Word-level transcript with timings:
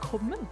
velkommen 0.00 0.46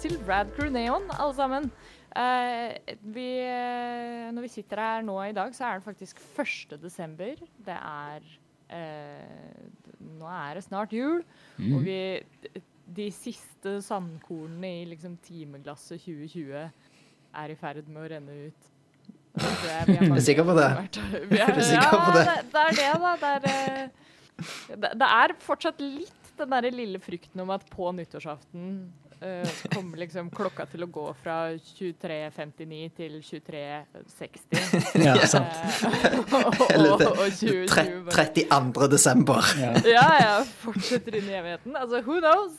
til 0.00 0.16
Radcrew 0.24 0.70
Neon, 0.72 1.04
alle 1.20 1.34
sammen. 1.36 1.66
Uh, 2.14 2.72
vi, 3.12 3.26
uh, 3.44 4.30
når 4.32 4.46
vi 4.46 4.50
sitter 4.52 4.80
her 4.80 5.02
nå 5.04 5.16
i 5.26 5.34
dag, 5.36 5.52
så 5.54 5.66
er 5.68 5.78
det 5.80 5.84
faktisk 5.84 6.20
1. 6.40 6.76
desember. 6.82 7.34
Det 7.66 7.76
er 7.76 8.24
uh, 8.72 9.64
Nå 10.14 10.28
er 10.30 10.54
det 10.54 10.64
snart 10.64 10.92
jul, 10.92 11.22
Mm. 11.58 11.74
og 11.76 11.84
vi 11.84 12.18
De 12.96 13.10
siste 13.12 13.80
sandkornene 13.82 14.70
i 14.82 14.84
liksom 14.84 15.16
timeglasset 15.24 16.00
2020 16.00 16.70
er 17.34 17.48
i 17.50 17.54
ferd 17.56 17.86
med 17.88 18.02
å 18.02 18.08
renne 18.12 18.34
ut. 18.48 18.66
Jeg 19.40 19.96
Er 20.00 20.14
du 20.14 20.20
sikker 20.20 20.44
på 20.44 20.54
det? 20.58 20.66
Er 20.66 21.54
du 21.54 21.62
sikker 21.62 21.94
på 22.04 22.10
det? 22.16 22.26
Ja, 22.26 22.36
det, 22.42 22.50
det 22.52 22.60
er 22.60 22.74
det, 22.80 22.90
da. 23.22 23.38
Det 23.44 23.54
er, 24.76 24.94
det 25.00 25.08
er 25.08 25.34
fortsatt 25.40 25.80
litt 25.80 26.23
den 26.38 26.50
derre 26.54 26.70
lille 26.74 27.00
frykten 27.02 27.40
om 27.44 27.50
at 27.54 27.64
på 27.70 27.90
nyttårsaften 27.96 28.92
uh, 29.22 29.52
kommer 29.74 30.00
liksom 30.02 30.30
klokka 30.34 30.66
til 30.72 30.84
å 30.84 30.88
gå 30.92 31.04
fra 31.22 31.36
23.59 31.56 32.90
til 32.96 33.18
23.60. 33.22 35.04
Ja, 35.04 35.14
Eh, 35.14 35.26
sant. 35.30 35.54
og, 36.34 36.64
Eller 36.70 36.92
og, 36.94 37.02
og 37.02 37.30
2020 37.38 37.68
Tre- 38.10 38.26
32. 38.34 38.88
desember. 38.94 39.40
Ja. 39.60 39.72
ja, 39.88 40.06
ja, 40.22 40.34
fortsetter 40.64 41.18
inn 41.20 41.30
i 41.30 41.38
evigheten. 41.38 41.76
Altså, 41.80 42.02
who 42.06 42.18
knows? 42.20 42.58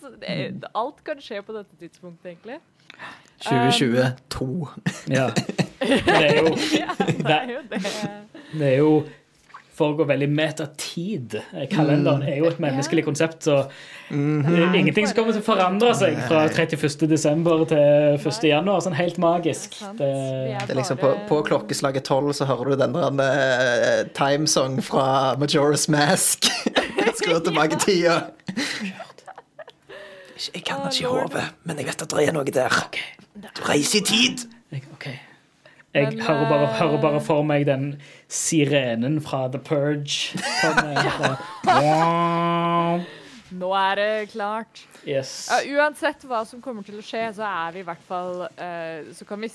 Alt 0.75 1.03
kan 1.07 1.21
skje 1.23 1.41
på 1.45 1.55
dette 1.57 1.75
tidspunktet, 1.81 2.33
egentlig. 2.35 2.59
2022. 3.43 4.67
ja. 5.17 5.29
Det 5.35 5.99
er 6.07 6.37
jo 6.39 6.53
det, 6.55 6.85
det 7.19 7.35
er 7.35 7.49
jo 7.51 7.61
det. 7.69 7.81
Det 8.55 8.67
er 8.71 8.77
jo 8.79 8.91
foregår 9.75 10.07
veldig 10.09 10.27
metatid. 10.31 11.35
Kalenderen 11.71 12.23
er 12.23 12.39
jo 12.39 12.47
et 12.49 12.59
menneskelig 12.63 13.03
konsept, 13.05 13.43
så 13.47 13.57
mm. 14.09 14.75
ingenting 14.75 15.07
som 15.09 15.17
kommer 15.17 15.35
til 15.35 15.43
å 15.43 15.47
forandre 15.47 15.91
seg 15.97 16.17
fra 16.29 16.45
31. 16.47 17.05
desember 17.11 17.65
til 17.69 18.15
1. 18.15 18.47
januar. 18.49 18.83
Sånn 18.85 18.95
helt 18.97 19.19
magisk. 19.21 19.75
Det, 19.99 20.07
Vi 20.07 20.55
Det 20.55 20.75
er 20.75 20.79
liksom 20.79 21.01
på, 21.01 21.11
på 21.29 21.41
klokkeslaget 21.49 22.07
tolv 22.07 22.31
så 22.37 22.47
hører 22.49 22.71
du 22.73 22.85
den 22.85 22.95
der 23.19 23.25
eh, 23.25 24.01
timesong 24.15 24.79
fra 24.85 25.35
Majora's 25.41 25.89
Mask. 25.91 26.47
Skrur 27.19 27.43
tilbake 27.43 27.79
tida. 27.83 28.21
Jeg 30.35 30.65
kan 30.67 30.83
ikke 30.87 31.07
lord. 31.07 31.31
hodet, 31.31 31.45
men 31.63 31.79
jeg 31.79 31.87
vet 31.87 32.03
at 32.03 32.11
det 32.11 32.27
er 32.27 32.35
noe 32.35 32.57
der. 32.57 32.81
Du 33.35 33.63
reiser 33.69 34.01
i 34.01 34.05
tid. 34.07 34.47
jeg, 34.71 34.83
ok. 34.93 35.07
Jeg 35.95 36.11
Men, 36.11 36.21
hører, 36.21 36.49
bare, 36.49 36.63
eh, 36.63 36.75
hører 36.75 37.01
bare 37.01 37.21
for 37.23 37.43
meg 37.47 37.65
den 37.67 37.93
sirenen 38.27 39.21
fra 39.21 39.47
The 39.51 39.59
Purge. 39.59 40.37
Kommer. 40.61 41.37
Nå 43.55 43.73
er 43.73 43.95
det 43.95 44.29
klart. 44.31 44.85
Yes. 45.05 45.47
Ja, 45.51 45.59
uansett 45.77 46.23
hva 46.25 46.39
som 46.49 46.61
kommer 46.63 46.81
til 46.85 46.97
å 46.97 47.03
skje, 47.05 47.21
så 47.37 47.45
er 47.45 47.75
vi 47.75 47.81
i 47.83 47.85
hvert 47.85 48.01
fall 48.07 48.39
uh, 48.47 49.05
Så 49.13 49.25
kan 49.29 49.37
vi 49.43 49.49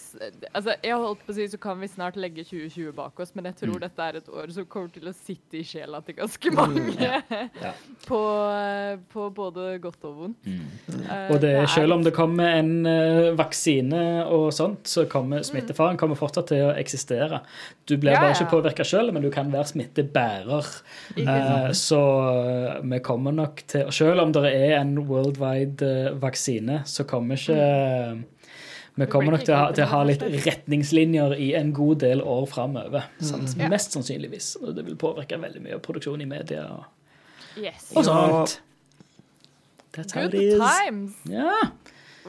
Altså, 0.55 0.77
jeg 0.83 0.95
holdt 0.95 1.25
på 1.27 1.33
å 1.33 1.37
si 1.37 1.47
så 1.51 1.59
kan 1.59 1.81
vi 1.81 1.89
snart 1.91 2.19
legge 2.21 2.45
2020 2.47 2.93
bak 2.95 3.19
oss, 3.21 3.33
men 3.35 3.49
jeg 3.51 3.57
tror 3.65 3.71
Mm. 3.71 3.81
dette 3.85 4.03
er 4.03 4.17
et 4.19 4.29
år 4.29 4.51
som 4.55 4.65
kommer 4.67 4.91
til 4.95 5.09
å 5.09 5.13
sitte 5.15 5.59
i 5.61 5.63
sjela 5.67 6.01
til 6.07 6.17
ganske 6.19 6.51
mange. 6.55 7.09
Ja. 7.61 7.73
på, 8.11 8.21
eh, 8.51 8.99
på 9.13 9.27
både 9.35 9.79
godt 9.83 10.05
og 10.09 10.17
vondt. 10.21 10.47
Mm. 10.47 10.65
Uh, 11.07 11.33
Og 11.35 11.41
det, 11.43 11.53
er 11.61 11.67
selv 11.71 11.95
om 11.95 12.03
det 12.07 12.13
kommer 12.17 12.57
en 12.59 12.73
uh, 12.87 13.31
vaksine 13.39 14.03
og 14.27 14.49
sånt, 14.55 14.87
så 14.91 15.07
kommer 15.11 15.43
smittefaren 15.47 15.99
kommer 16.01 16.19
fortsatt 16.19 16.51
til 16.53 16.69
å 16.69 16.73
eksistere. 16.79 17.43
Du 17.87 17.97
blir 17.97 18.13
Ja, 18.15 18.21
bare 18.23 18.33
ja. 18.35 18.39
ikke 18.39 18.51
påvirka 18.57 18.87
sjøl, 18.87 19.13
men 19.15 19.23
du 19.23 19.31
kan 19.35 19.51
være 19.53 19.71
smittebærer. 19.71 20.71
Så 21.77 22.01
vi 22.83 22.99
kommer 23.05 23.35
nok 23.35 23.63
til 23.71 23.91
Selv 23.95 24.21
om 24.23 24.33
det 24.35 24.45
er 24.51 24.77
en 24.81 24.95
worldwide 25.41 25.83
eh, 26.07 26.13
vaksine, 26.23 26.83
så 26.87 27.05
kommer 27.09 27.41
ikke 27.41 28.25
vi 29.01 29.07
kommer 29.09 29.33
nok 29.33 29.45
til 29.47 29.55
å, 29.55 29.59
ha, 29.59 29.69
til 29.73 29.85
å 29.87 29.91
ha 29.95 30.01
litt 30.05 30.23
retningslinjer 30.45 31.33
i 31.41 31.53
en 31.57 31.71
god 31.73 32.03
del 32.03 32.21
år 32.21 32.45
framover. 32.51 33.07
Mm. 33.23 33.47
Mest 33.73 33.95
sannsynligvis. 33.97 34.57
Og 34.61 34.75
det 34.77 34.85
vil 34.85 34.99
påvirke 35.01 35.39
veldig 35.41 35.63
mye 35.65 35.79
produksjon 35.81 36.21
i 36.21 36.27
media. 36.29 36.67
og- 36.69 36.85
Yes. 37.57 37.93
Og 37.97 38.05
sånt. 38.05 38.61
That's 39.93 40.13
how 40.13 40.27
it 40.27 40.35
is. 40.35 40.59
times. 40.61 41.17
Yeah. 41.25 41.71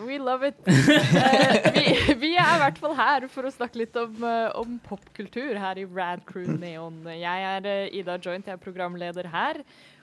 We 0.06 0.18
love 0.18 0.47
it. 0.47 0.56
Uh, 0.66 1.72
vi, 1.75 2.14
vi 2.24 2.31
er 2.40 2.56
i 2.56 2.59
hvert 2.64 2.78
fall 2.80 2.96
her 2.96 3.28
for 3.28 3.44
å 3.44 3.52
snakke 3.52 3.75
litt 3.84 3.96
om, 4.00 4.16
eh, 4.24 4.50
om 4.58 4.80
popkultur 4.88 5.58
her 5.59 5.78
i 5.78 5.84
Rad 5.85 6.24
Crew 6.25 6.47
Neon. 6.47 7.03
Jeg 7.12 7.44
er 7.52 7.68
eh, 7.68 8.00
Ida 8.00 8.16
Joint, 8.24 8.47
jeg 8.47 8.56
er 8.56 8.64
programleder 8.64 9.28
her. 9.34 9.59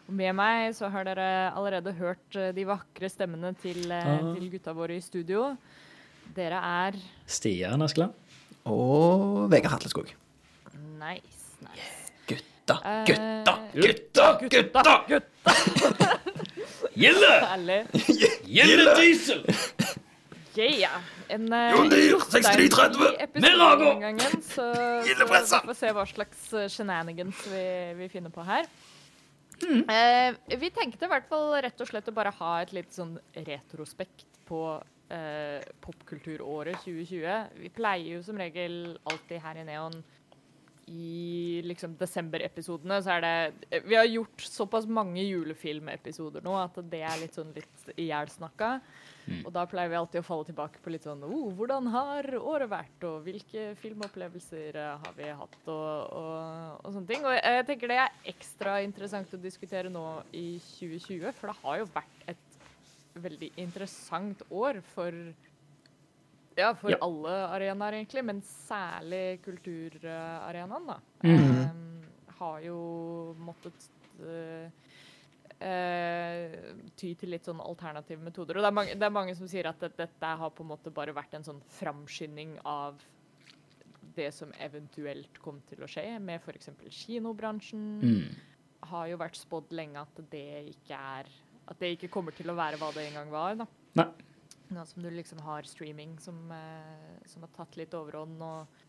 Og 0.09 0.15
med 0.17 0.33
meg 0.39 0.73
så 0.77 0.89
har 0.93 1.05
dere 1.05 1.27
allerede 1.53 1.93
hørt 1.99 2.37
eh, 2.41 2.53
de 2.57 2.65
vakre 2.69 3.11
stemmene 3.13 3.51
til, 3.61 3.91
eh, 3.93 4.07
Ah. 4.09 4.33
til 4.35 4.49
gutta 4.55 4.73
våre 4.73 4.97
i 4.97 5.01
studio. 5.05 5.51
Dere 6.37 6.61
er 6.65 6.97
Stian 7.27 7.83
Askeland. 7.85 8.13
Og 8.69 9.49
Vegard 9.53 9.73
Hatleskog. 9.79 10.09
nice, 10.99 11.57
nice. 11.61 12.13
Gutta, 12.29 12.79
Eh, 12.85 13.05
gutta, 13.07 13.55
gutta, 13.73 14.39
gutta! 14.49 15.05
Gutta! 15.09 16.17
Gjelle! 16.97 17.87
Gilde 18.45 18.95
diesel! 19.01 19.45
Yeah. 20.59 21.01
En 21.31 21.53
uh, 21.53 21.87
6930. 21.87 23.41
Mirago! 23.41 23.93
gangen, 24.01 24.43
så, 24.43 24.73
så 24.75 25.03
vi 25.07 25.15
får 25.29 25.75
se 25.79 25.93
hva 25.95 26.05
slags 26.11 26.49
shenanigans 26.75 27.45
vi, 27.47 27.63
vi 28.01 28.09
finner 28.11 28.33
på 28.35 28.43
her. 28.43 28.67
Hmm. 29.63 29.83
Eh, 29.91 30.59
vi 30.61 30.71
tenkte 30.75 31.09
i 31.09 31.11
hvert 31.11 31.27
fall 31.31 31.57
rett 31.65 31.81
og 31.83 31.91
slett 31.91 32.09
å 32.11 32.15
bare 32.15 32.35
ha 32.39 32.53
et 32.63 32.75
litt 32.77 32.95
sånn 32.95 33.17
retrospekt 33.35 34.39
på 34.49 34.63
eh, 35.13 35.65
popkulturåret 35.85 36.85
2020. 36.85 37.59
Vi 37.65 37.73
pleier 37.75 38.19
jo 38.19 38.23
som 38.27 38.39
regel 38.39 38.97
alltid 39.09 39.43
her 39.45 39.61
i 39.61 39.67
Neon 39.69 39.99
i 40.89 41.61
liksom 41.69 41.99
desember-episodene 42.01 42.97
så 43.05 43.19
er 43.19 43.25
det 43.25 43.83
Vi 43.85 43.97
har 43.99 44.07
gjort 44.09 44.41
såpass 44.41 44.87
mange 44.89 45.21
julefilmepisoder 45.21 46.45
nå 46.45 46.55
at 46.61 46.79
det 46.91 47.03
er 47.05 47.21
litt 47.21 47.37
sånn 47.37 47.53
litt 47.57 47.91
ihjelsnakka. 47.95 48.79
Og 49.45 49.53
da 49.55 49.65
pleier 49.69 49.91
vi 49.93 49.99
alltid 49.99 50.21
å 50.23 50.27
falle 50.27 50.49
tilbake 50.49 50.83
på 50.85 50.93
litt 50.93 51.07
sånn 51.07 51.25
oh, 51.27 51.49
Hvordan 51.59 51.91
har 51.95 52.29
året 52.39 52.71
vært, 52.71 53.07
og 53.09 53.23
hvilke 53.27 53.73
filmopplevelser 53.83 54.79
eh, 54.79 54.95
har 55.05 55.17
vi 55.17 55.31
hatt, 55.41 55.59
og, 55.67 56.15
og, 56.21 56.79
og 56.83 56.95
sånne 56.95 57.11
ting. 57.11 57.27
Og 57.27 57.35
jeg, 57.37 57.57
jeg 57.59 57.69
tenker 57.73 57.93
det 57.93 58.01
er 58.05 58.31
ekstra 58.35 58.79
interessant 58.87 59.35
å 59.35 59.43
diskutere 59.43 59.93
nå 59.93 60.07
i 60.33 60.47
2020, 60.79 61.33
for 61.39 61.53
det 61.53 61.59
har 61.63 61.83
jo 61.83 61.91
vært 61.95 62.25
et 62.35 62.45
veldig 63.19 63.53
interessant 63.59 64.43
år 64.55 64.81
for 64.95 65.15
ja, 66.59 66.73
for 66.75 66.91
Ja. 66.91 66.99
alle 67.07 67.35
arenaer, 67.55 68.01
egentlig, 68.01 68.25
men 68.27 68.41
særlig 68.43 69.41
kulturarenaen, 69.45 70.87
da. 70.87 70.99
Mm 71.23 71.37
-hmm. 71.39 71.71
um, 71.71 72.03
har 72.39 72.61
jo 72.61 72.79
måttet 73.39 73.91
eh, 74.21 74.71
eh, 75.61 76.57
ty 76.99 77.13
til 77.19 77.33
litt 77.35 77.49
sånn 77.49 77.63
alternative 77.63 78.23
metoder. 78.23 78.59
Og 78.59 78.65
det 78.65 78.71
er 78.71 78.77
mange, 78.79 78.97
det 78.99 79.07
er 79.09 79.15
mange 79.15 79.37
som 79.39 79.51
sier 79.51 79.69
at 79.71 79.83
dette 79.83 80.33
har 80.43 80.55
på 80.55 80.65
en 80.65 80.73
måte 80.73 80.93
bare 80.95 81.15
vært 81.17 81.39
en 81.39 81.47
sånn 81.47 81.63
framskynding 81.79 82.59
av 82.69 83.01
det 84.19 84.31
som 84.35 84.53
eventuelt 84.63 85.39
kom 85.43 85.61
til 85.69 85.85
å 85.85 85.91
skje 85.91 86.07
med 86.23 86.43
f.eks. 86.43 86.71
kinobransjen. 87.05 87.85
Mm. 88.03 88.65
Har 88.89 89.11
jo 89.11 89.19
vært 89.21 89.39
spådd 89.39 89.75
lenge 89.75 90.01
at 90.01 90.21
det 90.31 90.71
ikke 90.71 90.95
er 90.95 91.31
At 91.69 91.81
det 91.83 91.89
ikke 91.97 92.09
kommer 92.09 92.33
til 92.33 92.49
å 92.49 92.55
være 92.57 92.79
hva 92.81 92.89
det 92.97 93.03
en 93.09 93.19
gang 93.19 93.31
var. 93.33 93.57
da. 93.61 93.67
Nei. 93.99 94.07
Nå 94.73 94.85
som 94.89 95.03
du 95.05 95.09
liksom 95.13 95.41
har 95.45 95.67
streaming 95.69 96.15
som, 96.21 96.37
eh, 96.53 97.19
som 97.29 97.45
har 97.45 97.51
tatt 97.53 97.77
litt 97.77 97.93
overhånd, 97.97 98.41
og, 98.41 98.81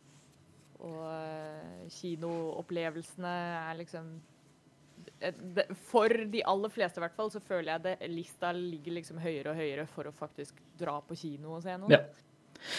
og 0.87 1.01
eh, 1.09 1.89
kinoopplevelsene 1.91 3.33
er 3.57 3.79
liksom 3.81 4.13
For 5.89 6.13
de 6.31 6.41
aller 6.47 6.71
fleste, 6.71 6.99
i 6.99 7.03
hvert 7.03 7.17
fall, 7.17 7.31
så 7.33 7.41
føler 7.43 7.73
jeg 7.73 7.85
det 7.85 8.11
lista 8.11 8.53
ligger 8.55 8.99
liksom 8.99 9.19
høyere 9.23 9.51
og 9.51 9.59
høyere 9.59 9.85
for 9.91 10.09
å 10.09 10.15
faktisk 10.15 10.59
dra 10.79 10.99
på 11.03 11.17
kino 11.19 11.57
og 11.57 11.63
se 11.65 11.75
noe. 11.79 11.91
Ja. 11.91 12.03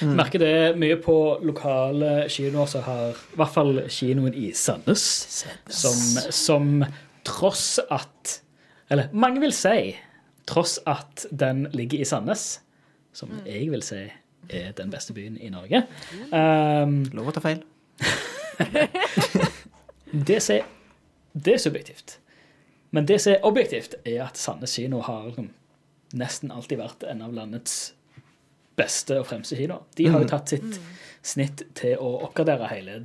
Merker 0.04 0.42
det 0.42 0.76
mye 0.76 0.98
på 1.00 1.14
lokale 1.46 2.26
kinoer 2.28 2.69
som 2.69 2.82
har 2.84 3.16
I 3.16 3.38
hvert 3.40 3.54
fall 3.54 3.78
kinoen 3.88 4.34
i 4.37 4.50
Sandnes, 4.56 5.04
som, 5.72 6.02
som 6.37 6.66
tross 7.25 7.78
at 7.88 8.34
Eller 8.93 9.08
mange 9.16 9.40
vil 9.40 9.54
si 9.56 9.94
tross 10.50 10.78
at 10.88 11.26
den 11.31 11.69
ligger 11.72 12.02
i 12.02 12.08
Sandnes, 12.08 12.58
som 13.14 13.31
jeg 13.46 13.70
vil 13.70 13.84
si 13.86 14.02
er 14.50 14.72
den 14.75 14.90
beste 14.90 15.14
byen 15.14 15.36
i 15.38 15.50
Norge. 15.52 15.84
Um, 16.32 17.04
Lov 17.14 17.31
å 17.31 17.34
ta 17.36 17.43
feil. 17.44 17.60
det, 20.28 20.40
er, 20.40 20.66
det 21.32 21.54
er 21.54 21.62
subjektivt. 21.62 22.19
Men 22.90 23.06
det 23.06 23.20
som 23.22 23.32
er 23.34 23.44
objektivt, 23.46 23.94
er 24.04 24.25
at 24.26 24.38
Sandnes 24.40 24.75
kino 24.75 25.00
har 25.06 25.28
liksom 25.28 25.50
nesten 26.19 26.50
alltid 26.50 26.81
vært 26.81 27.04
en 27.06 27.22
av 27.22 27.34
landets 27.34 27.92
beste 28.81 29.20
og 29.20 29.28
fremste 29.28 29.58
kinoer. 29.58 29.84
De 29.98 30.08
har 30.10 30.25
jo 30.25 30.31
tatt 30.31 30.50
sitt 30.54 30.81
snitt 31.22 31.62
til 31.78 32.00
å 32.00 32.16
oppgradere 32.26 32.70
hele 32.72 33.02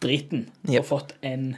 driten 0.00 0.46
Yep. 0.68 0.80
og 0.80 0.86
fått 0.86 1.14
en 1.26 1.56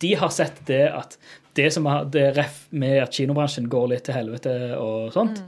De 0.00 0.14
har 0.16 0.30
sett 0.32 0.62
det 0.66 0.86
at 0.88 1.18
det 1.54 1.68
som 1.74 1.84
har, 1.86 2.06
det 2.08 2.30
ref 2.36 2.62
med 2.72 3.02
at 3.02 3.12
kinobransjen 3.12 3.68
går 3.68 3.88
litt 3.92 4.04
til 4.08 4.16
helvete 4.16 4.54
og 4.80 5.10
sånt, 5.12 5.42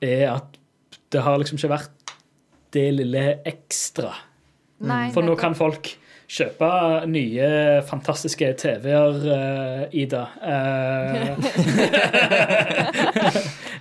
er 0.00 0.30
at 0.32 0.56
det 1.12 1.22
har 1.24 1.38
liksom 1.40 1.58
ikke 1.58 1.72
vært 1.72 2.14
det 2.72 2.86
lille 2.94 3.24
ekstra. 3.48 4.14
Nei, 4.80 5.10
For 5.12 5.26
nå 5.26 5.34
kan 5.40 5.56
folk 5.58 5.90
kjøpe 6.28 6.68
nye, 7.08 7.46
fantastiske 7.88 8.50
TV-er, 8.60 9.14
eh, 9.32 9.84
Ida. 10.02 10.24
Eh, 10.44 11.36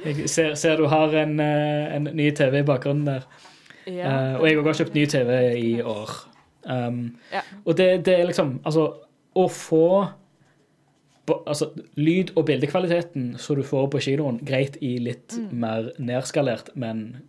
jeg 0.05 0.29
ser, 0.35 0.53
ser 0.55 0.77
du 0.79 0.85
har 0.91 1.13
en, 1.23 1.39
eh, 1.43 1.95
en 1.97 2.07
ny 2.15 2.29
TV 2.37 2.61
i 2.61 2.67
bakgrunnen 2.67 3.09
der. 3.09 3.27
Eh, 3.87 4.35
og 4.39 4.47
jeg 4.47 4.59
har 4.63 4.79
kjøpt 4.81 4.95
ny 4.97 5.05
TV 5.11 5.33
i 5.59 5.73
år. 5.83 6.15
Um, 6.67 7.17
Ja. 7.31 7.41
Og 7.65 7.77
det, 7.79 8.03
det 8.05 8.17
er 8.19 8.25
liksom 8.27 8.57
Altså, 8.67 8.89
å 9.37 9.45
få 9.51 9.83
altså, 11.47 11.69
lyd- 11.95 12.33
og 12.35 12.45
bildekvaliteten 12.49 13.37
som 13.39 13.55
du 13.55 13.63
får 13.63 13.87
på 13.93 14.01
kinoen, 14.03 14.39
greit 14.43 14.75
i 14.83 14.97
litt 14.99 15.35
Mm. 15.37 15.53
mer 15.59 15.91
nedskalert, 15.99 16.69
men 16.75 17.21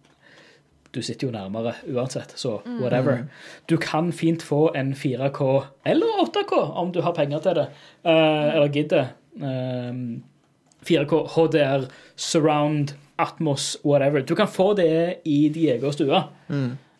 du 0.94 1.02
sitter 1.02 1.28
jo 1.28 1.32
nærmere 1.32 1.74
uansett, 1.92 2.32
så 2.40 2.58
whatever. 2.80 3.26
Du 3.68 3.76
kan 3.76 4.12
fint 4.12 4.42
få 4.42 4.70
en 4.76 4.94
4K 4.96 5.48
eller 5.86 6.22
8K 6.24 6.60
om 6.80 6.92
du 6.92 7.02
har 7.04 7.12
penger 7.16 7.44
til 7.44 7.60
det, 7.60 7.66
eh, 8.04 8.54
eller 8.54 8.72
gidder. 8.72 9.12
Um, 9.38 10.22
4K, 10.88 11.26
HDR, 11.34 11.88
surround, 12.16 12.94
Atmos, 13.18 13.76
whatever. 13.84 14.20
Du 14.20 14.34
kan 14.34 14.48
få 14.48 14.74
det 14.74 15.16
i 15.24 15.48
din 15.48 15.68
egen 15.74 15.92
stue. 15.92 16.22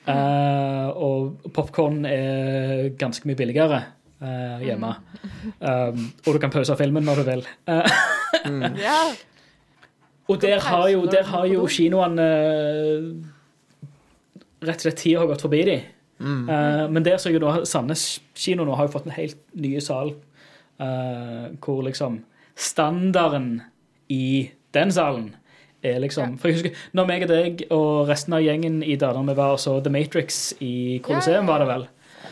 Eh, 0.08 0.88
og 0.88 1.50
popkorn 1.54 2.04
er 2.08 2.88
ganske 2.98 3.28
mye 3.28 3.36
billigere 3.36 3.82
uh, 4.22 4.60
hjemme. 4.64 4.94
Um, 5.60 6.06
og 6.26 6.34
du 6.34 6.38
kan 6.42 6.52
pause 6.52 6.76
filmen 6.76 7.04
når 7.04 7.20
du 7.20 7.26
vil. 7.28 7.44
mm. 8.46 8.62
yeah. 8.86 9.12
og 10.28 10.40
der 10.42 10.60
har 10.60 10.88
jo, 10.88 11.04
der 11.06 11.28
har 11.28 11.46
jo 11.46 11.66
kinoene 11.66 12.28
Rett 14.60 14.80
og 14.80 14.86
slett 14.88 14.98
tida 14.98 15.20
har 15.22 15.28
gått 15.30 15.44
forbi 15.44 15.62
dem. 15.68 15.80
Eh, 16.20 16.84
men 16.90 17.04
der 17.06 17.16
så 17.16 17.30
jeg 17.30 17.38
jo 17.38 17.44
da 17.46 17.64
Sandnes 17.68 18.20
kino 18.34 18.64
nå 18.66 18.74
har 18.74 18.88
jo 18.88 18.94
fått 18.96 19.06
en 19.06 19.14
helt 19.14 19.38
ny 19.54 19.76
sal 19.84 20.08
uh, 20.80 21.44
hvor 21.62 21.84
liksom 21.86 22.24
standarden 22.58 23.60
i 24.10 24.50
den 24.74 24.90
salen 24.90 25.28
er 25.86 26.00
liksom 26.02 26.34
For 26.42 26.50
jeg 26.50 26.56
husker 26.58 26.80
når 26.98 27.06
meg 27.06 27.22
og 27.22 27.30
deg 27.30 27.62
og 27.70 28.08
resten 28.10 28.34
av 28.34 28.42
gjengen 28.42 28.80
i 28.82 28.96
Dardal 28.98 29.28
vi 29.30 29.36
var 29.38 29.54
og 29.54 29.62
så 29.62 29.76
The 29.84 29.92
Matrix 29.94 30.40
i 30.58 30.98
Colosseum, 31.06 31.36
Ja, 31.36 31.38
ja, 31.38 31.44
ja. 31.44 31.52
var 31.52 31.62
det 31.62 31.68
vel, 31.70 31.86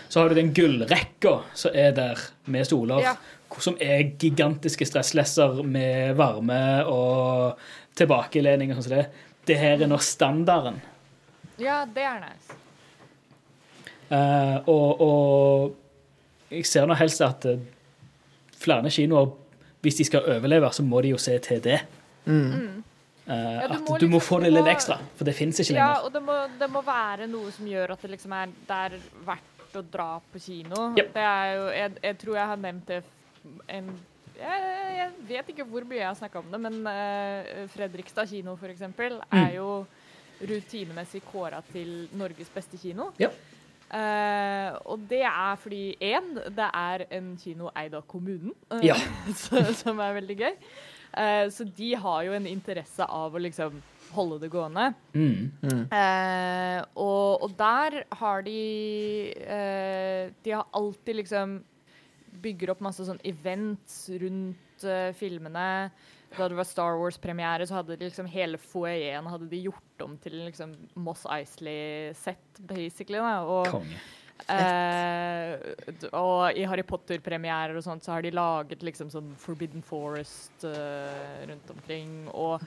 så 0.09 0.21
har 0.21 0.29
du 0.29 0.35
den 0.41 0.51
gullrekka 0.57 1.37
som 1.55 1.79
er 1.79 1.95
der 1.95 2.27
med 2.51 2.67
stoler, 2.67 3.05
Ja. 3.07 3.15
som 3.63 3.79
er 3.79 4.03
gigantiske 4.19 4.87
stresslesser 4.91 5.63
med 5.63 6.17
varme 6.19 6.59
og 6.91 7.55
tilbakelening 7.95 8.75
og 8.75 8.81
sånn 8.81 8.89
som 8.89 8.97
det. 8.99 9.07
Det 9.47 9.57
her 9.63 9.79
er 9.81 9.87
nå 9.87 9.99
standarden. 10.03 10.83
Ja, 11.59 11.85
det 11.95 12.03
er 12.05 12.21
nice. 12.25 12.57
Uh, 14.11 14.61
og, 14.71 15.01
og 15.03 16.53
jeg 16.55 16.67
ser 16.69 16.87
nå 16.87 16.95
helst 16.95 17.21
at 17.27 17.47
uh, 17.51 17.59
flere 18.57 18.91
kinoer, 18.95 19.33
hvis 19.83 19.99
de 20.01 20.07
skal 20.07 20.29
overleve, 20.37 20.71
så 20.75 20.85
må 20.87 21.01
de 21.03 21.11
jo 21.15 21.19
se 21.19 21.35
til 21.43 21.61
det. 21.65 21.81
Mm. 22.27 22.83
Uh, 23.27 23.35
Ja, 23.35 23.67
du 23.67 23.75
at 23.75 23.81
må 23.89 23.99
du 23.99 24.07
må 24.07 24.19
liksom- 24.21 24.27
få 24.29 24.41
det 24.45 24.53
litt 24.55 24.69
ekstra, 24.71 25.01
for 25.17 25.25
det 25.27 25.35
fins 25.35 25.59
ikke 25.61 25.75
Ja, 25.75 25.87
lenger. 25.89 26.05
og 26.07 26.13
det 26.13 26.23
må, 26.23 26.37
det 26.61 26.71
må 26.71 26.83
være 26.87 27.27
noe 27.27 27.51
som 27.51 27.67
gjør 27.67 27.91
at 27.97 28.03
det 28.03 28.11
liksom 28.15 28.33
er, 28.33 28.47
det 28.69 28.77
er 28.87 28.99
verdt 29.27 29.75
å 29.77 29.83
dra 29.93 30.21
på 30.33 30.39
kino. 30.41 30.93
Yep. 30.97 31.11
Det 31.15 31.23
er 31.27 31.55
jo, 31.57 31.65
jeg, 31.75 31.91
jeg 32.03 32.19
tror 32.19 32.37
jeg 32.37 32.47
har 32.47 32.57
nevnt 32.57 32.87
det 32.87 33.03
en 33.69 33.91
jeg, 34.37 34.63
jeg 34.97 35.11
vet 35.29 35.49
ikke 35.49 35.65
hvor 35.67 35.85
mye 35.89 35.99
jeg 35.99 36.07
har 36.07 36.15
snakka 36.19 36.39
om 36.39 36.51
det, 36.53 36.61
men 36.61 36.87
eh, 36.87 37.67
Fredrikstad 37.73 38.29
kino 38.29 38.55
for 38.57 38.69
eksempel 38.69 39.19
er 39.33 39.55
Mm. 39.57 39.87
Rutinemessig 40.41 41.23
kåra 41.31 41.63
til 41.73 42.09
Norges 42.17 42.51
beste 42.53 42.79
kino. 42.81 43.11
Ja. 43.21 43.31
Uh, 43.87 44.75
og 44.91 45.03
det 45.07 45.23
er 45.23 45.59
fordi 45.63 45.95
én, 46.03 46.33
det 46.35 46.67
er 46.75 47.05
en 47.15 47.37
kino 47.39 47.69
eid 47.71 47.95
av 47.95 48.03
kommunen, 48.11 48.51
uh, 48.73 48.83
Ja. 48.83 48.97
så, 49.43 49.63
som 49.79 50.01
er 50.03 50.17
veldig 50.19 50.37
gøy. 50.41 50.57
Uh, 51.15 51.47
så 51.55 51.65
de 51.77 51.93
har 51.95 52.25
jo 52.27 52.35
en 52.35 52.49
interesse 52.51 53.07
av 53.07 53.37
å 53.37 53.43
liksom 53.43 53.79
holde 54.17 54.41
det 54.43 54.51
gående. 54.51 54.89
Mm. 55.15 55.53
Eh, 55.91 56.81
og, 56.95 57.43
og 57.43 57.55
der 57.59 57.97
har 58.17 58.45
de 58.47 58.61
De 60.45 60.53
har 60.55 60.63
alltid 60.79 61.19
liksom 61.19 61.57
Bygger 62.41 62.71
opp 62.71 62.85
masse 62.87 63.03
sånn 63.05 63.19
events 63.27 63.99
rundt 64.23 64.87
filmene. 65.19 65.91
Da 66.35 66.49
det 66.51 66.59
var 66.59 66.67
Star 66.69 66.99
Wars-premiere, 67.01 67.67
så 67.69 67.79
hadde 67.79 67.97
de 67.97 68.09
liksom 68.09 68.27
hele 68.29 68.59
foajeen 68.59 69.29
gjort 69.63 70.05
om 70.05 70.17
til 70.19 70.41
liksom 70.45 70.75
Moss 70.95 71.25
Isley-sett, 71.31 72.61
basically. 72.61 73.23
Da. 73.23 73.41
Og, 73.47 73.71
Konge. 73.71 74.01
Eh, 74.53 75.57
og 76.15 76.59
i 76.59 76.67
Harry 76.69 76.85
Potter-premierer 76.87 77.77
og 77.79 77.85
sånt, 77.87 78.05
så 78.05 78.15
har 78.15 78.25
de 78.27 78.35
laget 78.35 78.85
liksom 78.85 79.11
sånn 79.11 79.33
Forbidden 79.41 79.85
Forest 79.87 80.67
uh, 80.69 81.47
rundt 81.49 81.71
omkring. 81.73 82.27
Og 82.31 82.61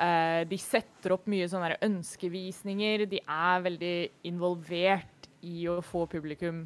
eh, 0.00 0.42
de 0.48 0.58
setter 0.60 1.14
opp 1.16 1.28
mye 1.30 1.48
sånne 1.50 1.76
ønskevisninger. 1.84 3.06
De 3.10 3.20
er 3.22 3.66
veldig 3.68 3.96
involvert 4.30 5.28
i 5.46 5.66
å 5.70 5.80
få 5.84 6.06
publikum 6.10 6.64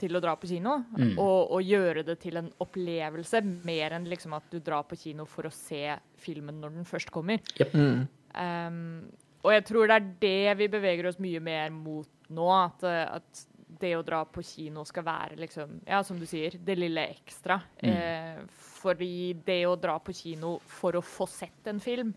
til 0.00 0.16
å 0.16 0.22
dra 0.22 0.34
på 0.38 0.48
kino. 0.50 0.78
Mm. 0.96 1.14
Og, 1.14 1.52
og 1.56 1.66
gjøre 1.66 2.04
det 2.06 2.18
til 2.22 2.40
en 2.40 2.50
opplevelse, 2.62 3.42
mer 3.68 3.96
enn 3.98 4.08
liksom 4.10 4.36
at 4.38 4.48
du 4.52 4.58
drar 4.64 4.86
på 4.88 4.98
kino 5.00 5.26
for 5.28 5.48
å 5.48 5.54
se 5.54 5.84
filmen 6.20 6.60
når 6.62 6.78
den 6.78 6.88
først 6.88 7.12
kommer. 7.14 7.42
Mm. 7.74 8.06
Um, 8.34 8.80
og 9.40 9.54
jeg 9.54 9.66
tror 9.70 9.88
det 9.88 9.96
er 9.96 10.10
det 10.20 10.58
vi 10.60 10.72
beveger 10.72 11.08
oss 11.08 11.20
mye 11.22 11.40
mer 11.42 11.70
mot 11.72 12.08
nå. 12.30 12.48
At, 12.52 12.84
at 12.84 13.46
det 13.80 13.94
å 13.96 14.04
dra 14.04 14.24
på 14.28 14.42
kino 14.44 14.84
skal 14.88 15.06
være 15.06 15.38
liksom, 15.40 15.80
ja, 15.88 16.02
som 16.04 16.18
du 16.20 16.26
sier, 16.28 16.56
det 16.64 16.76
lille 16.78 17.06
ekstra. 17.14 17.60
Eh, 17.80 18.42
fordi 18.80 19.32
det 19.46 19.62
å 19.68 19.78
dra 19.80 19.96
på 20.02 20.14
kino 20.16 20.58
for 20.68 20.98
å 20.98 21.04
få 21.04 21.28
sett 21.30 21.70
en 21.70 21.80
film, 21.82 22.12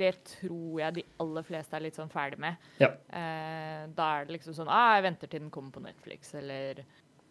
det 0.00 0.14
tror 0.32 0.80
jeg 0.80 0.96
de 0.96 1.04
aller 1.22 1.44
fleste 1.46 1.76
er 1.76 1.84
litt 1.84 1.98
sånn 1.98 2.10
ferdig 2.12 2.40
med. 2.42 2.70
Ja. 2.80 2.90
Eh, 3.12 3.84
da 3.96 4.08
er 4.16 4.26
det 4.26 4.38
liksom 4.38 4.56
sånn 4.56 4.70
ah, 4.72 4.96
Jeg 4.96 5.06
venter 5.10 5.30
til 5.30 5.44
den 5.44 5.52
kommer 5.52 5.74
på 5.76 5.84
Netflix, 5.84 6.32
eller 6.38 6.80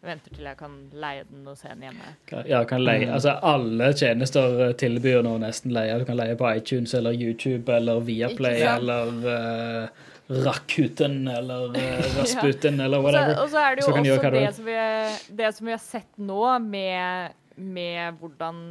venter 0.05 0.31
til 0.31 0.45
jeg 0.47 0.55
kan 0.59 0.75
leie 0.95 1.25
den 1.27 1.47
og 1.49 1.57
se 1.59 1.71
den 1.73 1.87
hjemme. 1.89 2.11
Ja, 2.47 2.61
kan 2.67 2.83
leie, 2.85 3.09
altså 3.11 3.35
Alle 3.45 3.91
tjenester 3.97 4.71
tilbyr 4.79 5.25
nå 5.25 5.33
nesten 5.43 5.73
leie. 5.75 5.97
Du 5.99 6.05
kan 6.07 6.19
leie 6.19 6.37
på 6.39 6.47
iTunes 6.53 6.93
eller 6.95 7.17
YouTube 7.17 7.73
eller 7.73 8.05
Viaplay 8.07 8.63
eller 8.63 9.11
uh, 9.25 10.05
Rakuten 10.45 11.23
eller 11.33 11.73
uh, 11.75 12.05
Rasputin 12.19 12.79
eller 12.79 13.01
Og 13.01 13.09
så, 13.09 13.17
whatever. 13.17 13.41
og 13.41 13.51
så 13.51 13.65
er 13.65 13.75
det 13.75 13.83
jo 13.83 13.97
også 13.97 14.31
det 14.37 14.45
som, 14.55 14.69
vi, 14.69 15.35
det 15.41 15.51
som 15.57 15.67
vi 15.67 15.75
har 15.75 15.83
sett 15.83 16.23
nå, 16.31 16.43
med, 16.69 17.35
med 17.57 18.21
hvordan 18.21 18.63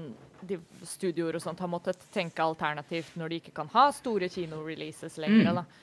de 0.47 0.59
studioer 0.87 1.39
og 1.39 1.43
sånt 1.43 1.61
har 1.63 1.71
måttet 1.71 2.03
tenke 2.15 2.45
alternativt 2.45 3.17
når 3.19 3.33
de 3.33 3.41
ikke 3.43 3.55
kan 3.57 3.71
ha 3.75 3.89
store 3.95 4.29
kinoreleases 4.33 5.19
lenger. 5.23 5.63
Mm. 5.63 5.77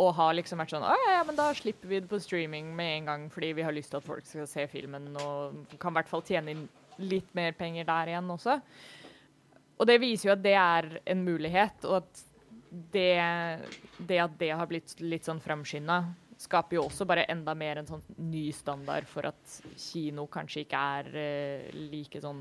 Og 0.00 0.12
har 0.14 0.36
liksom 0.38 0.60
vært 0.62 0.72
sånn 0.72 0.86
Å 0.86 0.94
ja, 0.94 1.16
ja, 1.16 1.22
men 1.26 1.36
da 1.38 1.48
slipper 1.56 1.90
vi 1.90 1.98
det 2.00 2.08
på 2.10 2.20
streaming 2.22 2.70
med 2.76 3.00
en 3.00 3.10
gang, 3.10 3.28
fordi 3.32 3.52
vi 3.58 3.66
har 3.66 3.74
lyst 3.74 3.90
til 3.92 3.98
at 3.98 4.06
folk 4.06 4.26
skal 4.26 4.48
se 4.48 4.66
filmen, 4.70 5.10
og 5.18 5.76
kan 5.82 5.92
i 5.92 5.98
hvert 5.98 6.10
fall 6.10 6.24
tjene 6.26 6.54
inn 6.54 6.64
litt 7.00 7.30
mer 7.34 7.56
penger 7.58 7.88
der 7.88 8.12
igjen 8.12 8.30
også. 8.30 8.60
Og 9.80 9.88
det 9.88 10.00
viser 10.02 10.28
jo 10.28 10.34
at 10.36 10.42
det 10.44 10.56
er 10.60 10.90
en 11.08 11.24
mulighet, 11.24 11.86
og 11.88 12.02
at 12.02 12.24
det, 12.70 13.12
det 13.98 14.20
at 14.22 14.34
det 14.38 14.50
har 14.54 14.68
blitt 14.70 14.94
litt 15.02 15.26
sånn 15.26 15.40
framskynda, 15.42 16.02
skaper 16.40 16.78
jo 16.78 16.86
også 16.86 17.04
bare 17.08 17.26
enda 17.32 17.54
mer 17.58 17.80
en 17.80 17.88
sånn 17.88 18.04
ny 18.30 18.46
standard 18.56 19.08
for 19.08 19.28
at 19.28 19.58
kino 19.76 20.24
kanskje 20.32 20.64
ikke 20.64 20.84
er 21.00 21.10
uh, 21.12 21.80
like 21.90 22.22
sånn 22.22 22.40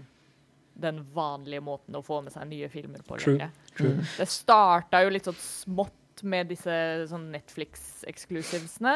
den 0.81 1.03
vanlige 1.15 1.63
måten 1.65 1.97
å 1.99 2.03
få 2.05 2.21
med 2.25 2.33
seg 2.35 2.49
nye 2.49 2.69
filmer 2.71 3.03
på 3.05 3.19
True. 3.21 3.49
True. 3.77 3.99
Det 4.17 4.27
starta 4.29 5.03
jo 5.05 5.13
litt 5.13 5.29
sånn 5.29 5.39
smått 5.39 5.95
med 6.27 6.49
disse 6.51 6.73
sånn 7.07 7.29
Netflix-exclusivesene. 7.31 8.95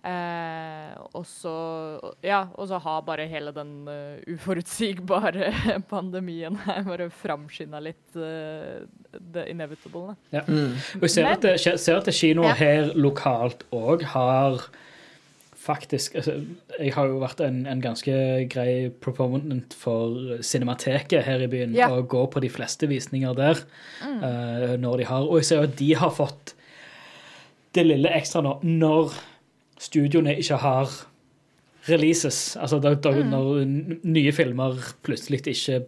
Eh, 0.00 0.92
og 1.12 1.26
så 1.28 1.52
ja, 2.24 2.46
og 2.56 2.70
så 2.70 2.78
har 2.80 3.02
bare 3.04 3.26
hele 3.28 3.52
den 3.52 3.84
uh, 3.84 4.16
uforutsigbare 4.32 5.50
pandemien 5.92 6.56
her 6.64 6.86
bare 6.86 7.10
framskynda 7.12 7.82
litt 7.84 8.16
uh, 8.16 8.80
the 9.12 9.44
inevitable. 9.52 10.14
Da. 10.32 10.40
Ja. 10.40 10.44
Og 10.96 11.04
jeg 11.04 11.14
ser 11.18 11.28
at, 11.34 11.44
det, 11.44 11.58
ser 11.60 12.00
at 12.00 12.08
kinoer 12.16 12.54
Ja. 12.54 12.56
her 12.62 12.94
lokalt 12.96 13.66
òg 13.76 14.06
har 14.14 14.64
faktisk 15.60 16.14
altså, 16.16 16.38
Jeg 16.80 16.94
har 16.96 17.06
jo 17.10 17.18
vært 17.20 17.40
en, 17.44 17.58
en 17.68 17.80
ganske 17.84 18.12
grei 18.48 18.88
proponent 19.04 19.74
for 19.76 20.38
Cinemateket 20.42 21.22
her 21.26 21.42
i 21.44 21.48
byen, 21.52 21.74
Ja. 21.76 21.90
og 21.92 22.08
går 22.08 22.30
på 22.32 22.40
de 22.40 22.48
fleste 22.48 22.88
visninger 22.88 23.34
der 23.36 23.60
eh, 24.02 24.76
når 24.80 24.96
de 25.02 25.04
har 25.10 25.26
Og 25.28 25.36
jeg 25.42 25.44
ser 25.50 25.66
at 25.68 25.76
de 25.78 25.90
har 26.00 26.10
fått 26.16 26.54
det 27.76 27.84
lille 27.86 28.08
ekstra 28.16 28.40
nå 28.42 28.56
når 28.66 29.12
studioene 29.78 30.32
ikke 30.40 30.56
har 30.58 30.88
releases. 31.88 32.56
Altså 32.60 32.80
da, 32.82 32.94
da, 32.94 33.12
når 33.24 33.62
nye 34.04 34.32
filmer 34.36 34.74
plutselig 35.06 35.38
ikke 35.46 35.84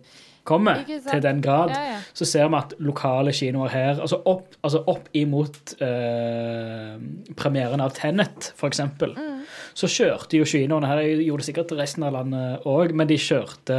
kommer, 0.49 0.81
til 0.87 1.21
den 1.23 1.43
grad, 1.45 1.71
Ja, 1.75 1.83
ja. 1.93 1.99
så 2.15 2.25
ser 2.27 2.49
vi 2.51 2.57
at 2.59 2.73
lokale 2.83 3.31
kinoer 3.37 3.71
her 3.71 4.01
Altså 4.03 4.19
opp, 4.27 4.57
altså 4.65 4.81
opp 4.91 5.07
imot 5.15 5.75
eh, 5.85 6.97
premieren 7.39 7.81
av 7.85 7.93
Tenet, 7.99 8.53
for 8.59 8.69
eksempel, 8.73 9.15
Mm. 9.19 9.32
Så 9.75 9.89
kjørte 9.89 10.37
jo 10.39 10.45
kinoene 10.49 10.87
her 10.91 11.01
Jeg 11.05 11.27
gjorde 11.27 11.43
det 11.43 11.47
sikkert 11.51 11.73
resten 11.79 12.05
av 12.07 12.13
landet 12.17 12.67
òg, 12.69 12.93
men 12.95 13.09
de 13.11 13.17
kjørte 13.21 13.79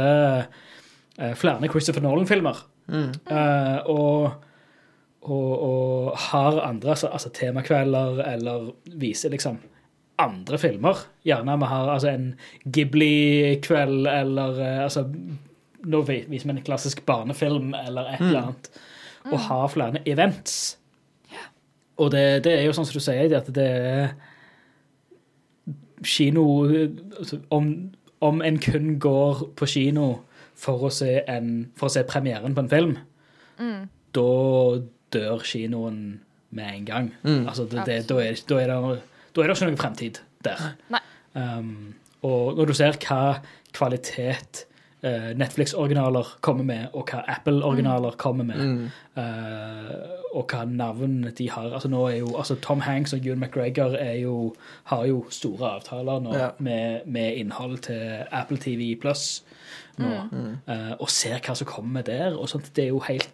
eh, 1.18 1.34
flere 1.38 1.68
Christopher 1.70 2.02
Nolan-filmer. 2.04 2.62
Eh, 2.90 3.78
og, 3.88 4.32
og, 5.24 5.52
og 5.68 6.16
har 6.30 6.58
andre 6.66 6.90
altså, 6.96 7.08
altså 7.08 7.30
temakvelder 7.32 8.20
eller 8.34 8.72
viser 9.00 9.32
liksom 9.32 9.56
andre 10.20 10.58
filmer. 10.60 11.00
Gjerne 11.26 11.56
vi 11.58 11.70
har 11.70 11.88
altså, 11.94 12.12
en 12.12 12.28
Ghibli-kveld 12.70 14.06
eller 14.10 14.60
eh, 14.62 14.82
altså, 14.84 15.06
Nå 15.84 16.00
vi- 16.08 16.24
viser 16.32 16.48
vi 16.48 16.54
en 16.58 16.64
klassisk 16.64 17.02
barnefilm 17.04 17.74
eller 17.76 18.06
et 18.14 18.20
eller 18.24 18.38
annet. 18.40 18.68
Og 19.32 19.38
har 19.48 19.66
flere 19.68 20.00
events. 20.08 20.76
Og 22.00 22.08
det, 22.10 22.22
det 22.44 22.54
er 22.58 22.62
jo 22.64 22.72
sånn 22.72 22.86
som 22.88 22.96
du 22.96 23.02
sier, 23.04 23.34
at 23.36 23.50
det 23.54 23.66
er 23.68 24.14
kino 26.02 26.66
altså, 26.66 27.38
om, 27.54 27.70
om 28.20 28.42
en 28.42 28.58
kun 28.58 28.98
går 28.98 29.48
på 29.56 29.68
kino 29.70 30.08
for 30.58 30.86
å 30.86 30.90
se, 30.94 31.20
en, 31.28 31.70
for 31.76 31.90
å 31.90 31.94
se 31.94 32.04
premieren 32.08 32.54
på 32.54 32.64
en 32.64 32.70
film, 32.70 32.94
da 34.14 34.28
dør 35.14 35.42
kinoen 35.46 35.98
med 36.54 36.70
en 36.70 36.86
gang. 36.86 37.10
Altså, 37.48 37.66
det, 37.70 37.86
det, 37.86 37.98
da, 38.08 38.20
er, 38.22 38.38
da, 38.48 38.60
er 38.62 38.70
det, 38.70 39.00
da 39.34 39.42
er 39.42 39.50
det 39.50 39.56
ikke 39.56 39.68
noen 39.70 39.80
fremtid 39.80 40.20
der. 40.46 40.62
Um, 41.34 41.94
og 42.22 42.54
når 42.56 42.70
du 42.70 42.74
ser 42.78 42.98
hva 43.02 43.40
kvalitet 43.74 44.64
Netflix-originaler 45.36 46.28
kommer 46.40 46.64
med, 46.64 46.86
og 46.94 47.08
hva 47.10 47.22
Apple-originaler 47.28 48.14
kommer 48.16 48.44
med, 48.44 48.90
eh, 49.16 49.94
og 50.34 50.46
hva 50.50 50.64
navn 50.66 51.28
de 51.38 51.48
har 51.50 51.70
altså 51.76 51.88
nå 51.92 52.06
er 52.08 52.16
jo, 52.22 52.30
altså 52.40 52.56
Tom 52.64 52.80
Hanks 52.80 53.12
og 53.12 53.26
Ewan 53.26 53.38
McGregor 53.44 53.96
jo, 54.20 54.54
har 54.90 55.04
jo 55.06 55.24
store 55.30 55.74
avtaler 55.76 56.20
nå 56.24 56.34
Ja. 56.34 56.48
med, 56.58 57.06
med 57.06 57.36
innhold 57.36 57.78
til 57.86 58.24
Apple 58.32 58.56
TV 58.58 58.94
Plus 59.00 59.42
nå, 59.98 60.10
eh, 60.68 60.94
og 60.98 61.08
ser 61.10 61.38
hva 61.38 61.54
som 61.54 61.66
kommer 61.66 62.02
der. 62.02 62.34
og 62.38 62.48
sånt. 62.48 62.72
Det 62.74 62.84
er 62.84 62.88
jo 62.88 62.98
helt 63.06 63.28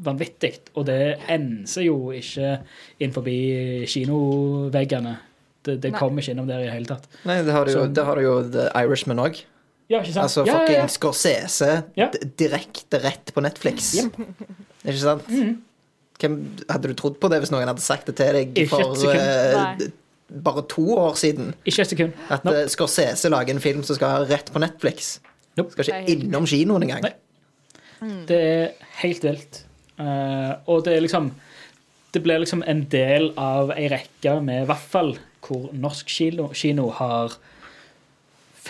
vanvittig. 0.00 0.52
Og 0.76 0.86
det 0.86 1.16
enser 1.28 1.82
jo 1.88 2.10
ikke 2.14 2.60
inn 3.00 3.12
forbi 3.12 3.84
kinoveggene. 3.90 5.16
Det, 5.66 5.74
det 5.82 5.90
kommer 5.92 6.22
ikke 6.22 6.32
innom 6.32 6.46
der 6.48 6.62
i 6.62 6.68
det 6.68 6.72
hele 6.72 6.86
tatt. 6.88 7.08
Nei, 7.28 7.42
det 7.44 7.52
har 7.52 7.66
jo, 7.68 7.72
Så- 7.72 7.92
det 7.92 8.04
har 8.06 8.16
jo 8.22 8.36
The 8.48 8.68
Irishman 8.80 9.18
òg. 9.18 9.42
Ja, 9.90 9.98
ikke 10.00 10.12
sant? 10.14 10.22
Altså 10.28 10.44
ja, 10.46 10.52
ja, 10.52 10.58
fucking 10.60 10.76
ja. 10.78 10.86
Scorsese 10.94 11.70
Ja. 11.98 12.06
d- 12.14 12.28
direkte 12.38 13.00
rett 13.02 13.32
på 13.34 13.42
Netflix. 13.42 13.92
Ikke 14.84 14.98
sant? 15.00 15.26
Mm. 15.28 15.56
Hvem, 16.20 16.36
hadde 16.68 16.88
du 16.92 16.94
trodd 16.94 17.16
på 17.20 17.30
det 17.32 17.40
hvis 17.42 17.50
noen 17.50 17.66
hadde 17.66 17.82
sagt 17.82 18.06
det 18.10 18.14
til 18.20 18.36
deg 18.36 18.50
Ikke 18.60 18.68
for 18.70 18.94
d- 19.80 19.90
bare 20.44 20.62
to 20.70 20.84
år 20.94 21.16
siden? 21.18 21.54
Ikke 21.66 21.82
et 21.82 21.90
sekund. 21.90 22.12
At 22.30 22.44
Nope. 22.46 22.56
eh, 22.62 22.68
Scorsese 22.70 23.28
lager 23.32 23.50
en 23.56 23.60
film 23.64 23.82
som 23.82 23.96
skal 23.98 24.28
rett 24.30 24.52
på 24.54 24.60
Netflix. 24.62 25.16
Nope. 25.58 25.72
Skal 25.74 25.88
ikke 26.04 26.12
innom 26.14 26.46
kinoen 26.46 26.84
engang. 26.86 27.02
Nei. 27.02 27.16
Det 28.28 28.36
er 28.38 28.68
helt 29.02 29.24
vilt. 29.26 29.64
Uh, 30.00 30.54
og 30.70 30.84
det 30.86 30.94
er 30.96 31.02
liksom 31.04 31.32
Det 32.14 32.22
blir 32.24 32.38
liksom 32.40 32.62
en 32.66 32.84
del 32.90 33.32
av 33.38 33.70
ei 33.76 33.88
rekke 33.92 34.38
med 34.42 34.62
i 34.62 34.66
hvert 34.70 34.86
fall 34.92 35.10
hvor 35.44 35.68
norsk 35.76 36.08
kino, 36.08 36.48
kino 36.54 36.88
har 36.90 37.34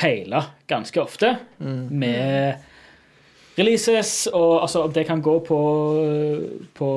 feila 0.01 0.43
ganske 0.71 1.03
ofte 1.03 1.35
med 1.61 2.67
releases, 3.59 4.27
og 4.33 4.63
altså 4.63 4.87
det 4.95 5.07
kan 5.09 5.23
gå 5.23 5.39
på, 5.45 5.61
på 6.77 6.91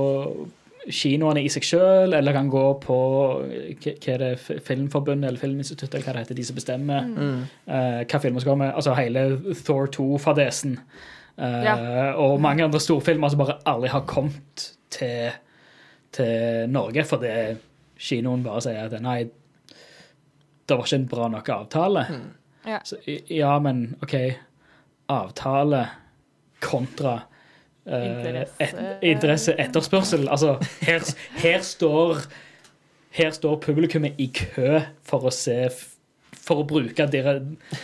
kinoene 0.91 1.43
i 1.43 1.49
seg 1.51 1.65
sjøl, 1.65 2.13
eller 2.15 2.35
kan 2.35 2.49
gå 2.51 2.63
på 2.83 2.97
hva 3.39 3.93
er 4.13 4.21
det, 4.21 4.31
Filmforbundet 4.67 5.29
eller 5.29 5.41
Filminstituttet, 5.41 5.95
eller 5.95 6.07
hva 6.07 6.15
det 6.17 6.23
heter, 6.25 6.39
de 6.39 6.45
som 6.47 6.59
bestemmer 6.59 7.09
eh, 7.67 8.03
hva 8.03 8.21
filmer 8.23 8.43
som 8.43 8.53
kommer. 8.53 8.73
Altså 8.75 8.95
hele 8.97 9.27
Thor 9.63 9.91
2-fadesen. 9.93 10.77
Uh, 11.33 11.63
Ja. 11.65 11.75
Og 12.21 12.39
mange 12.41 12.63
andre 12.63 12.79
storfilmer 12.79 13.31
som 13.33 13.39
bare 13.41 13.57
aldri 13.65 13.89
har 13.89 14.03
kommet 14.05 14.67
til, 14.93 15.31
til 16.13 16.69
Norge, 16.69 17.03
fordi 17.09 17.31
kinoen 17.97 18.43
bare 18.45 18.61
sier 18.61 18.85
at 18.85 19.01
nei, 19.01 19.23
det 20.63 20.77
var 20.77 20.85
ikke 20.85 20.99
en 21.01 21.09
bra 21.09 21.29
nok 21.33 21.49
avtale. 21.49 22.05
Ja. 22.65 22.79
Så, 22.87 22.97
ja, 23.29 23.53
men 23.59 23.95
OK, 24.03 24.13
avtale 25.11 25.85
kontra 26.63 27.13
uh, 27.87 27.93
Interesse. 27.93 28.53
et, 28.59 28.75
interesse, 29.03 29.55
etterspørsel. 29.59 30.27
Altså, 30.31 30.53
her, 30.81 31.03
her 31.43 31.61
står 31.61 32.21
her 33.13 33.29
står 33.35 33.59
publikummet 33.61 34.15
i 34.17 34.29
kø 34.33 34.79
for 35.05 35.27
å 35.29 35.31
se 35.33 35.57
for 36.43 36.59
å 36.63 36.63
bruke 36.67 37.05
dine, 37.13 37.33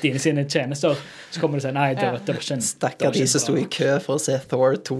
dine 0.01 0.19
sine 0.19 0.43
tjenester. 0.49 0.97
Så 1.31 1.39
kommer 1.39 1.59
du 1.59 1.61
og 1.61 1.67
sier 1.67 1.75
nei, 1.75 1.91
det, 1.95 2.07
var- 2.09 2.23
det 2.25 2.33
var 2.35 2.41
ikke 2.41 2.57
Stakkar 2.65 3.13
de 3.15 3.27
som 3.29 3.43
sto 3.43 3.53
i 3.59 3.67
kø 3.71 3.91
for 4.03 4.17
å 4.17 4.23
se 4.23 4.39
Thor 4.51 4.75
2. 4.89 4.97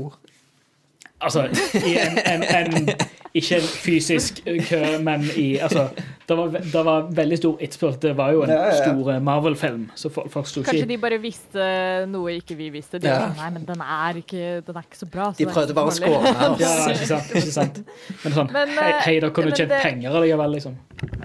Altså, 1.22 1.48
i 1.86 1.98
en, 2.00 2.18
en, 2.26 2.44
en 2.44 2.90
Ikke 3.34 3.58
en 3.60 3.66
fysisk 3.84 4.40
kø, 4.70 4.78
men 5.06 5.22
i 5.38 5.58
Altså, 5.62 5.90
det 6.30 6.38
var, 6.38 6.48
det 6.74 6.82
var 6.86 7.10
veldig 7.18 7.38
stor 7.38 7.58
etterspørsel. 7.62 8.00
Det 8.02 8.14
var 8.18 8.32
jo 8.34 8.42
en 8.46 8.50
Ja, 8.50 8.56
ja, 8.56 8.70
ja. 8.72 8.78
stor 8.86 9.12
eh, 9.14 9.20
Marvel-film, 9.22 9.84
så 10.00 10.10
folk, 10.10 10.32
folk 10.34 10.48
sto 10.50 10.64
Kanskje 10.64 10.80
ikke 10.82 10.90
de 10.94 10.98
bare 11.04 11.20
visste 11.22 11.68
noe 12.10 12.34
ikke 12.40 12.56
vi 12.58 12.70
visste. 12.74 13.00
De 13.04 13.08
Ja. 13.12 13.20
sånn, 13.28 13.36
Nei, 13.38 13.50
men 13.58 13.66
den 13.68 13.82
er 13.86 14.18
ikke, 14.24 14.46
den 14.66 14.76
er 14.82 14.88
ikke 14.88 14.98
så 15.02 15.10
bra. 15.12 15.28
så 15.34 15.38
De 15.44 15.46
prøvde 15.52 15.76
bare 15.78 15.92
å 15.92 15.96
skåre 16.00 16.24
farlig." 16.24 16.34
skåne 16.34 16.50
oss. 16.56 16.60
Ja, 16.66 16.90
ikke 16.96 17.10
sant. 17.12 17.32
Ikke 17.44 17.56
sant. 17.60 17.80
Men 18.24 18.34
sånn 18.40 18.52
Men, 18.56 18.74
Hei, 18.80 18.90
eh, 18.90 19.02
hei 19.06 19.20
da 19.20 19.30
kan 19.30 19.44
du 19.50 19.54
men 19.54 19.70
det- 19.70 19.82
penger 19.84 20.10
allikevel, 20.22 20.52
liksom. 20.58 20.78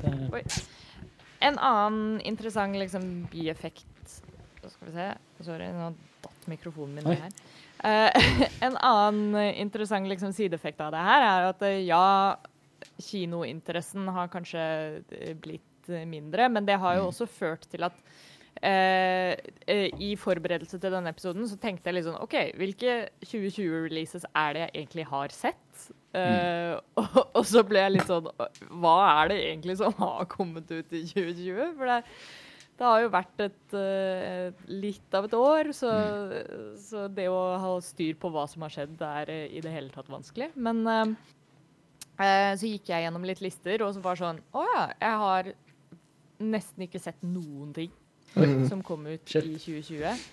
Det- 0.02 0.32
Oi. 0.34 0.42
En 1.40 1.58
annen 1.58 2.20
interessant 2.24 2.76
liksom, 2.76 3.28
bieffekt 3.32 3.84
Nå 4.64 4.70
Skal 4.72 4.88
vi 4.88 4.92
se. 4.96 5.08
Sorry, 5.44 5.66
nå 5.76 5.92
datt 6.24 6.46
mikrofonen 6.48 6.94
min 6.94 7.06
Oi. 7.06 7.14
ned 7.14 7.22
her. 7.22 7.30
Eh, 7.84 8.26
en 8.66 8.76
annen 8.80 9.38
eh, 9.40 9.60
interessant 9.60 10.08
liksom, 10.08 10.32
sideeffekt 10.36 10.80
av 10.80 10.94
det 10.94 11.04
her 11.04 11.28
er 11.28 11.48
at 11.50 11.64
eh, 11.68 11.82
ja, 11.84 12.36
kinointeressen 13.10 14.08
har 14.14 14.30
kanskje 14.32 14.62
blitt 15.42 15.90
mindre, 16.08 16.48
men 16.48 16.64
det 16.64 16.78
har 16.80 16.96
jo 16.98 17.10
også 17.10 17.28
ført 17.28 17.68
til 17.70 17.90
at 17.90 18.04
Uh, 18.64 19.34
uh, 19.66 19.88
I 20.00 20.14
forberedelse 20.16 20.78
til 20.78 20.92
denne 20.94 21.10
episoden 21.10 21.42
så 21.50 21.56
tenkte 21.60 21.90
jeg 21.90 21.96
litt 21.96 22.06
sånn 22.06 22.20
OK, 22.22 22.36
hvilke 22.56 22.92
2020-releases 23.26 24.24
er 24.30 24.54
det 24.54 24.62
jeg 24.62 24.70
egentlig 24.78 25.06
har 25.10 25.34
sett? 25.34 25.88
Eh, 26.14 26.76
og, 27.00 27.16
og 27.34 27.42
så 27.48 27.64
ble 27.66 27.80
jeg 27.82 27.94
litt 27.96 28.06
sånn 28.06 28.28
Hva 28.78 28.94
er 29.08 29.32
det 29.32 29.38
egentlig 29.48 29.74
som 29.80 29.96
har 29.98 30.28
kommet 30.30 30.70
ut 30.70 30.92
i 30.94 31.00
2020? 31.10 31.72
For 31.74 31.90
det, 31.90 31.96
det 32.74 32.86
har 32.86 33.04
jo 33.04 33.10
vært 33.12 33.42
et 33.44 33.74
uh, 33.78 34.64
litt 34.66 35.14
av 35.14 35.28
et 35.28 35.36
år, 35.38 35.70
så, 35.76 35.90
så 36.82 37.06
det 37.12 37.28
å 37.30 37.38
ha 37.62 37.74
styr 37.84 38.16
på 38.18 38.30
hva 38.34 38.48
som 38.50 38.64
har 38.66 38.74
skjedd, 38.74 38.96
er 38.98 39.30
uh, 39.30 39.44
i 39.46 39.62
det 39.62 39.74
hele 39.74 39.94
tatt 39.94 40.10
vanskelig. 40.10 40.50
Men 40.58 40.82
uh, 40.88 41.12
eh, 42.18 42.50
så 42.58 42.70
gikk 42.70 42.90
jeg 42.90 43.06
gjennom 43.06 43.26
litt 43.28 43.42
lister, 43.44 43.84
og 43.86 43.94
så 43.94 44.02
var 44.02 44.18
sånn 44.18 44.42
Å 44.58 44.64
ja, 44.72 44.86
jeg 44.98 45.20
har 45.22 45.52
nesten 46.42 46.88
ikke 46.88 47.02
sett 47.02 47.22
noen 47.22 47.70
ting 47.76 47.92
som 48.70 48.82
kom 48.82 49.06
ut 49.06 49.22
Shit. 49.30 49.46
i 49.46 49.54
2020. 49.54 50.24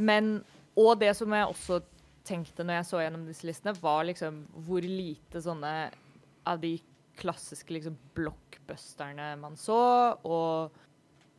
Men, 0.00 0.38
og 0.80 0.94
det 1.02 1.12
som 1.18 1.34
jeg 1.36 1.50
også 1.50 1.82
tenkte 2.24 2.64
når 2.64 2.80
jeg 2.80 2.88
så 2.88 3.02
gjennom 3.02 3.26
disse 3.28 3.44
listene, 3.44 3.76
var 3.82 4.06
liksom 4.08 4.46
hvor 4.64 4.80
lite 4.86 5.42
sånne 5.44 5.74
av 6.48 6.62
de 6.62 6.78
klassiske 7.20 7.74
liksom 7.74 7.98
blockbusterne 8.16 9.34
man 9.42 9.58
så, 9.60 9.82
og, 10.24 10.80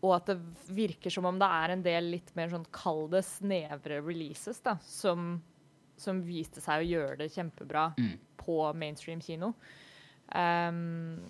og 0.03 0.17
at 0.17 0.33
det 0.33 0.37
virker 0.75 1.13
som 1.13 1.25
om 1.29 1.39
det 1.39 1.47
er 1.47 1.73
en 1.73 1.83
del 1.85 2.09
litt 2.17 2.33
mer 2.35 2.51
sånn 2.51 2.65
kall 2.75 3.05
det 3.11 3.23
snevre 3.25 4.01
releases, 4.03 4.59
da, 4.65 4.75
som, 4.83 5.37
som 5.99 6.19
viste 6.25 6.63
seg 6.63 6.83
å 6.83 6.89
gjøre 6.89 7.21
det 7.23 7.31
kjempebra 7.31 7.87
på 8.43 8.57
mainstream 8.75 9.23
kino. 9.23 9.53
Um, 10.33 11.23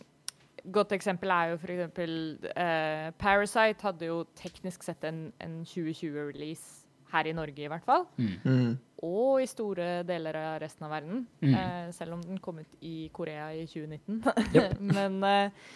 godt 0.74 0.96
eksempel 0.96 1.34
er 1.36 1.52
jo 1.52 1.60
for 1.60 1.74
eksempel 1.74 2.14
eh, 2.56 3.10
Parasite 3.20 3.84
hadde 3.84 4.08
jo 4.08 4.22
teknisk 4.40 4.86
sett 4.86 5.04
en, 5.08 5.26
en 5.44 5.60
2020-release 5.68 6.84
her 7.14 7.30
i 7.30 7.36
Norge, 7.36 7.62
i 7.62 7.70
hvert 7.70 7.86
fall. 7.86 8.08
Mm. 8.18 8.78
Og 9.06 9.44
i 9.44 9.50
store 9.50 10.02
deler 10.08 10.38
av 10.40 10.56
resten 10.64 10.88
av 10.88 10.96
verden. 10.96 11.28
Mm. 11.44 11.54
Uh, 11.54 11.92
selv 11.94 12.16
om 12.16 12.24
den 12.26 12.40
kom 12.42 12.64
ut 12.64 12.78
i 12.82 13.10
Korea 13.14 13.52
i 13.54 13.68
2019. 13.70 14.24
men 14.96 15.20
uh, 15.22 15.68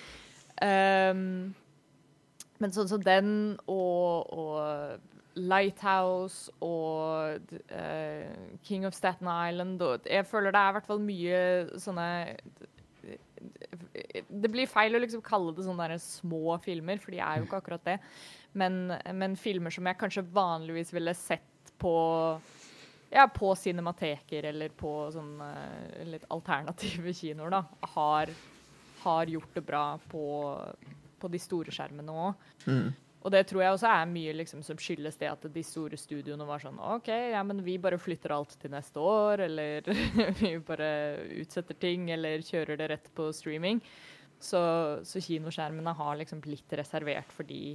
ehm, 0.65 1.27
Men 2.57 2.73
sånn 2.73 2.89
som 2.89 3.03
den 3.03 3.29
og, 3.69 4.33
og 4.33 5.37
Lighthouse 5.37 6.51
og 6.65 7.53
uh, 7.69 8.55
King 8.65 8.87
of 8.89 8.95
Staten 8.97 9.29
Island 9.29 9.83
og 9.85 10.07
Jeg 10.09 10.25
føler 10.25 10.55
det 10.55 10.63
er 10.63 10.71
i 10.71 10.77
hvert 10.79 10.89
fall 10.89 11.03
mye 11.03 11.41
sånne 11.77 12.07
det 14.27 14.49
blir 14.51 14.69
feil 14.69 14.97
å 14.97 15.01
liksom 15.01 15.21
kalle 15.25 15.53
det 15.55 15.65
sånne 15.65 15.97
små 16.01 16.57
filmer, 16.63 16.99
for 17.01 17.13
de 17.13 17.21
er 17.21 17.39
jo 17.39 17.47
ikke 17.47 17.59
akkurat 17.61 17.85
det. 17.85 17.97
Men, 18.57 18.93
men 19.13 19.37
filmer 19.39 19.73
som 19.73 19.87
jeg 19.87 19.99
kanskje 19.99 20.25
vanligvis 20.33 20.93
ville 20.95 21.13
sett 21.17 21.73
på 21.77 21.93
ja, 23.13 23.27
på 23.31 23.53
cinemateker 23.55 24.49
eller 24.49 24.73
på 24.75 24.91
sånne 25.13 25.49
litt 26.09 26.25
alternative 26.33 27.13
kinoer, 27.15 27.53
da, 27.53 27.61
har, 27.95 28.31
har 29.03 29.31
gjort 29.31 29.53
det 29.55 29.63
bra 29.67 29.85
på, 30.11 30.25
på 31.19 31.29
de 31.33 31.39
store 31.41 31.73
skjermene 31.73 32.13
òg. 32.13 32.47
Mm. 32.67 32.87
Og 33.27 33.31
det 33.33 33.41
tror 33.49 33.63
jeg 33.63 33.73
også 33.75 33.89
er 33.91 34.05
mye 34.07 34.33
liksom, 34.37 34.61
som 34.63 34.77
skyldes 34.79 35.17
det 35.19 35.27
at 35.31 35.47
de 35.51 35.63
store 35.65 35.97
studioene 35.99 36.45
var 36.47 36.61
sånn 36.63 36.77
OK, 36.79 37.07
ja, 37.09 37.41
men 37.43 37.63
vi 37.65 37.75
bare 37.81 37.97
flytter 37.99 38.31
alt 38.31 38.53
til 38.61 38.71
neste 38.71 39.01
år, 39.03 39.41
eller 39.47 39.81
vi 40.39 40.53
bare 40.63 40.91
utsetter 41.41 41.75
ting, 41.81 42.05
eller 42.13 42.45
kjører 42.45 42.77
det 42.79 42.89
rett 42.93 43.09
på 43.17 43.31
streaming. 43.35 43.81
Så, 44.39 44.59
så 45.03 45.19
kinoskjermene 45.25 45.95
har 45.97 46.19
liksom 46.21 46.39
blitt 46.45 46.71
reservert 46.77 47.31
for 47.33 47.43
de, 47.49 47.73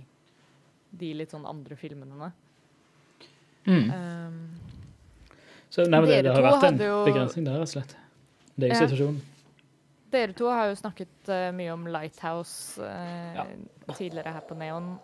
de 0.95 1.11
litt 1.19 1.35
sånn 1.35 1.45
andre 1.51 1.77
filmene. 1.77 2.31
Mm. 3.67 3.91
Um, 3.91 4.39
Så 5.73 5.85
nei, 5.89 6.01
men 6.01 6.09
det, 6.11 6.23
det 6.27 6.33
har 6.35 6.43
vært 6.47 6.69
en 6.71 6.81
jo- 6.87 7.03
begrensning 7.07 7.45
der, 7.47 7.59
rett 7.59 7.67
og 7.69 7.75
slett. 7.75 7.97
Det 8.55 8.69
er 8.69 8.75
jo 8.75 8.79
Ja. 8.79 8.87
situasjonen. 8.87 9.21
Dere 10.13 10.35
to 10.37 10.49
har 10.53 10.69
jo 10.71 10.77
snakket 10.79 11.31
uh, 11.33 11.49
mye 11.57 11.73
om 11.75 11.87
Lighthouse 11.91 12.79
uh, 12.83 13.35
Ja. 13.39 13.47
tidligere 13.97 14.33
her 14.37 14.45
på 14.49 14.55
Neon. 14.61 14.95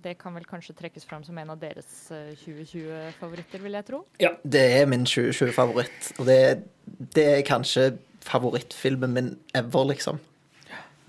Det 0.00 0.14
kan 0.20 0.34
vel 0.36 0.44
kanskje 0.46 0.74
trekkes 0.78 1.04
fram 1.04 1.24
som 1.26 1.36
en 1.42 1.50
av 1.50 1.58
deres 1.60 1.88
eh, 2.14 2.30
2020-favoritter, 2.38 3.58
vil 3.64 3.74
jeg 3.74 3.84
tro. 3.88 3.98
Ja, 4.22 4.30
Det 4.46 4.62
er 4.78 4.86
min 4.88 5.02
2020-favoritt. 5.04 6.12
Og 6.22 6.28
det, 6.28 6.36
det 7.16 7.24
er 7.26 7.42
kanskje 7.44 7.88
favorittfilmen 8.24 9.12
min 9.16 9.32
ever, 9.58 9.88
liksom. 9.90 10.20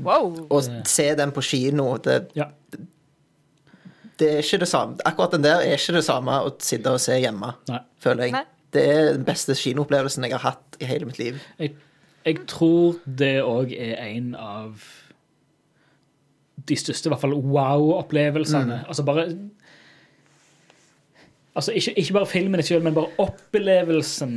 Wow! 0.01 0.33
Å 0.49 0.59
se 0.89 1.05
den 1.15 1.31
på 1.35 1.43
kino, 1.45 1.91
det, 2.01 2.17
Ja. 2.35 2.49
det 4.17 4.31
er 4.33 4.41
ikke 4.41 4.59
det 4.65 4.69
samme. 4.71 4.97
Akkurat 5.05 5.37
den 5.37 5.45
der 5.45 5.61
er 5.61 5.77
ikke 5.77 5.95
det 5.99 6.03
samme 6.09 6.39
å 6.45 6.51
sitte 6.61 6.91
og 6.97 6.99
se 7.05 7.19
hjemme, 7.21 7.53
Nei. 7.69 7.79
føler 8.01 8.27
jeg. 8.27 8.35
Nei. 8.39 8.43
Det 8.71 8.83
er 8.87 9.13
den 9.13 9.25
beste 9.27 9.53
kinoopplevelsen 9.57 10.23
jeg 10.25 10.33
har 10.37 10.45
hatt 10.53 10.77
i 10.81 10.87
hele 10.89 11.05
mitt 11.09 11.19
liv. 11.21 11.37
Jeg, 11.59 11.75
jeg 12.25 12.43
tror 12.47 12.99
det 13.05 13.41
òg 13.43 13.71
er 13.73 13.95
en 14.11 14.35
av 14.35 14.83
de 16.69 16.75
største, 16.77 17.07
i 17.07 17.11
hvert 17.13 17.21
fall 17.23 17.33
wow-opplevelsene. 17.33 18.83
Altså 18.87 19.03
bare 19.07 19.27
Altså 21.55 21.73
ikke, 21.75 21.93
ikke 21.99 22.13
bare 22.15 22.25
filmen 22.31 22.59
i 22.61 22.63
seg 22.63 22.77
selv, 22.77 22.83
men 22.85 22.93
bare 22.95 23.09
opplevelsen 23.19 24.35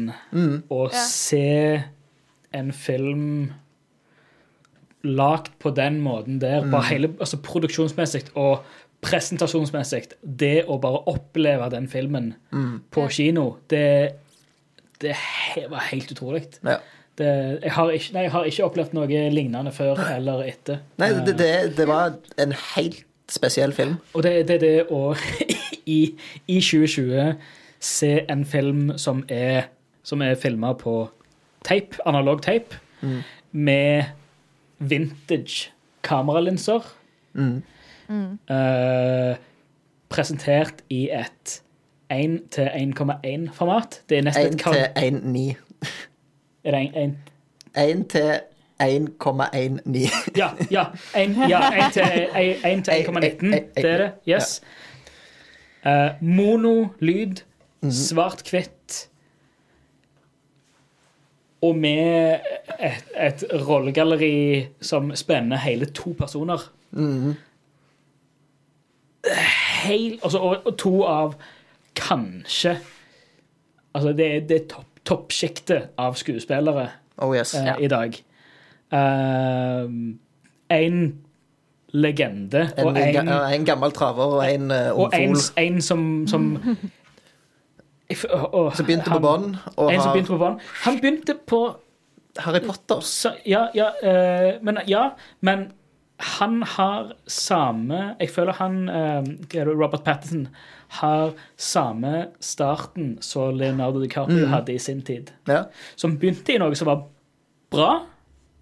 å 0.73 0.79
Ja. 0.91 1.03
se 1.07 1.85
en 2.53 2.73
film 2.73 3.53
lagd 5.05 5.53
på 5.61 5.71
den 5.77 6.01
måten 6.01 6.41
der, 6.41 6.65
bare 6.71 6.83
hele, 6.89 7.13
altså 7.21 7.37
produksjonsmessig 7.37 8.25
og 8.35 8.65
presentasjonsmessig, 9.05 10.09
det 10.25 10.65
å 10.67 10.79
bare 10.81 11.05
oppleve 11.13 11.71
den 11.71 11.87
filmen 11.89 12.33
på 12.91 13.07
kino, 13.13 13.59
det, 13.71 14.15
det 15.01 15.15
var 15.71 15.87
helt 15.93 16.11
utrolig. 16.11 16.47
Ja. 16.65 16.79
Det, 17.19 17.27
jeg, 17.63 17.73
har 17.73 17.91
ikke, 17.95 18.13
nei, 18.13 18.23
jeg 18.27 18.33
har 18.35 18.47
ikke 18.51 18.65
opplevd 18.65 18.95
noe 18.97 19.19
lignende 19.31 19.73
før 19.73 20.01
eller 20.17 20.41
etter. 20.49 20.81
Nei, 20.99 21.13
det, 21.27 21.37
det, 21.39 21.51
det 21.79 21.87
var 21.87 22.17
en 22.43 22.55
helt 22.75 23.05
spesiell 23.31 23.73
film. 23.73 23.97
Og 24.15 24.23
det 24.27 24.49
det 24.49 24.57
er 24.57 24.65
det 24.65 24.87
å 24.91 25.15
i, 25.97 26.01
i 26.49 26.59
2020 26.61 27.37
se 27.85 28.11
en 28.31 28.45
film 28.49 28.99
som 28.99 29.23
er, 29.29 29.69
som 30.03 30.23
er 30.25 30.35
filma 30.41 30.73
på 30.81 30.97
tape, 31.65 32.01
analog 32.07 32.43
tape, 32.43 32.81
med 33.53 34.05
vintage 34.79 35.71
kameralinser. 36.03 36.81
Mm. 37.35 37.63
uh, 38.51 39.35
presentert 40.09 40.85
i 40.91 41.09
et 41.11 41.61
1 42.11 42.41
til 42.51 42.69
1,1-format. 42.69 44.03
Det 44.09 44.19
er 44.19 44.23
nesten 44.23 44.47
1 44.47 44.55
et 44.55 44.61
kar- 44.61 44.75
til 44.75 45.21
1,9. 45.21 45.89
Er 46.65 46.71
det 46.71 46.81
en, 46.95 47.19
en 47.77 48.01
1 48.01 48.09
til 48.09 48.41
1,19. 48.83 50.37
Ja, 50.37 50.49
ja. 50.71 50.85
1 51.17 51.37
ja, 51.49 51.91
til, 51.93 52.03
en, 52.37 52.67
en 52.67 52.83
til 52.83 52.93
1,19. 52.93 53.47
Det 53.77 53.85
er 53.85 53.97
det. 53.97 54.13
Yes. 54.29 54.63
Uh, 55.87 56.23
mono, 56.23 56.87
lyd, 56.99 57.43
svart-hvitt. 57.83 59.09
Og 61.63 61.77
med 61.77 62.41
et, 62.81 63.05
et 63.17 63.45
rollegalleri 63.69 64.67
som 64.81 65.15
spenner 65.17 65.57
hele 65.57 65.87
to 65.87 66.13
personer. 66.19 66.73
Heil, 69.85 70.19
altså, 70.23 70.39
og, 70.39 70.57
og 70.67 70.77
to 70.79 71.03
av 71.05 71.35
kanskje 71.97 72.79
Altså, 73.95 74.09
det, 74.09 74.49
det 74.49 74.57
er 74.57 74.69
topp, 74.69 74.94
toppsjiktet 75.05 75.91
av 75.99 76.15
skuespillere 76.21 76.89
Oh 77.23 77.35
yes. 77.37 77.55
uh, 77.55 77.77
i 77.81 77.87
dag. 77.89 78.17
en 80.69 80.99
legende 81.95 82.65
En, 82.77 82.87
og 82.89 82.97
en, 82.99 83.15
ga- 83.29 83.55
en 83.55 83.65
gammel 83.69 83.93
traver 83.95 84.35
og 84.39 84.43
en 84.49 84.71
uh, 84.75 84.99
og 84.99 85.15
en, 85.15 85.81
som, 85.83 86.27
som 86.27 86.49
og, 88.53 88.73
som 88.77 88.87
begynte 88.87 89.07
på 89.11 89.15
han- 89.19 89.23
bånn, 89.25 89.47
og 89.77 89.93
En 89.93 90.01
som 90.03 90.13
begynte 90.13 90.33
på 90.35 90.41
bånn. 90.43 90.59
Han 90.85 90.99
begynte 91.01 91.37
på 91.47 91.61
Harry 92.43 92.61
Potter. 92.67 93.01
så, 93.07 93.31
ja, 93.47 93.69
ja, 93.79 93.93
eh, 94.03 94.57
men, 94.63 94.79
ja, 94.91 95.11
men 95.41 95.69
han 96.39 96.63
har 96.63 97.13
samme 97.27 98.15
Jeg 98.21 98.31
føler 98.31 98.53
han 98.59 98.77
Robert 99.55 100.05
Pattinson 100.05 100.49
har 101.01 101.35
samme 101.61 102.29
starten 102.43 103.17
som 103.25 103.57
Leonardo 103.59 104.03
DiCaprio 104.03 104.47
hadde 104.53 104.75
i 104.75 104.83
sin 104.83 105.03
tid. 105.07 105.33
Ja. 105.51 105.65
Som 105.99 106.19
begynte 106.21 106.55
i 106.55 106.61
noe 106.63 106.77
som 106.79 106.91
var 106.91 107.07
bra. 107.75 107.93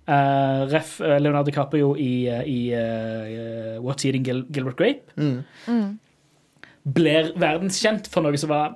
Uh, 0.03 0.67
ref 0.67 0.97
eh, 1.01 1.19
Leonardo 1.23 1.47
DiCaprio 1.47 1.93
i, 1.95 2.27
eh, 2.27 2.41
i 2.51 2.61
uh, 2.75 3.77
What's 3.85 4.03
Eating 4.03 4.25
Gil 4.27 4.41
Gilbert 4.51 4.77
Grape. 4.81 5.15
Mm. 5.15 5.99
Blir 6.83 7.31
verdenskjent 7.39 8.09
for 8.11 8.27
noe 8.27 8.41
som 8.41 8.51
var 8.51 8.73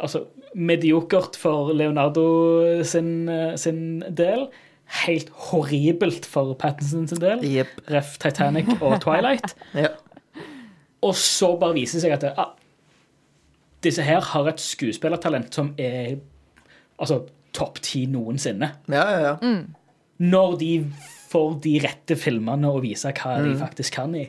altså, 0.00 0.24
mediokert 0.56 1.36
for 1.36 1.74
Leonardo 1.76 2.24
sin, 2.88 3.28
sin 3.60 4.00
del. 4.08 4.46
Helt 5.02 5.28
horribelt 5.50 6.24
for 6.28 6.54
Pattinson 6.56 7.04
sin 7.10 7.20
del. 7.20 7.44
Yep. 7.44 7.84
Ref 7.92 8.16
Titanic 8.22 8.72
og 8.80 9.00
Twilight. 9.04 9.52
Ja. 9.84 9.92
Og 11.02 11.14
så 11.18 11.52
bare 11.58 11.74
viser 11.74 11.98
det 11.98 12.02
seg 12.04 12.12
at 12.16 12.20
det, 12.26 12.32
ah, 12.38 12.52
disse 13.82 14.02
her 14.06 14.20
har 14.32 14.46
et 14.52 14.60
skuespillertalent 14.62 15.54
som 15.54 15.72
er 15.82 16.16
altså, 17.02 17.24
topp 17.52 17.80
ti 17.82 18.04
noensinne. 18.06 18.68
ja, 18.88 19.06
ja, 19.10 19.20
ja. 19.32 19.62
Når 20.22 20.58
de 20.60 20.70
får 21.32 21.56
de 21.64 21.72
rette 21.82 22.14
filmene 22.20 22.68
å 22.70 22.78
vise 22.84 23.10
hva 23.16 23.38
Mm. 23.40 23.48
de 23.48 23.58
faktisk 23.58 23.94
kan 23.96 24.14
i. 24.14 24.28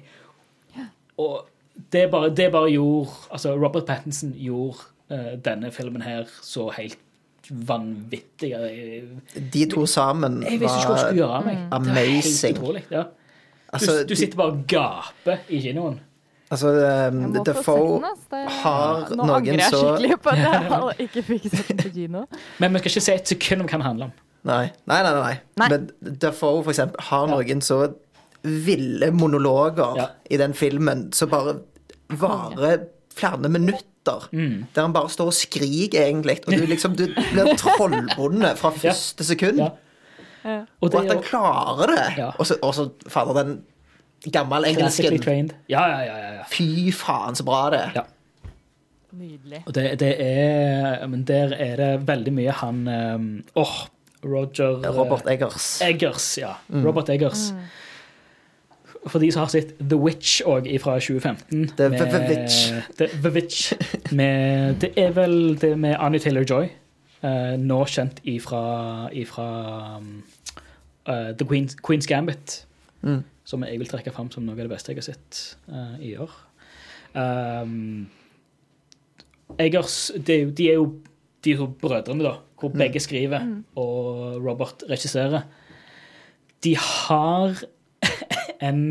Og 1.21 1.45
det 1.93 2.07
bare, 2.11 2.29
det 2.33 2.51
bare 2.51 2.71
gjorde 2.71 3.09
Altså, 3.31 3.53
Robert 3.55 3.85
Pattinson 3.85 4.33
gjorde 4.33 4.77
uh, 5.11 5.35
denne 5.45 5.69
filmen 5.71 6.01
her 6.01 6.25
så 6.41 6.69
helt 6.73 6.97
vanvittig. 7.49 8.53
De 9.53 9.65
to 9.69 9.85
sammen 9.85 10.41
jeg 10.43 10.59
jeg. 10.61 11.15
Det 11.17 11.27
var 11.27 11.43
amazing. 11.71 12.55
Helt 12.55 12.57
utrolig. 12.57 12.83
Ja. 12.89 13.03
Du, 13.03 13.19
Altså, 13.73 14.03
du 14.07 14.15
sitter 14.15 14.37
bare 14.37 14.51
og 14.53 14.65
gaper 14.69 15.37
i 15.49 15.59
kinoen. 15.59 15.99
Altså 16.53 16.71
um, 17.09 17.19
få 17.35 17.43
Defoe 17.49 17.99
har 18.01 18.07
ja. 18.07 18.13
Det- 18.29 18.53
har 18.63 19.15
Nå 19.17 19.27
angrer 19.35 19.59
jeg 19.59 19.73
skikkelig 19.73 20.17
på 20.23 20.33
at 20.33 20.43
jeg 20.43 21.03
ikke 21.07 21.23
fikk 21.27 21.47
sett 21.51 21.67
den 21.73 21.81
på 21.83 21.91
kino. 21.97 22.23
Men 22.63 22.73
vi 22.77 22.83
skal 22.83 22.93
ikke 22.93 23.05
si 23.07 23.15
et 23.17 23.33
sekund 23.33 23.65
om 23.65 23.67
hva 23.67 23.77
den 23.79 23.87
handler 23.89 24.09
om. 24.11 24.15
Nei, 24.43 24.63
nei, 24.91 25.01
nei. 25.05 25.13
nei. 25.19 25.35
Nei. 25.61 25.67
Men 25.71 26.17
Defoe, 26.19 26.63
for 26.65 26.73
eksempel, 26.73 26.99
har 27.09 27.29
noen 27.31 27.61
så 27.63 27.81
ville 28.43 29.07
monologer 29.15 29.95
Ja. 30.01 30.07
i 30.29 30.37
den 30.41 30.53
filmen 30.53 31.05
som 31.15 31.29
bare 31.31 31.57
varer 32.09 32.87
flere 33.15 33.49
minutter. 33.49 34.25
Mm. 34.35 34.65
Der 34.75 34.81
han 34.81 34.93
bare 34.93 35.09
står 35.09 35.29
og 35.31 35.37
skriker, 35.37 36.01
egentlig. 36.09 36.39
Og 36.47 36.57
du 36.59 36.65
liksom 36.67 36.95
du 36.99 37.05
blir 37.31 37.53
trollbonde 37.61 38.55
fra 38.59 38.73
første 38.75 39.23
sekund. 39.23 39.61
Ja. 39.63 39.69
Og 40.83 40.89
Og 40.91 40.97
at 41.05 41.07
han 41.13 41.21
klarer 41.23 41.87
det. 41.93 42.07
Ja. 42.17 42.31
Og 42.37 42.45
så, 42.49 42.57
og 42.61 42.73
så 42.75 42.89
fader, 43.07 43.43
den 43.43 43.61
gammel 44.31 44.63
classically 44.63 45.15
engelsken. 45.15 45.19
trained. 45.21 45.53
Ja, 45.69 45.87
ja, 45.87 45.99
ja. 46.05 46.17
ja, 46.17 46.33
ja. 46.33 46.43
Fy 46.51 46.91
faen, 46.95 47.35
så 47.35 47.43
bra 47.43 47.69
det 47.73 47.79
er. 47.79 47.91
Ja. 47.95 48.03
Nydelig. 49.13 49.63
Og 49.67 49.75
det, 49.75 49.99
det 49.99 50.15
er 50.19 51.07
Men 51.07 51.23
der 51.23 51.51
er 51.53 51.75
det 51.75 52.07
veldig 52.07 52.33
mye 52.33 52.51
han 52.51 52.87
um, 52.87 53.43
Åh, 53.55 53.73
Roger 54.25 54.79
eh, 54.85 54.95
Robert 54.97 55.27
Eggers. 55.29 55.81
Eggers. 55.81 56.37
Ja. 56.37 56.53
Robert 56.73 57.09
Eggers. 57.09 57.51
For 59.07 59.19
de 59.19 59.31
som 59.31 59.43
har 59.43 59.51
sett 59.51 59.73
The 59.89 59.97
Witch 59.99 60.41
òg 60.47 60.69
fra 60.81 60.95
2015. 60.99 61.67
The 61.77 61.89
med- 61.89 61.99
The 62.09 62.21
Witch. 62.29 62.71
The, 62.97 63.07
The 63.21 63.29
Witch. 63.35 63.73
Med, 64.11 64.75
det 64.81 64.93
er 64.97 65.11
vel 65.11 65.57
det 65.61 65.73
med 65.79 65.95
Annie 65.99 66.19
Taylor-Joy. 66.23 66.69
uh, 67.23 67.53
nå 67.59 67.83
kjent 67.85 68.19
ifra, 68.23 69.09
ifra 69.15 69.97
um, 69.97 70.23
uh, 71.07 71.31
The 71.37 71.45
Queen's, 71.45 71.75
Queen's 71.87 72.07
Gambit. 72.07 72.65
Mm. 73.01 73.23
Som 73.47 73.65
jeg 73.67 73.79
vil 73.81 73.89
trekke 73.91 74.13
fram 74.15 74.29
som 74.31 74.45
noe 74.45 74.55
av 74.55 74.63
det 74.63 74.71
beste 74.71 74.93
jeg 74.93 75.01
har 75.01 75.07
sett 75.09 75.39
uh, 75.67 75.95
i 75.99 76.13
år. 76.21 76.35
Um, 77.13 78.05
Eggers 79.61 80.11
det, 80.15 80.37
er 80.39 80.53
De 80.55 80.69
er 80.71 80.79
jo 80.79 80.87
de 81.43 81.57
to 81.59 81.67
brødrene, 81.81 82.23
da, 82.23 82.37
hvor 82.59 82.71
begge 82.71 83.01
skriver 83.03 83.43
og 83.75 84.39
Robert 84.39 84.85
regisserer, 84.87 85.43
de 86.63 86.71
har 86.79 87.59
en 88.63 88.81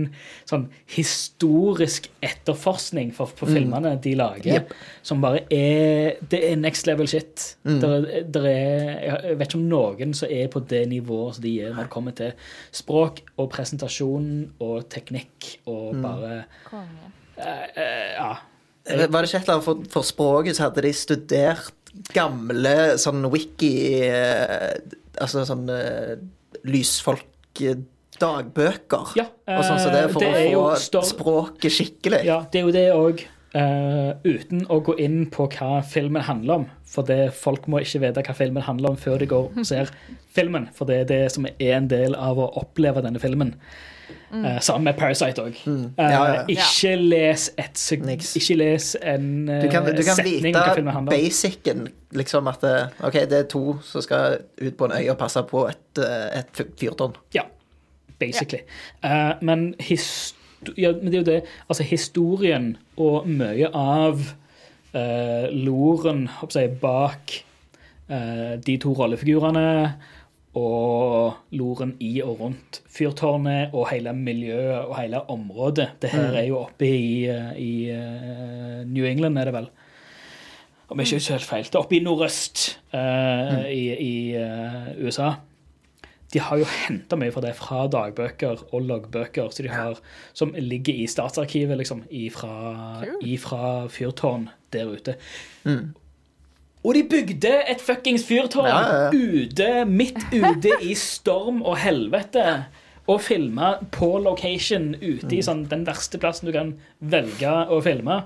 sånn 0.49 0.67
historisk 0.93 2.09
etterforskning 2.25 3.13
for, 3.17 3.31
for 3.39 3.51
filmene 3.51 3.95
de 4.05 4.15
lager, 4.19 4.63
yep. 4.63 4.75
som 5.07 5.23
bare 5.25 5.45
er 5.53 6.21
Det 6.31 6.41
er 6.51 6.57
next 6.61 6.87
level 6.89 7.09
shit. 7.11 7.57
Der, 7.65 8.07
der 8.35 8.47
er, 8.49 8.93
jeg 9.07 9.37
vet 9.41 9.49
ikke 9.49 9.61
om 9.61 9.69
noen 9.71 10.15
som 10.17 10.31
er 10.33 10.49
på 10.53 10.63
det 10.69 10.85
nivået 10.93 11.39
som 11.39 11.47
de 11.47 11.57
er 11.63 11.75
når 11.75 11.89
det 11.89 11.93
kommer 11.93 12.17
til 12.17 12.33
språk 12.75 13.23
og 13.37 13.51
presentasjon 13.53 14.31
og 14.63 14.89
teknikk 14.93 15.53
og 15.71 16.01
bare 16.03 16.43
mm. 16.73 16.97
uh, 17.39 17.69
uh, 17.77 18.09
Ja. 18.17 18.33
Var 18.83 19.07
det 19.07 19.29
ikke 19.29 19.39
et 19.39 19.45
eller 19.45 19.55
annet 19.55 19.65
for, 19.65 19.83
for 19.93 20.07
språket, 20.07 20.57
så 20.59 20.67
hadde 20.67 20.83
de 20.83 20.91
studert 20.97 21.83
gamle 22.15 22.97
sånn 23.01 23.25
wiki 23.33 23.73
eh, 24.09 24.75
Altså 25.21 25.45
sånn 25.47 25.67
eh, 25.71 26.17
lysfolk-dagbøker. 28.13 29.15
Ja, 29.19 29.27
og 29.57 29.65
sånn 29.67 29.81
som 29.81 29.93
det, 29.95 30.09
for 30.13 30.21
det 30.25 30.57
å 30.57 30.67
få 30.77 31.05
språket 31.07 31.73
skikkelig. 31.73 32.25
Ja, 32.27 32.43
det 32.51 32.61
er 32.61 32.67
jo 32.67 32.73
det 32.75 32.89
òg. 32.95 33.29
uten 34.25 34.63
å 34.73 34.79
gå 34.81 34.95
inn 34.97 35.27
på 35.29 35.45
hva 35.53 35.83
filmen 35.85 36.23
handler 36.25 36.63
om. 36.63 36.67
For 36.89 37.05
det, 37.05 37.35
folk 37.37 37.67
må 37.69 37.83
ikke 37.85 38.01
vite 38.01 38.23
hva 38.25 38.35
filmen 38.35 38.63
handler 38.65 38.95
om 38.95 38.97
før 38.97 39.19
de 39.19 39.27
går 39.29 39.51
og 39.53 39.67
ser 39.67 39.91
filmen. 40.37 40.71
For 40.73 40.89
det 40.89 41.03
er 41.03 41.05
det 41.11 41.33
som 41.35 41.45
er 41.47 41.77
en 41.77 41.89
del 41.89 42.17
av 42.17 42.41
å 42.41 42.49
oppleve 42.63 43.03
denne 43.05 43.21
filmen. 43.21 43.53
Eh, 44.33 44.59
sammen 44.65 44.89
med 44.89 44.97
Parasite 44.97 45.45
òg. 45.45 45.59
Mm. 45.69 45.85
Ja, 45.99 46.09
ja. 46.09 46.43
ikke 46.49 46.97
les 46.97 47.51
et 47.61 47.77
Ikke 48.41 48.57
les 48.57 48.95
en 49.03 49.49
eh, 49.49 49.61
Du 49.61 49.69
kan, 49.69 49.85
du 49.85 50.01
kan 50.01 50.17
setning 50.17 50.55
hva 50.57 50.63
vite 50.65 50.77
filmen 50.79 50.95
handler 50.97 51.13
om. 51.13 51.19
basicen, 51.21 51.89
liksom 52.17 52.49
at 52.49 52.65
eh, 52.65 53.05
OK, 53.05 53.19
det 53.29 53.39
er 53.39 53.49
to 53.53 53.77
som 53.85 54.01
skal 54.01 54.39
ut 54.57 54.77
på 54.77 54.89
en 54.89 54.97
øy 54.97 55.11
og 55.13 55.19
passe 55.21 55.43
på 55.45 55.67
et, 55.69 56.01
eh, 56.01 56.39
et 56.41 56.65
fyrtårn. 56.81 57.21
Ja, 57.37 57.45
basically. 58.23 58.63
Eh, 59.03 59.35
men, 59.43 59.73
histo 59.83 60.39
ja, 60.79 60.93
men 60.95 61.11
det 61.11 61.17
er 61.17 61.23
jo 61.23 61.27
det 61.27 61.39
Altså, 61.69 61.83
historien 61.83 62.77
og 63.01 63.29
mye 63.29 63.71
av 63.75 64.21
uh, 64.95 65.47
loren 65.51 66.29
jeg, 66.55 66.75
bak 66.83 67.37
uh, 68.11 68.59
de 68.63 68.77
to 68.83 68.93
rollefigurene 68.95 69.69
og 70.59 71.33
loren 71.57 71.95
i 72.05 72.19
og 72.21 72.41
rundt 72.43 72.83
fyrtårnet 72.93 73.73
og 73.73 73.87
hele 73.89 74.13
miljøet 74.13 74.83
og 74.85 74.99
hele 74.99 75.23
området. 75.33 75.95
Det 76.03 76.11
her 76.13 76.37
er 76.43 76.45
jo 76.51 76.59
oppe 76.61 76.91
i, 76.93 77.25
eh, 77.25 77.55
i 77.57 78.85
New 78.85 79.07
England, 79.09 79.39
er 79.39 79.49
det 79.49 79.55
vel? 79.55 79.71
Om 80.91 81.01
jeg 81.01 81.07
ikke 81.07 81.17
husker 81.23 81.39
helt 81.39 81.49
feil. 81.49 81.65
Det 81.65 81.75
er 81.75 81.81
oppe 81.81 81.97
i 81.97 82.03
nordøst 82.05 82.67
eh, 82.93 83.65
i, 83.73 83.85
i 83.97 84.37
uh, 84.37 84.93
USA 85.01 85.31
de 86.33 86.41
har 86.41 86.59
jo 86.63 86.65
henta 86.65 87.17
mye 87.21 87.33
fra 87.35 87.43
det 87.45 87.55
fra 87.59 87.83
dagbøker 87.93 88.63
og 88.73 88.87
loggbøker 88.89 89.51
så 89.53 89.63
de 89.67 89.69
har, 89.73 89.99
som 90.33 90.55
ligger 90.57 90.95
i 91.03 91.07
statsarkivet, 91.11 91.77
liksom, 91.79 92.05
ifra, 92.09 93.03
ifra 93.21 93.89
fyrtårn 93.93 94.47
der 94.73 94.89
ute. 94.95 95.17
Og 96.83 96.95
de 96.97 97.03
bygde 97.07 97.51
et 97.71 97.81
fuckings 97.85 98.25
fyrtårn 98.27 98.67
Ja, 98.67 98.79
ja, 98.81 99.03
ja. 99.05 99.11
ute, 99.45 99.69
midt 99.87 100.19
ute 100.33 100.73
i 100.83 100.95
storm 100.99 101.61
og 101.63 101.77
helvete. 101.79 102.65
Og 103.11 103.21
filma 103.21 103.75
på 103.93 104.09
location 104.23 104.95
ute 104.95 105.27
Mm. 105.27 105.37
i 105.39 105.43
sånn, 105.43 105.63
den 105.69 105.85
verste 105.87 106.19
plassen 106.23 106.47
du 106.47 106.53
kan 106.55 106.73
velge 107.01 107.51
å 107.69 107.81
filme. 107.83 108.23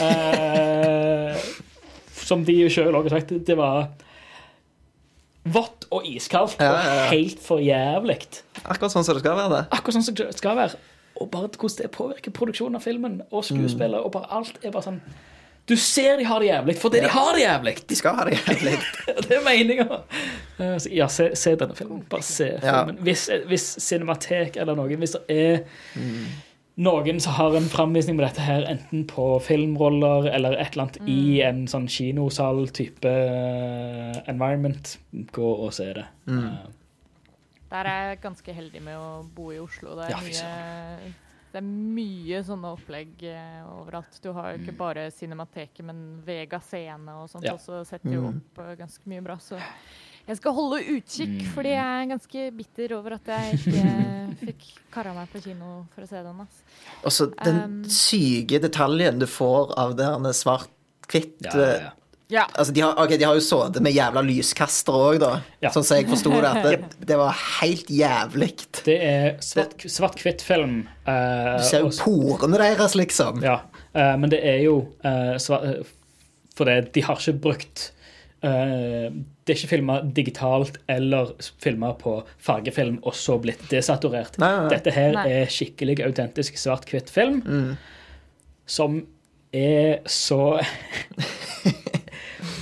Eh, 0.00 1.36
som 2.28 2.44
de 2.44 2.56
jo 2.66 2.68
òg 2.90 3.08
har 3.08 3.20
sagt, 3.20 3.32
det 3.46 3.56
var 3.58 3.88
vått 5.44 5.86
og 5.90 6.04
iskaldt 6.06 6.56
Ja, 6.60 6.66
ja, 6.72 6.80
ja. 6.84 7.04
og 7.06 7.10
helt 7.14 7.40
for 7.40 7.58
jævlig. 7.64 8.18
Akkurat 8.64 8.92
sånn 8.92 9.04
som 9.04 9.14
det 9.16 9.22
skal 9.24 9.36
være. 9.38 9.50
det. 9.56 9.62
Akkurat 9.72 9.94
sånn 9.96 10.04
som 10.04 10.14
det 10.14 10.28
skal 10.36 10.56
være. 10.56 10.76
Og 11.20 11.30
bare 11.30 11.48
hvordan 11.48 11.76
det 11.82 11.90
påvirker 11.92 12.30
produksjonen 12.36 12.76
av 12.76 12.84
filmen 12.84 13.22
og 13.30 13.44
skuespillet. 13.44 14.00
Og 14.00 14.12
bare 14.12 14.28
alt 14.30 14.58
er 14.62 14.70
bare 14.70 14.82
sånn 14.90 15.00
Du 15.68 15.76
ser 15.76 16.16
de 16.18 16.24
har 16.24 16.40
det 16.40 16.48
jævlig 16.48 16.74
fordi 16.80 16.96
Ja. 16.98 17.02
de 17.04 17.08
har 17.14 17.32
det 17.36 17.42
jævlig! 17.44 17.74
De 17.88 17.94
skal 17.96 18.14
ha 18.16 18.24
det 18.24 18.38
jævlig. 18.40 18.72
Det 19.28 19.36
er 19.36 19.42
meninga. 19.44 20.00
Ja, 20.90 21.06
se, 21.08 21.30
se 21.36 21.52
denne 21.56 21.76
filmen. 21.76 22.02
Bare 22.10 22.22
se 22.22 22.48
Ja. 22.62 22.84
filmen. 22.84 22.96
Hvis, 23.04 23.28
hvis 23.46 23.66
Cinematek 23.78 24.56
eller 24.56 24.74
noen 24.74 24.98
Hvis 24.98 25.14
det 25.14 25.22
er 25.28 25.60
noen 26.80 27.20
som 27.20 27.34
har 27.36 27.54
en 27.58 27.66
framvisning 27.68 28.16
med 28.16 28.24
dette 28.26 28.40
her, 28.46 28.64
enten 28.70 29.02
på 29.10 29.24
filmroller 29.44 30.30
eller 30.32 30.56
et 30.56 30.72
eller 30.72 30.86
annet 30.86 30.98
i 31.10 31.40
en 31.44 31.66
sånn 31.68 31.86
kinosal-type 31.92 33.10
eh, 33.12 34.20
environment, 34.32 34.94
gå 35.36 35.48
og 35.66 35.72
se 35.76 35.90
det. 36.00 36.06
Eh, 36.28 36.68
Der 37.70 37.86
er 37.86 38.08
jeg 38.10 38.22
ganske 38.24 38.52
heldig 38.56 38.80
med 38.82 38.96
å 38.98 39.10
bo 39.36 39.50
i 39.54 39.58
Oslo. 39.62 39.92
Det 39.98 40.08
er, 40.08 40.10
Ja, 40.10 40.20
mye, 40.24 41.12
det 41.52 41.60
er 41.60 41.68
mye 41.68 42.40
sånne 42.48 42.72
opplegg 42.74 43.22
eh, 43.30 43.60
overalt. 43.76 44.18
Du 44.24 44.32
har 44.32 44.52
jo 44.56 44.62
ikke 44.64 44.76
bare 44.80 45.04
Cinemateket, 45.14 45.84
men 45.86 46.22
Vega 46.26 46.58
Scene 46.64 47.14
og 47.20 47.28
sånt 47.30 47.44
Ja. 47.46 47.54
også 47.54 47.84
setter 47.86 48.10
jo 48.16 48.22
Mm. 48.30 48.40
opp 48.40 48.78
ganske 48.78 49.06
mye 49.06 49.22
bra. 49.22 49.36
Så 49.36 49.58
jeg 50.30 50.38
skal 50.38 50.54
holde 50.56 50.80
utkikk, 50.94 51.38
fordi 51.56 51.72
jeg 51.74 52.00
er 52.02 52.10
ganske 52.12 52.42
bitter 52.56 52.92
over 52.96 53.16
at 53.18 53.30
jeg 53.34 53.58
ikke 53.58 53.94
fikk 54.44 54.66
kara 54.94 55.14
meg 55.16 55.30
på 55.32 55.42
kino 55.42 55.70
for 55.94 56.06
å 56.06 56.10
se 56.10 56.20
den. 56.22 56.42
Altså. 56.44 56.66
Og 57.04 57.14
så 57.16 57.30
den 57.44 57.58
Um. 57.60 57.78
syke 57.90 58.60
detaljen 58.62 59.18
du 59.20 59.26
får 59.30 59.74
av 59.80 59.96
det 59.98 60.06
her 60.06 60.36
svart-hvitt 60.40 61.48
ja, 61.50 61.56
ja, 61.58 61.72
ja. 61.88 61.90
Ja. 62.30 62.44
Altså, 62.54 62.70
de 62.72 62.80
har, 62.84 62.94
ok, 62.94 63.16
de 63.18 63.26
har 63.26 63.34
jo 63.34 63.42
sittet 63.42 63.82
med 63.82 63.90
jævla 63.96 64.22
lyskastere 64.22 64.98
òg, 65.08 65.16
da. 65.18 65.30
Ja. 65.64 65.72
Sånn 65.74 65.82
som 65.82 65.98
jeg 65.98 66.06
forsto 66.12 66.30
det. 66.30 66.46
At 66.46 66.66
det, 66.68 66.76
det 67.10 67.16
var 67.18 67.34
helt 67.58 67.90
jævlig. 67.90 68.52
Det 68.86 68.96
er 69.02 69.24
svart- 69.42 69.82
svart-hvitt-film. 69.82 70.76
Uh, 71.08 71.56
Du 71.58 71.64
ser 71.66 71.82
jo 71.82 71.90
porene 71.98 72.60
deres, 72.62 72.94
liksom. 72.94 73.42
Ja, 73.42 73.56
uh, 73.96 74.14
men 74.14 74.30
det 74.30 74.44
er 74.46 74.60
jo 74.62 74.76
uh, 75.02 75.34
svart, 75.42 75.66
eh, 75.72 75.96
For 76.54 76.70
det, 76.70 76.92
de 76.94 77.02
har 77.02 77.18
ikke 77.18 77.34
brukt 77.48 77.88
eh, 77.88 77.99
Det 78.40 79.52
er 79.52 79.58
ikke 79.58 79.68
filma 79.74 79.98
digitalt 80.16 80.78
eller 80.88 81.34
filma 81.60 81.90
på 82.00 82.14
fargefilm 82.40 82.96
og 83.02 83.12
så 83.18 83.36
blitt 83.42 83.66
desaturert. 83.70 84.38
Nei, 84.40 84.48
nei, 84.54 84.62
nei. 84.64 84.70
Dette 84.72 84.94
her 84.96 85.12
Nei. 85.18 85.26
er 85.42 85.50
skikkelig 85.52 85.98
autentisk 86.06 86.56
svart-hvitt 86.56 87.10
film 87.12 87.42
Mm. 87.44 87.74
som 88.66 89.02
er 89.52 89.98
så 90.08 90.60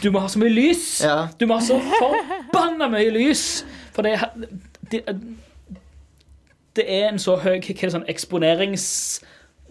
Du 0.03 0.11
må 0.11 0.19
ha 0.23 0.27
så 0.31 0.39
mye 0.43 0.51
lys! 0.51 1.01
Ja. 1.05 1.29
Du 1.39 1.47
må 1.47 1.55
ha 1.59 1.63
så 1.65 1.79
forbanna 1.79 2.89
mye 2.91 3.11
lys! 3.15 3.63
For 3.95 4.03
det, 4.07 4.17
det, 4.91 5.03
det 6.79 6.85
er 6.87 7.09
en 7.13 7.19
så 7.23 7.37
høy 7.43 7.59
hva 7.61 7.75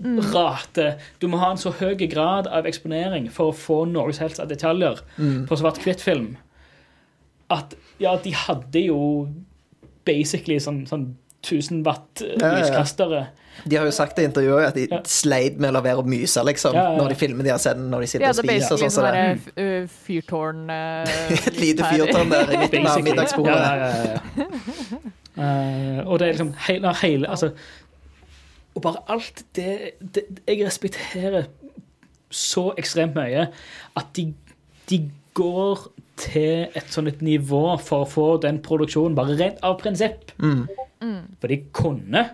sånn. 0.03 0.97
Du 1.19 1.27
må 1.27 1.38
ha 1.41 1.51
en 1.51 1.57
så 1.62 1.71
høy 1.79 1.95
grad 2.07 2.47
av 2.47 2.65
eksponering 2.69 3.29
for 3.33 3.51
å 3.51 3.55
få 3.55 3.86
noe 3.89 4.13
som 4.13 4.27
helst 4.27 4.39
av 4.43 4.47
detaljer 4.51 4.99
på 5.47 5.57
svart-hvitt-film. 5.57 6.36
At 7.49 7.75
ja, 7.99 8.15
de 8.21 8.31
hadde 8.36 8.86
jo 8.89 8.99
basically 10.05 10.60
sånn, 10.60 10.86
sånn 10.88 11.15
1000 11.47 11.83
watt 11.86 12.21
lyskastere. 12.21 13.10
Ja, 13.21 13.27
ja, 13.27 13.27
ja. 13.27 13.63
De 13.65 13.75
har 13.79 13.86
jo 13.88 13.91
sagt 13.95 14.19
i 14.19 14.25
intervjuet 14.27 14.67
at 14.67 14.75
de 14.75 14.88
Ja. 14.91 14.99
sleit 15.03 15.57
med 15.57 15.69
å 15.71 15.73
la 15.73 15.81
være 15.81 15.97
å 16.03 16.05
myse, 16.05 16.38
liksom, 16.45 16.73
Ja, 16.75 16.83
ja, 16.83 16.91
ja. 16.91 16.97
når 17.01 17.10
de 17.10 17.15
filmer 17.15 17.43
de 17.43 17.49
har 17.49 17.57
sett, 17.57 17.77
når 17.77 18.01
de 18.01 18.07
sitter 18.07 18.25
Ja, 18.25 18.29
og 18.29 18.38
er 18.38 18.43
spiser. 18.43 18.73
og 18.73 18.79
Sånn 18.79 18.91
som 18.91 19.03
sånn 19.03 19.31
f- 19.33 19.51
ø, 19.57 19.88
fyrtårn 19.88 20.69
eh, 20.69 21.31
Et 21.47 21.57
lite 21.60 21.83
fyrtårn 21.83 22.29
der 22.29 22.51
i 22.53 22.57
midten 22.57 22.86
av 22.88 23.01
middagsbordet. 23.01 23.55
Ja, 23.55 23.75
ja, 23.75 23.89
ja, 23.89 24.19
ja. 24.38 24.47
Eh, 25.38 25.99
og 26.07 26.17
det 26.17 26.27
er 26.27 26.31
liksom 26.33 26.53
hele, 26.67 26.93
hele 26.97 27.27
altså, 27.29 27.51
Og 28.78 28.84
bare 28.86 29.02
alt 29.10 29.42
det, 29.58 29.96
det 30.13 30.24
Jeg 30.46 30.62
respekterer 30.68 31.48
så 32.30 32.68
ekstremt 32.78 33.16
mye 33.18 33.48
at 33.98 34.10
de, 34.18 34.28
de 34.92 34.98
går 35.38 35.86
til 36.20 36.68
et 36.76 36.90
sånn 36.92 37.08
et 37.10 37.22
nivå 37.26 37.62
for 37.82 38.04
å 38.04 38.10
få 38.10 38.26
den 38.44 38.58
produksjonen, 38.66 39.16
bare 39.18 39.38
rent 39.40 39.62
av 39.66 39.78
prinsipp. 39.82 40.34
Mm. 40.42 40.66
For 41.40 41.48
de 41.54 41.58
kunne 41.78 42.26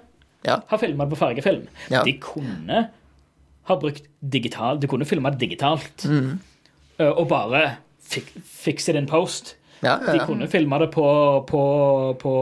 Ja. 0.44 0.58
ha 0.68 0.78
filma 0.82 1.06
på 1.08 1.16
fargefilm. 1.20 1.68
Ja. 1.92 2.02
De 2.04 2.14
kunne 2.20 2.90
ha 3.70 3.76
brukt 3.80 4.04
digital 4.20 4.80
De 4.82 4.88
kunne 4.92 5.06
filma 5.08 5.30
digitalt 5.32 6.04
Mm. 6.10 6.40
eh, 7.00 7.08
og 7.14 7.28
bare 7.30 7.78
fik, 8.04 8.34
fikse 8.44 8.92
det 8.94 9.04
in 9.04 9.08
post. 9.08 9.56
Ja, 9.84 10.00
ja, 10.06 10.14
De 10.14 10.20
kunne 10.26 10.48
filma 10.48 10.80
det 10.80 10.92
på, 10.92 11.46
på, 11.48 12.18
på 12.20 12.34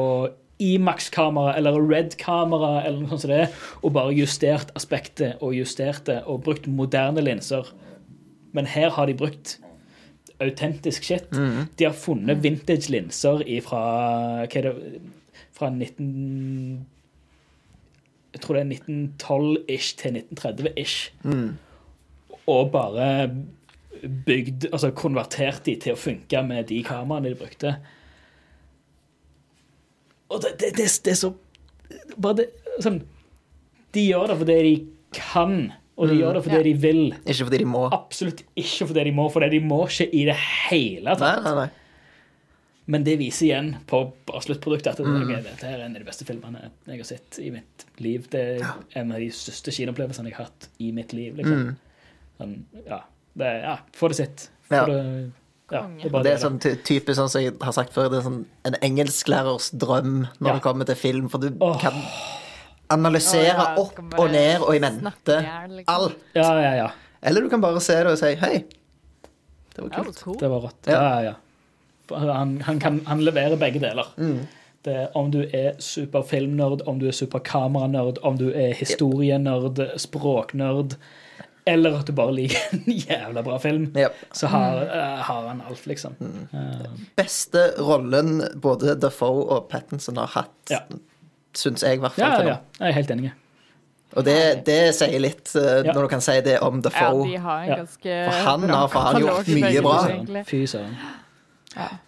Imax-kamera 0.61 1.55
eller 1.57 1.79
Red-kamera 1.79 2.83
eller 2.85 3.01
noe 3.01 3.15
sånt 3.15 3.25
som 3.25 3.33
det, 3.33 3.47
og 3.81 3.95
bare 3.97 4.13
justert 4.15 4.71
aspektet 4.77 5.41
og 5.41 5.55
justert 5.57 6.05
det 6.09 6.21
og 6.29 6.43
brukt 6.45 6.69
moderne 6.69 7.23
linser. 7.25 7.73
Men 8.55 8.69
her 8.69 8.91
har 8.93 9.09
de 9.09 9.17
brukt 9.17 9.57
autentisk 10.41 11.05
shit. 11.05 11.31
Mm. 11.33 11.67
De 11.77 11.87
har 11.87 11.97
funnet 11.97 12.41
vintage 12.43 12.91
linser 12.93 13.43
fra 13.65 13.81
hva 14.45 14.61
er 14.61 14.69
det, 14.69 15.01
fra 15.55 15.69
19... 15.69 16.85
Jeg 18.31 18.41
tror 18.43 18.55
det 18.55 18.61
er 18.61 18.75
1912-ish 18.77 19.97
til 19.99 20.21
1930-ish. 20.21 21.11
Mm. 21.27 21.57
Og 22.47 22.69
bare 22.71 23.07
bygd, 24.25 24.69
altså 24.71 24.93
konvertert 24.95 25.65
de 25.65 25.75
til 25.83 25.93
å 25.93 25.99
funke 25.99 26.41
med 26.47 26.69
de 26.71 26.79
kameraene 26.87 27.33
de 27.33 27.39
brukte. 27.41 27.75
Og 30.31 30.41
det, 30.43 30.53
det, 30.61 30.69
det, 30.77 30.87
det 31.05 31.11
er 31.13 31.19
så 31.19 31.33
Bare 32.21 32.37
det 32.39 32.45
sånn 32.85 33.01
De 33.91 34.05
gjør 34.07 34.31
det 34.31 34.37
fordi 34.39 34.57
de 34.63 34.75
kan, 35.17 35.55
og 35.99 36.07
de 36.07 36.13
Mm. 36.15 36.21
gjør 36.21 36.33
det 36.37 36.43
fordi 36.45 36.55
Ja. 36.57 36.63
de 36.63 36.73
vil. 36.79 37.01
Ikke 37.27 37.45
fordi 37.49 37.57
de 37.59 37.65
må. 37.67 37.81
Absolutt 37.91 38.43
ikke 38.55 38.87
fordi 38.87 39.03
de 39.03 39.11
må, 39.11 39.25
for 39.33 39.43
de 39.43 39.59
må 39.59 39.81
ikke 39.89 40.07
i 40.15 40.21
det 40.29 40.35
hele 40.69 41.15
tatt. 41.19 41.43
nei, 41.43 41.55
nei. 41.55 41.69
Men 42.87 43.03
det 43.03 43.17
viser 43.19 43.45
igjen 43.49 43.67
på 43.87 43.99
bare 44.25 44.41
sluttproduktet 44.41 44.87
at 44.95 44.97
det, 44.97 45.05
Mm. 45.05 45.43
dette 45.43 45.63
er 45.67 45.81
en 45.83 45.95
av 45.95 45.99
de 46.01 46.05
beste 46.07 46.25
filmene 46.25 46.71
jeg 46.87 46.97
har 46.97 47.03
sett 47.03 47.39
i 47.39 47.49
mitt 47.51 47.85
liv. 47.99 48.29
Det 48.29 48.61
er 48.61 48.73
en 48.95 49.11
av 49.11 49.19
de 49.19 49.27
største 49.29 49.71
kinoopplevelsene 49.75 50.25
jeg 50.31 50.35
har 50.35 50.45
hatt 50.45 50.67
i 50.79 50.91
mitt 50.91 51.13
liv. 51.13 51.35
liksom. 51.35 51.67
Mm. 51.67 51.75
Sånn, 52.39 52.63
ja, 52.87 53.01
det, 53.37 53.61
ja, 53.63 53.77
få 53.93 54.07
det 54.09 54.15
sitt. 54.17 54.49
Få 54.69 54.75
Ja. 54.75 54.85
det, 54.85 55.31
ja, 55.71 55.81
det 56.01 56.11
er 56.11 56.23
Det 56.23 56.31
er 56.33 56.41
sånn 56.41 56.59
ty- 56.61 56.75
typisk 56.83 57.17
sånn 57.19 57.29
som 57.31 57.41
jeg 57.41 57.53
har 57.61 57.75
sagt 57.75 57.93
før, 57.95 58.09
det 58.11 58.19
er 58.19 58.27
sånn 58.27 58.45
en 58.67 58.77
engelsklærers 58.81 59.71
drøm 59.71 60.27
når 60.39 60.47
Ja. 60.47 60.53
det 60.53 60.61
kommer 60.65 60.85
til 60.85 60.95
film, 60.95 61.29
for 61.29 61.39
du 61.39 61.51
oh. 61.59 61.77
kan 61.79 61.93
analysere 62.91 63.55
oh, 63.55 63.69
ja, 63.69 63.75
opp 63.81 64.19
og 64.19 64.31
ned 64.31 64.61
og 64.61 64.75
i 64.75 64.79
mente 64.83 65.37
liksom. 65.77 65.85
alt. 65.87 66.17
Ja, 66.35 66.49
ja, 66.59 66.73
ja. 66.75 66.89
Eller 67.23 67.41
du 67.41 67.49
kan 67.49 67.61
bare 67.61 67.79
se 67.79 67.95
det 67.95 68.11
og 68.11 68.17
si 68.19 68.33
hei. 68.35 68.65
Det 69.71 69.83
var 69.85 69.89
kult. 70.03 70.23
cool. 70.23 70.37
Det 70.39 70.49
var 70.51 70.65
rått. 70.65 70.87
Ja. 70.87 70.99
Ja, 70.99 71.21
ja. 71.29 71.33
Han, 72.11 72.57
han, 72.61 72.79
kan, 72.79 72.99
han 73.07 73.21
leverer 73.23 73.55
begge 73.55 73.79
deler. 73.79 74.09
Mm. 74.17 74.41
Det 74.83 74.97
om 75.15 75.29
du 75.31 75.43
er 75.53 75.77
superfilmnerd, 75.79 76.81
om 76.89 76.99
du 76.99 77.07
er 77.07 77.15
superkameranerd, 77.15 78.17
om 78.25 78.37
du 78.37 78.49
er 78.49 78.73
historienerd, 78.75 79.79
språknerd, 80.01 80.97
eller 81.65 81.99
at 81.99 82.07
du 82.07 82.13
bare 82.17 82.33
liker 82.33 82.57
en 82.77 82.83
jævla 82.87 83.43
bra 83.45 83.57
film, 83.61 83.89
Yep. 83.97 84.15
så 84.33 84.47
har, 84.47 84.81
uh, 84.87 85.21
har 85.27 85.47
han 85.47 85.61
alt, 85.67 85.85
liksom. 85.87 86.15
Mm. 86.19 86.47
Uh, 86.53 87.05
Beste 87.15 87.67
rollen 87.79 88.41
både 88.61 88.95
Defoe 89.01 89.45
og 89.57 89.67
Pattinson 89.69 90.17
har 90.17 90.27
hatt, 90.33 90.73
Ja. 90.73 90.79
syns 91.53 91.83
jeg 91.83 91.99
i 91.99 92.01
hvert 92.01 92.13
fall. 92.17 92.25
ja, 92.25 92.41
ja, 92.41 92.57
nå. 92.57 92.79
jeg 92.79 92.87
er 92.89 92.97
helt 93.01 93.11
enig. 93.11 93.31
Og 94.11 94.25
det, 94.27 94.65
det 94.67 94.79
sier 94.95 95.19
litt 95.23 95.53
uh, 95.55 95.81
Ja. 95.85 95.93
når 95.93 96.01
du 96.01 96.07
kan 96.11 96.21
si 96.21 96.33
det 96.43 96.57
om 96.61 96.81
Ja, 96.81 96.89
Defoe. 96.89 97.27
de 97.29 97.37
har 97.39 97.61
en 97.63 97.69
Ja. 97.69 97.75
ganske 97.83 98.15
For 98.25 98.49
han 98.49 98.69
har 98.69 98.87
faen 98.91 99.21
gjort 99.21 99.47
mye 99.47 99.81
bra. 99.81 99.99
Fy 100.49 100.65
søren. 100.67 100.95
egentlig. 100.97 101.99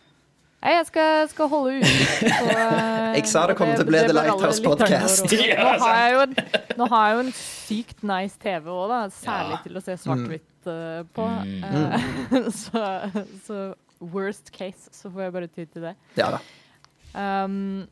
Nei, 0.63 0.77
jeg 0.77 0.85
skal, 0.87 1.25
skal 1.27 1.49
holde 1.51 1.73
ut. 1.81 1.83
på, 1.83 2.51
eh, 2.55 3.15
Jeg 3.17 3.27
sa 3.27 3.41
det 3.49 3.55
kom 3.59 3.71
til 3.73 3.83
å 3.83 3.87
bli 3.89 3.99
The 4.07 4.13
Lighthouse 4.15 4.63
Podcast. 4.63 5.25
Nå 5.59 5.73
har 5.83 5.97
jeg 5.99 6.13
jo 6.13 6.21
en, 6.23 6.35
nå 6.79 6.87
har 6.93 7.09
jeg 7.09 7.17
jo 7.17 7.23
en 7.25 7.31
sykt 7.35 8.05
nice 8.07 8.39
TV 8.39 8.69
òg, 8.71 8.85
da. 8.93 8.99
Særlig 9.17 9.57
Ja. 9.57 9.61
til 9.65 9.79
å 9.79 9.83
se 9.83 9.97
svart-hvitt 10.05 10.69
uh, 10.71 11.01
på. 11.17 11.25
Mm. 11.43 11.65
Eh, 11.67 12.47
så, 12.63 12.85
så 13.43 13.59
worst 13.99 14.53
case, 14.55 14.87
så 14.95 15.11
får 15.11 15.25
jeg 15.25 15.35
bare 15.35 15.51
ty 15.51 15.67
til 15.67 15.89
det. 15.89 15.93
Ja 16.19 16.31
da. 16.37 16.39
Um, 17.13 17.83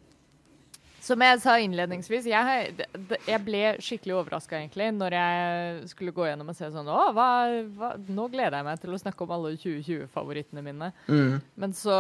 som 1.02 1.22
jeg 1.26 1.40
sa 1.42 1.56
innledningsvis, 1.58 2.28
jeg, 2.30 2.86
jeg 3.26 3.42
ble 3.42 3.62
skikkelig 3.82 4.16
overraska 4.20 4.60
egentlig 4.60 4.92
når 4.94 5.16
jeg 5.18 5.90
skulle 5.90 6.14
gå 6.14 6.28
gjennom 6.28 6.52
og 6.54 6.58
se 6.58 6.70
sånn 6.74 6.90
Å, 6.94 7.08
hva, 7.18 7.30
hva, 7.78 7.90
nå 8.06 8.28
gleder 8.30 8.60
jeg 8.60 8.68
meg 8.68 8.82
til 8.84 8.94
å 8.94 9.00
snakke 9.02 9.26
om 9.26 9.34
alle 9.34 9.56
2020-favorittene 9.58 10.64
mine. 10.66 10.92
Mm. 11.10 11.40
Men 11.58 11.74
så 11.78 11.96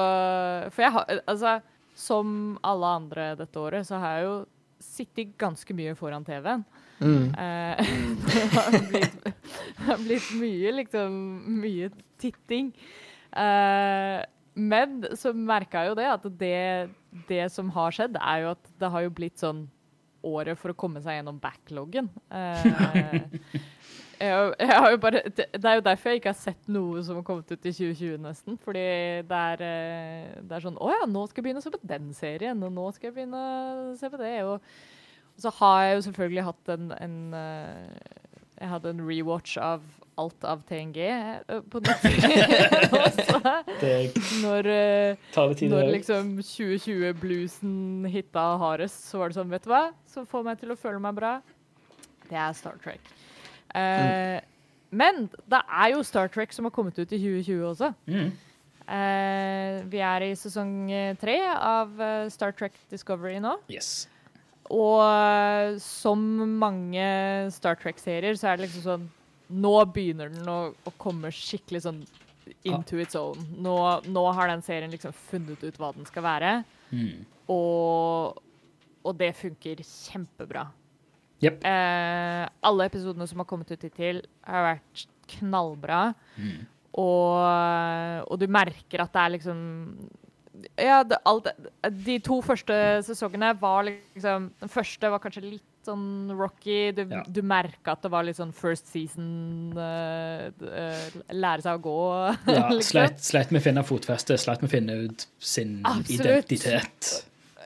For 0.69 0.85
jeg 0.85 0.93
har 0.97 1.21
Altså, 1.25 1.57
som 1.97 2.59
alle 2.65 2.91
andre 3.01 3.31
dette 3.39 3.59
året, 3.59 3.87
så 3.89 3.97
har 4.01 4.19
jeg 4.19 4.27
jo 4.27 4.35
sittet 4.81 5.33
ganske 5.41 5.75
mye 5.77 5.95
foran 5.97 6.23
TV-en. 6.25 6.63
Mm. 7.01 7.33
Eh, 7.33 7.91
det 8.29 8.45
har 8.53 8.77
blitt, 8.89 9.17
det 9.25 9.87
har 9.87 10.01
blitt 10.01 10.29
mye, 10.37 10.75
liksom 10.77 11.17
Mye 11.61 11.89
titting. 12.21 12.69
Eh, 13.33 14.21
men 14.53 15.03
så 15.15 15.31
merka 15.35 15.83
jeg 15.83 15.91
jo 15.91 15.99
det 15.99 16.07
at 16.11 16.25
det, 16.39 16.89
det 17.29 17.45
som 17.53 17.69
har 17.75 17.93
skjedd, 17.95 18.17
er 18.19 18.43
jo 18.43 18.49
at 18.55 18.73
det 18.81 18.89
har 18.91 19.05
jo 19.05 19.13
blitt 19.15 19.39
sånn 19.39 19.65
året 20.27 20.59
for 20.59 20.73
å 20.73 20.77
komme 20.77 21.01
seg 21.01 21.17
gjennom 21.17 21.39
backloggen. 21.41 22.09
Uh, 22.29 23.23
jeg, 24.21 24.51
jeg 24.59 24.99
bare, 25.01 25.21
det, 25.25 25.47
det 25.55 25.69
er 25.69 25.79
jo 25.79 25.85
derfor 25.85 26.11
jeg 26.11 26.21
ikke 26.21 26.33
har 26.33 26.39
sett 26.39 26.69
noe 26.71 27.01
som 27.05 27.19
har 27.19 27.25
kommet 27.27 27.51
ut 27.51 27.57
i 27.57 27.73
2020, 27.73 28.17
nesten. 28.21 28.59
Fordi 28.61 28.85
det 29.27 29.41
er, 29.53 29.63
eh, 29.65 30.33
det 30.45 30.57
er 30.57 30.65
sånn 30.65 30.79
Å 30.81 30.91
ja, 30.93 31.07
nå 31.09 31.25
skal 31.27 31.41
jeg 31.41 31.47
begynne 31.47 31.63
å 31.63 31.65
se 31.65 31.73
på 31.73 31.81
den 31.89 32.11
serien, 32.17 32.61
og 32.65 32.75
nå 32.75 32.87
skal 32.95 33.09
jeg 33.09 33.17
begynne 33.17 33.41
å 33.41 33.95
se 33.99 34.11
på 34.11 34.21
det. 34.21 34.35
Og, 34.45 34.61
og 35.31 35.45
så 35.45 35.53
har 35.61 35.87
jeg 35.87 35.97
jo 35.97 36.05
selvfølgelig 36.09 36.47
hatt 36.51 36.75
en, 36.75 36.93
en 36.99 37.17
eh, 37.39 38.13
Jeg 38.59 38.73
hadde 38.75 38.93
en 38.93 39.05
rewatch 39.07 39.57
av 39.61 39.85
alt 40.19 40.43
av 40.43 40.61
TNG 40.67 40.97
eh, 41.07 41.61
på 41.71 41.79
norsk. 41.79 42.05
også. 43.05 43.39
Når, 44.43 44.69
eh, 44.69 45.31
når 45.69 45.91
liksom 45.95 46.35
2020-bluesen 46.43 48.05
hitta 48.11 48.43
hardest, 48.61 49.07
så 49.09 49.21
var 49.21 49.31
det 49.31 49.39
sånn, 49.39 49.51
vet 49.53 49.65
du 49.65 49.71
hva, 49.71 49.87
som 50.09 50.27
får 50.29 50.45
meg 50.47 50.61
til 50.61 50.73
å 50.73 50.79
føle 50.79 51.01
meg 51.01 51.17
bra, 51.17 51.33
det 52.29 52.37
er 52.39 52.55
Star 52.57 52.77
Trek. 52.83 53.11
Eh, 53.75 54.39
Men 54.91 55.27
det 55.47 55.61
er 55.63 55.93
jo 55.93 56.03
Star 56.03 56.31
Trek 56.31 56.53
som 56.53 56.67
har 56.67 56.75
kommet 56.75 56.99
ut 56.99 57.07
i 57.07 57.19
2020 57.19 57.67
også. 57.69 57.93
Mm. 58.11 58.31
Uh, 58.91 59.77
vi 59.87 60.01
er 60.03 60.25
i 60.25 60.33
sesong 60.35 60.89
tre 61.21 61.37
av 61.47 61.93
Star 62.33 62.51
Trek 62.51 62.75
Discovery 62.91 63.37
nå. 63.39 63.53
Yes. 63.71 64.09
Og 64.67 65.79
som 65.79 66.19
mange 66.59 67.05
Star 67.55 67.79
Trek-serier, 67.79 68.35
så 68.35 68.51
er 68.51 68.59
det 68.59 68.67
liksom 68.67 68.83
sånn 68.83 69.07
Nå 69.51 69.71
begynner 69.93 70.31
den 70.33 70.47
å, 70.49 70.59
å 70.87 70.93
komme 71.01 71.31
skikkelig 71.35 71.81
sånn 71.85 72.01
into 72.67 72.97
its 72.99 73.15
own. 73.15 73.37
Nå, 73.63 73.75
nå 74.11 74.23
har 74.35 74.49
den 74.51 74.63
serien 74.65 74.91
liksom 74.91 75.13
funnet 75.29 75.61
ut 75.63 75.77
hva 75.79 75.93
den 75.95 76.07
skal 76.09 76.23
være, 76.27 76.53
Mm. 76.91 77.21
og, 77.47 78.41
og 79.07 79.13
det 79.15 79.29
funker 79.39 79.79
kjempebra. 79.87 80.65
Yep. 81.41 81.61
Eh, 81.63 82.49
alle 82.67 82.85
episodene 82.89 83.25
som 83.29 83.39
har 83.39 83.47
kommet 83.47 83.71
ut 83.71 83.85
hittil, 83.87 84.19
har 84.43 84.65
vært 84.73 85.05
knallbra. 85.37 86.01
Mm. 86.35 86.65
Og, 86.99 88.27
og 88.27 88.39
du 88.41 88.47
merker 88.51 89.05
at 89.05 89.13
det 89.15 89.21
er 89.21 89.33
liksom 89.37 89.59
Ja, 90.75 90.97
det, 91.07 91.17
alt, 91.25 91.47
de 92.03 92.17
to 92.19 92.41
første 92.43 92.75
sesongene 93.07 93.53
var 93.61 93.87
liksom 93.87 94.49
Den 94.59 94.69
første 94.69 95.09
var 95.13 95.21
kanskje 95.23 95.45
litt 95.45 95.70
sånn 95.87 96.31
rocky. 96.37 96.91
Du, 96.97 97.01
Ja. 97.09 97.23
du 97.27 97.41
merka 97.41 97.93
at 97.95 98.01
det 98.05 98.11
var 98.13 98.23
litt 98.27 98.37
sånn 98.37 98.53
first 98.53 98.87
season 98.91 99.73
uh, 99.77 100.47
eh, 100.49 101.17
Lære 101.33 101.61
seg 101.65 101.79
å 101.79 101.81
gå, 101.81 101.97
Ja, 102.55 102.67
liksom. 102.69 102.81
sleit, 102.91 103.19
sleit 103.25 103.51
med 103.51 103.61
å 103.61 103.65
finne 103.69 103.83
fotfeste, 103.87 104.37
sleit 104.37 104.61
med 104.61 104.69
å 104.69 104.75
finne 104.75 104.99
ut 105.07 105.27
sin 105.39 105.81
Absolutt. 105.85 106.51
identitet. 106.51 107.11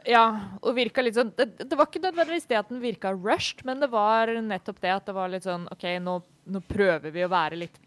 Ja, 0.06 0.26
og 0.62 0.76
virka 0.78 1.02
litt 1.02 1.16
sånn 1.18 1.32
det, 1.38 1.48
det 1.66 1.74
var 1.80 1.88
ikke 1.90 2.04
nødvendigvis 2.04 2.46
det 2.48 2.60
at 2.60 2.70
den 2.70 2.82
virka 2.84 3.10
rushed, 3.18 3.64
men 3.66 3.80
det 3.82 3.90
var 3.90 4.28
nettopp 4.28 4.78
det 4.84 4.92
at 4.94 5.06
det 5.10 5.16
var 5.18 5.32
litt 5.34 5.48
sånn 5.48 5.66
OK, 5.74 5.88
nå, 6.06 6.20
nå 6.54 6.62
prøver 6.70 7.10
vi 7.16 7.24
å 7.26 7.32
være 7.32 7.58
litt 7.64 7.80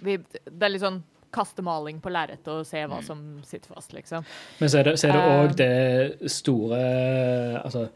vi, 0.00 0.16
Det 0.16 0.64
er 0.64 0.72
litt 0.72 0.82
sånn 0.82 1.02
kaste 1.34 1.64
maling 1.66 1.98
på 2.00 2.12
lerretet 2.14 2.46
og 2.48 2.64
se 2.64 2.78
hva 2.86 3.00
som 3.02 3.20
sitter 3.44 3.72
fast, 3.74 3.90
liksom. 3.92 4.22
Men 4.60 4.70
så 4.70 4.78
er 4.80 4.84
det, 4.88 4.92
er 5.04 5.12
det 5.58 5.64
Eh. 5.66 6.20
det 6.20 6.30
store 6.30 6.78
Altså, 7.64 7.88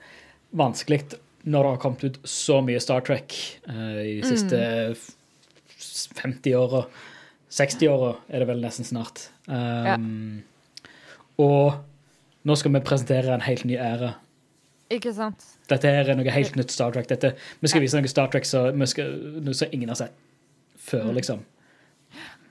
vanskelig 0.59 1.05
når 1.45 1.63
det 1.63 1.71
har 1.71 1.81
kommet 1.83 2.05
ut 2.05 2.19
så 2.29 2.59
mye 2.65 2.81
Star 2.83 3.01
Trek 3.07 3.35
uh, 3.69 4.01
i 4.03 4.21
de 4.21 4.27
siste 4.27 4.59
mm. 4.59 4.97
50 6.23 6.57
åra. 6.59 6.85
60 7.55 7.89
åra 7.89 8.15
er 8.29 8.43
det 8.43 8.49
vel 8.51 8.61
nesten 8.63 8.85
snart. 8.85 9.29
Um, 9.47 10.43
Og 11.39 11.79
nå 12.49 12.57
skal 12.59 12.75
vi 12.75 12.83
presentere 12.85 13.33
en 13.35 13.45
helt 13.45 13.65
ny 13.69 13.77
ære. 13.79 14.15
Ikke 14.93 15.13
sant? 15.13 15.45
Dette 15.69 15.91
er 15.93 16.11
noe 16.17 16.33
helt 16.33 16.57
nytt 16.57 16.73
Star 16.73 16.93
Trek. 16.95 17.09
Dette, 17.11 17.35
vi 17.61 17.71
skal 17.71 17.85
vise 17.85 18.01
noe 18.01 18.11
Star 18.11 18.31
Trek 18.33 18.45
vi 18.49 18.87
skal- 18.89 19.17
noe 19.45 19.55
som 19.55 19.69
ingen 19.73 19.89
har 19.93 19.97
sett 20.01 20.15
før, 20.77 21.13
liksom. 21.13 21.45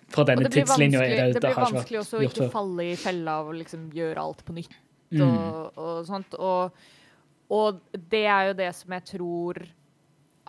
Fra 0.09 0.23
denne 0.23 0.49
tidslinja 0.49 0.99
det, 1.01 1.09
det 1.09 1.33
det 1.33 1.41
blir 1.41 1.53
har 1.53 1.71
vanskelig 1.71 1.99
også 1.99 2.19
å 2.19 2.27
ikke 2.29 2.51
falle 2.51 2.83
i 2.93 2.95
fella 2.95 3.41
å 3.43 3.51
liksom 3.51 3.89
gjøre 3.91 4.17
alt 4.17 4.45
på 4.45 4.53
nytt 4.53 4.75
Mm. 5.09 5.21
og, 5.23 5.71
og 5.77 6.05
sånt. 6.05 6.33
Og, 6.35 6.71
og 7.53 7.81
det 8.11 8.25
er 8.27 8.49
jo 8.49 8.57
det 8.59 8.69
som 8.75 8.93
jeg 8.97 9.05
tror 9.13 9.61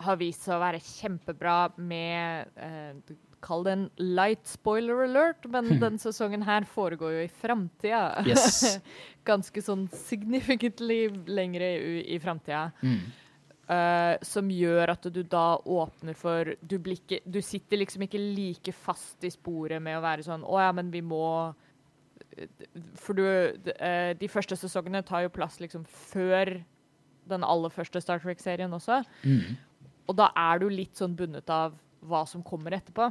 har 0.03 0.19
vist 0.19 0.45
seg 0.45 0.55
å 0.55 0.63
være 0.63 0.83
kjempebra 0.83 1.57
med 1.77 2.59
eh, 2.59 3.17
Kall 3.39 3.63
det 3.63 3.71
en 3.71 3.85
light 4.17 4.41
spoiler 4.51 5.05
alert, 5.05 5.45
men 5.47 5.69
den 5.83 5.95
sesongen 6.01 6.43
her 6.43 6.65
foregår 6.67 7.13
jo 7.15 7.21
i 7.23 7.31
framtida. 7.31 8.19
Yes. 8.27 8.81
Ganske 9.29 9.63
sånn 9.63 9.85
significantly 9.95 11.05
lengre 11.29 11.69
i, 11.77 12.01
i 12.15 12.19
framtida. 12.19 12.65
Mm. 12.83 12.99
Uh, 13.69 14.17
som 14.25 14.47
gjør 14.49 14.91
at 14.95 15.07
du 15.13 15.21
da 15.29 15.59
åpner 15.61 16.17
for 16.17 16.55
du, 16.57 16.79
blir 16.81 16.97
ikke, 16.97 17.19
du 17.21 17.37
sitter 17.45 17.77
liksom 17.77 18.01
ikke 18.07 18.17
like 18.17 18.73
fast 18.73 19.21
i 19.23 19.29
sporet 19.29 19.77
med 19.85 19.99
å 19.99 20.01
være 20.01 20.25
sånn 20.25 20.41
Å 20.41 20.55
ja, 20.57 20.71
men 20.73 20.89
vi 20.89 21.03
må 21.05 21.21
For 22.97 23.13
du 23.13 23.21
eh, 23.29 24.15
De 24.17 24.31
første 24.33 24.57
sesongene 24.57 25.03
tar 25.05 25.27
jo 25.27 25.35
plass 25.35 25.59
liksom 25.61 25.85
før 25.85 26.55
den 27.29 27.45
aller 27.47 27.73
første 27.73 28.01
Star 28.03 28.21
Trek-serien 28.23 28.73
også. 28.75 29.01
Mm. 29.23 29.57
Og 30.09 30.17
da 30.17 30.31
er 30.37 30.61
du 30.61 30.69
litt 30.73 30.97
sånn 30.97 31.15
bundet 31.17 31.49
av 31.53 31.77
hva 32.09 32.23
som 32.27 32.43
kommer 32.45 32.73
etterpå. 32.77 33.09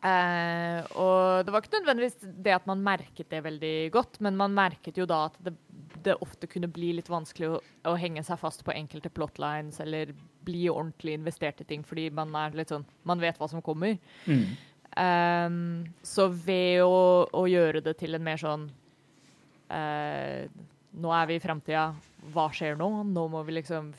Eh, 0.00 0.80
og 0.96 1.44
det 1.44 1.52
var 1.52 1.60
ikke 1.60 1.76
nødvendigvis 1.76 2.22
det 2.40 2.54
at 2.54 2.68
man 2.68 2.80
merket 2.84 3.28
det 3.32 3.42
veldig 3.44 3.74
godt, 3.92 4.16
men 4.24 4.38
man 4.38 4.54
merket 4.56 4.96
jo 4.96 5.04
da 5.08 5.26
at 5.28 5.36
det, 5.44 5.52
det 6.06 6.16
ofte 6.24 6.48
kunne 6.48 6.70
bli 6.72 6.94
litt 6.96 7.10
vanskelig 7.12 7.50
å, 7.50 7.58
å, 7.90 7.94
henge 8.00 8.24
seg 8.24 8.40
fast 8.40 8.64
på 8.64 8.72
enkelte 8.72 9.12
plotlines 9.12 9.76
eller 9.84 10.14
bli 10.46 10.64
ordentlig 10.72 11.18
investert 11.18 11.60
i 11.60 11.68
ting, 11.68 11.84
fordi 11.84 12.08
man 12.16 12.32
er 12.38 12.56
litt 12.56 12.72
sånn 12.72 12.86
Man 13.04 13.20
vet 13.20 13.36
hva 13.36 13.50
som 13.50 13.60
kommer. 13.64 13.98
Mm. 14.24 14.56
Eh, 15.04 15.60
så 16.14 16.28
ved 16.32 16.80
å, 16.86 17.28
å, 17.36 17.44
gjøre 17.50 17.84
det 17.84 17.98
til 18.00 18.16
en 18.16 18.24
mer 18.24 18.40
sånn 18.40 18.70
uh, 19.68 20.48
Nå 20.98 21.12
er 21.14 21.28
vi 21.30 21.36
i 21.38 21.42
framtida. 21.42 21.90
Hva 22.34 22.48
skjer 22.54 22.78
nå? 22.78 22.88
Nå 23.08 23.28
må 23.32 23.44
vi 23.46 23.60
liksom 23.60 23.92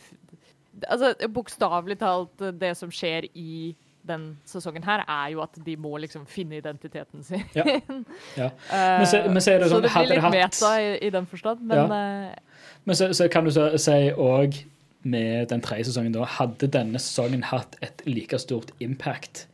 Altså 0.88 1.12
bokstavelig 1.28 1.98
talt, 2.00 2.44
det 2.58 2.72
som 2.80 2.92
skjer 2.96 3.26
i 3.36 3.74
den 4.08 4.24
sesongen 4.48 4.86
her, 4.86 5.04
er 5.04 5.34
jo 5.34 5.42
at 5.44 5.58
de 5.66 5.76
må 5.78 5.92
liksom 6.02 6.24
finne 6.30 6.58
identiteten 6.58 7.26
sin. 7.28 7.44
Ja. 7.54 7.66
ja. 8.40 8.48
Men, 8.72 9.06
så, 9.06 9.20
men 9.28 9.44
så, 9.44 9.58
det 9.62 9.70
sånn, 9.70 9.76
så 9.76 9.82
det 9.84 9.92
blir 9.94 10.10
litt 10.14 10.24
hatt... 10.24 10.36
meta 10.36 10.72
i, 10.82 10.88
i, 11.06 11.12
den 11.14 11.28
forstand, 11.30 11.62
men 11.68 11.84
ja. 11.84 12.00
uh... 12.32 12.80
Men 12.88 12.98
så, 12.98 13.12
så, 13.14 13.28
kan 13.30 13.46
du 13.46 13.52
si 13.54 14.00
òg 14.16 14.58
med 15.04 15.52
den 15.52 15.62
tredje 15.66 15.90
sesongen 15.92 16.16
da, 16.16 16.26
hadde 16.40 16.70
denne 16.72 17.02
sesongen 17.02 17.46
hatt 17.52 17.78
et 17.86 18.02
like 18.08 18.38
stort 18.42 18.74
impact 18.82 19.46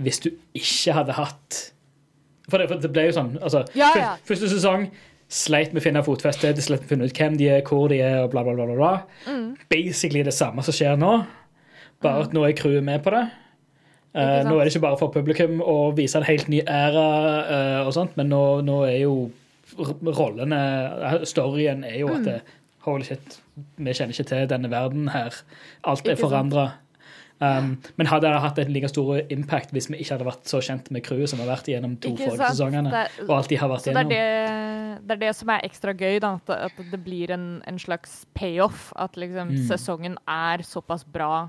hvis 0.00 0.20
du 0.24 0.30
ikke 0.56 0.94
hadde 0.96 1.16
hatt 1.16 1.58
For 2.50 2.60
det, 2.60 2.68
for 2.70 2.80
det 2.80 2.90
ble 2.92 3.06
jo 3.08 3.14
sånn 3.16 3.34
altså, 3.40 3.64
ja. 3.76 4.16
Første 4.28 4.48
sesong 4.52 4.86
sleit 5.28 5.72
med 5.74 5.82
å 5.82 5.86
finne 5.86 6.04
fotfeste, 6.06 6.52
de 6.54 6.62
sleit 6.62 6.84
med 6.84 6.88
å 6.88 6.92
finne 6.92 7.08
ut 7.08 7.18
hvem 7.18 7.38
de 7.40 7.48
er, 7.50 7.64
hvor 7.66 7.88
de 7.90 7.98
er, 8.02 8.20
og 8.24 8.30
bla, 8.34 8.44
bla, 8.46 8.54
bla. 8.54 8.76
bla. 8.76 8.92
Mm. 9.26 9.56
Basically 9.72 10.22
det 10.26 10.34
samme 10.36 10.62
som 10.66 10.76
skjer 10.76 10.98
nå, 11.00 11.16
bare 12.04 12.22
mm. 12.22 12.28
at 12.28 12.36
nå 12.36 12.44
er 12.46 12.54
crewet 12.58 12.86
med 12.86 13.02
på 13.04 13.14
det. 13.14 13.24
Uh, 14.16 14.46
nå 14.46 14.54
er 14.56 14.64
det 14.64 14.72
ikke 14.72 14.86
bare 14.86 14.96
for 14.96 15.12
publikum 15.12 15.58
å 15.60 15.90
vise 15.96 16.16
en 16.16 16.24
helt 16.24 16.46
ny 16.48 16.62
æra, 16.62 17.08
uh, 17.50 17.80
og 17.84 17.92
sånt, 17.96 18.14
men 18.16 18.30
nå, 18.32 18.44
nå, 18.64 18.78
er 18.88 19.02
jo 19.02 19.16
rollene 19.76 20.60
Storyen 21.26 21.82
er 21.84 21.98
jo 21.98 22.12
at 22.14 22.28
mm. 22.30 22.54
Holy 22.86 23.02
shit, 23.02 23.40
vi 23.82 23.92
kjenner 23.98 24.14
ikke 24.14 24.28
til 24.30 24.44
denne 24.46 24.68
verden 24.70 25.08
her. 25.10 25.34
Alt 25.90 26.06
er 26.06 26.18
forandra. 26.20 26.68
Um, 27.36 27.74
men 28.00 28.08
hadde 28.08 28.30
det 28.32 28.40
hatt 28.40 28.58
en 28.62 28.70
like 28.72 28.88
stor 28.88 29.18
impact 29.34 29.74
hvis 29.76 29.90
vi 29.90 29.98
ikke 30.00 30.14
hadde 30.14 30.24
vært 30.24 30.48
så 30.48 30.60
kjent 30.64 30.86
med 30.94 31.04
crewet 31.04 31.28
som 31.28 31.42
har 31.42 31.50
vært 31.50 31.66
gjennom 31.68 31.98
to 32.00 32.14
forrige 32.16 32.48
sesongene? 32.54 33.02
Og 33.26 33.32
alt 33.36 33.52
de 33.52 33.58
har 33.60 33.72
vært 33.72 33.90
gjennom. 33.90 34.08
Det 34.08 34.20
er 34.20 34.46
det, 34.46 35.00
det 35.04 35.16
er 35.16 35.22
det, 35.26 35.32
som 35.36 35.52
er 35.52 35.66
ekstra 35.68 35.92
gøy, 35.92 36.16
da, 36.24 36.36
at, 36.40 36.54
at 36.70 36.80
det 36.92 37.00
blir 37.04 37.34
en, 37.36 37.48
en 37.68 37.80
slags 37.82 38.22
payoff. 38.38 38.88
At 38.96 39.20
liksom 39.20 39.52
mm. 39.52 39.66
sesongen 39.68 40.16
er 40.24 40.64
såpass 40.64 41.04
bra 41.04 41.48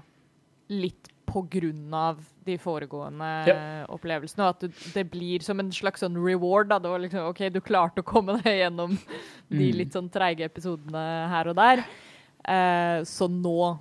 litt 0.67 1.13
på 1.27 1.43
grunn 1.51 1.95
av 1.95 2.19
de 2.47 2.55
foregående 2.59 3.31
ja. 3.47 3.55
opplevelsene. 3.91 4.43
Og 4.43 4.55
at 4.55 4.83
det 4.95 5.07
blir 5.11 5.43
som 5.43 5.59
en 5.63 5.71
slags 5.75 6.03
sånn 6.03 6.19
reward. 6.19 6.71
Da. 6.71 6.79
Liksom, 6.99 7.31
OK, 7.31 7.45
du 7.51 7.59
klarte 7.63 8.03
å 8.03 8.07
komme 8.07 8.39
deg 8.41 8.61
gjennom 8.63 8.95
mm. 8.95 9.55
de 9.55 9.73
litt 9.75 9.95
sånn 9.95 10.11
treige 10.11 10.47
episodene 10.47 11.03
her 11.31 11.51
og 11.51 11.59
der. 11.59 11.83
Uh, 12.47 13.03
så 13.07 13.27
nå 13.31 13.75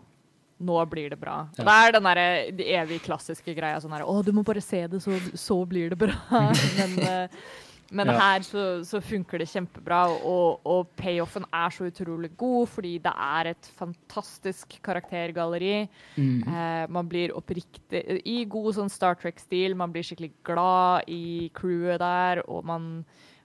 nå 0.59 0.81
blir 0.89 1.11
det 1.13 1.19
bra. 1.21 1.43
Ja. 1.59 1.65
Det 1.65 1.77
er 1.77 1.95
den 1.97 2.09
der, 2.09 2.23
de 2.57 2.67
evig 2.79 3.03
klassiske 3.05 3.55
greia 3.57 3.81
sånn 3.83 3.93
her 3.93 4.07
Å, 4.09 4.19
du 4.25 4.33
må 4.33 4.45
bare 4.47 4.65
se 4.65 4.87
det, 4.89 5.03
så, 5.05 5.19
så 5.37 5.61
blir 5.69 5.93
det 5.93 6.01
bra. 6.01 6.17
Men 6.79 6.99
uh, 7.03 7.47
men 7.95 8.11
ja. 8.11 8.17
her 8.19 8.43
så, 8.43 8.63
så, 8.87 9.01
funker 9.05 9.39
det 9.39 9.49
kjempebra, 9.51 10.01
og, 10.27 10.65
og, 10.67 10.89
payoffen 10.99 11.47
er 11.55 11.75
så 11.75 11.87
utrolig 11.87 12.33
god 12.39 12.71
fordi 12.73 12.97
det 13.03 13.13
er 13.13 13.53
et 13.53 13.69
fantastisk 13.79 14.79
karaktergalleri. 14.87 15.87
Mm. 16.17 16.41
Eh, 16.43 16.83
man 16.91 17.11
blir 17.11 17.35
oppriktig 17.37 18.03
I 18.27 18.41
god 18.51 18.75
sånn 18.81 18.93
Star 18.93 19.19
Trek-stil. 19.21 19.77
Man 19.79 19.95
blir 19.95 20.07
skikkelig 20.07 20.33
glad 20.47 21.07
i 21.13 21.49
crewet 21.57 22.03
der, 22.03 22.43
og 22.51 22.67
man, 22.67 22.91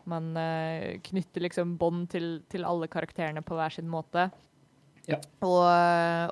man 0.10 0.32
eh, 0.40 0.98
knytter 1.06 1.46
liksom 1.46 1.78
bånd 1.82 2.10
til, 2.16 2.40
til, 2.50 2.66
alle 2.66 2.90
karakterene 2.90 3.46
på 3.46 3.60
hver 3.60 3.78
sin 3.78 3.90
måte. 3.92 4.32
Ja. 5.10 5.18
Og, 5.42 5.62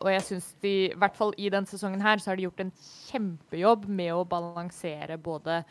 og, 0.03 0.09
jeg 0.13 0.25
syns 0.27 0.49
de, 0.61 0.73
i 0.89 0.97
hvert 0.99 1.15
fall 1.17 1.33
i 1.41 1.49
denne 1.51 1.69
sesongen 1.69 2.03
her, 2.05 2.21
så 2.21 2.31
har 2.31 2.39
de 2.39 2.45
gjort 2.45 2.61
en 2.63 2.73
kjempejobb 3.09 3.87
med 3.89 4.13
å 4.13 4.27
balansere 4.29 5.17
både 5.21 5.63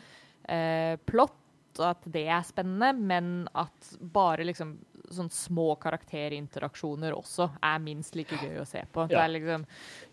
eh, 0.50 0.96
plott 1.06 1.36
at 1.84 2.02
det 2.10 2.24
er 2.26 2.46
spennende, 2.46 2.90
men 2.96 3.32
at 3.58 3.92
bare 4.14 4.46
liksom 4.48 4.74
sånn 5.14 5.30
små 5.32 5.72
karakterinteraksjoner 5.80 7.14
også 7.16 7.48
er 7.64 7.80
minst 7.82 8.16
like 8.18 8.36
gøy 8.42 8.60
å 8.62 8.66
se 8.68 8.82
på. 8.92 9.06
Ja. 9.12 9.26
Liksom, 9.30 9.64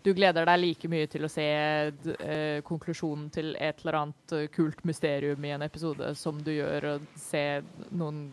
du 0.04 0.12
gleder 0.16 0.48
deg 0.48 0.60
like 0.62 0.90
mye 0.90 1.10
til 1.10 1.26
å 1.26 1.30
se 1.32 1.46
eh, 1.46 2.58
konklusjonen 2.66 3.28
til 3.34 3.54
et 3.60 3.82
eller 3.84 4.00
annet 4.00 4.34
uh, 4.36 4.46
kult 4.54 4.82
mysterium 4.88 5.44
i 5.46 5.54
en 5.56 5.66
episode 5.66 6.12
som 6.18 6.40
du 6.42 6.52
gjør 6.54 6.90
å 6.92 6.96
se 7.20 7.44
noen 7.90 8.28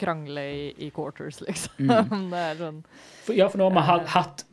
krangle 0.00 0.44
i, 0.52 0.66
i 0.86 0.90
quarters, 0.94 1.40
liksom. 1.44 1.88
Mm. 1.88 2.28
det 2.34 2.44
sånn 2.60 2.82
for, 2.90 3.36
Ja, 3.36 3.48
for 3.52 3.62
nå 3.62 3.70
har 3.70 4.04
vi 4.04 4.10
uh, 4.10 4.12
hatt 4.16 4.46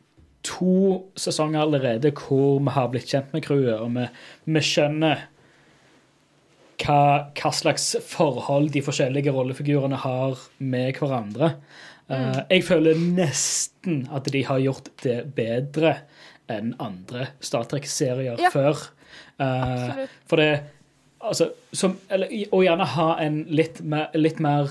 to 0.44 1.10
sesonger 1.16 1.62
allerede 1.64 2.12
hvor 2.12 2.58
vi 2.60 2.74
har 2.74 2.90
blitt 2.92 3.08
kjent 3.08 3.32
med 3.32 3.46
crewet, 3.46 3.78
og 3.80 3.94
vi, 3.96 4.08
vi 4.52 4.64
skjønner 4.64 5.30
hva, 6.82 7.30
hva, 7.36 7.50
slags 7.54 7.94
forhold 8.08 8.72
de 8.74 8.82
forskjellige 8.84 9.32
rollefigurene 9.34 9.98
har 10.02 10.38
med 10.58 10.98
hverandre. 10.98 11.54
Uh, 12.10 12.42
jeg 12.50 12.66
føler 12.66 12.98
nesten 13.00 14.04
at 14.12 14.28
de 14.32 14.42
har 14.44 14.60
gjort 14.60 14.90
det 15.04 15.22
bedre 15.36 15.96
enn 16.52 16.74
andre 16.82 17.30
Star 17.40 17.64
Trek-serier 17.70 18.40
ja. 18.40 18.50
før. 18.52 18.82
Uh, 19.40 20.04
for 20.28 20.42
det 20.42 20.50
altså, 21.24 21.48
som, 21.72 21.96
eller, 22.12 22.30
Og 22.52 22.64
gjerne 22.66 22.86
ha 22.94 23.08
en 23.24 23.44
litt 23.48 23.80
mer, 23.80 24.10
litt 24.18 24.40
mer 24.42 24.68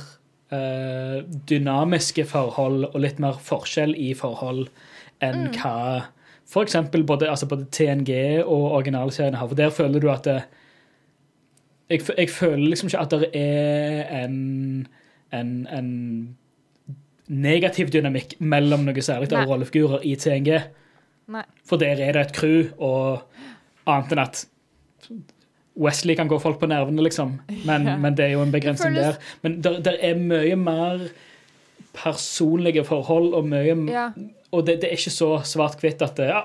uh, 0.53 1.23
dynamiske 1.49 2.27
forhold 2.29 2.89
og 2.91 2.99
litt 3.01 3.21
mer 3.23 3.39
forskjell 3.41 3.95
i 3.97 4.13
forhold 4.17 4.67
enn 5.23 5.47
mm. 5.47 5.55
hva 5.57 5.77
f.eks. 6.53 6.75
Både, 7.07 7.29
altså 7.31 7.47
både 7.49 7.65
TNG 7.73 8.43
og 8.43 8.75
originalseriene 8.77 9.39
har. 9.39 9.49
For 9.49 9.57
der 9.57 9.73
føler 9.73 10.03
du 10.03 10.11
at 10.11 10.27
det, 10.27 10.41
jeg, 11.89 12.03
jeg, 12.17 12.29
føler 12.29 12.69
liksom 12.69 12.89
ikke 12.89 13.01
at 13.03 13.11
det 13.11 13.29
er 13.37 14.23
en, 14.23 14.37
en, 15.33 15.51
en 15.67 15.89
negativ 17.27 17.91
dynamikk 17.93 18.37
mellom 18.39 18.85
noe 18.87 19.03
særlig 19.03 19.31
av 19.35 19.47
rollefigurer 19.49 20.05
i 20.07 20.15
TNG. 20.19 20.55
Nei. 21.33 21.43
For 21.67 21.79
der 21.81 22.01
er 22.03 22.15
det 22.15 22.25
et 22.27 22.33
crew, 22.35 22.65
og 22.77 23.23
annet 23.87 24.15
enn 24.15 24.23
at 24.23 24.45
Wesley 25.79 26.15
kan 26.15 26.29
gå 26.29 26.37
folk 26.41 26.59
på 26.61 26.69
nervene, 26.69 27.03
liksom. 27.05 27.37
Men, 27.65 27.87
ja. 27.89 27.97
men 27.97 28.17
det 28.17 28.27
er 28.27 28.35
jo 28.35 28.43
en 28.45 28.53
begrensning 28.53 28.97
føles... 28.97 29.15
der. 29.15 29.37
Men 29.45 29.61
det 29.63 29.95
er 29.99 30.19
mye 30.19 30.57
mer 30.59 31.07
personlige 31.93 32.83
forhold 32.87 33.35
og 33.37 33.45
mye 33.49 33.75
ja. 33.91 34.07
Og 34.53 34.61
det, 34.67 34.75
det, 34.83 34.89
er 34.91 34.99
ikke 34.99 35.13
så 35.13 35.27
svart-hvitt 35.49 36.03
at 36.05 36.19
ja, 36.21 36.43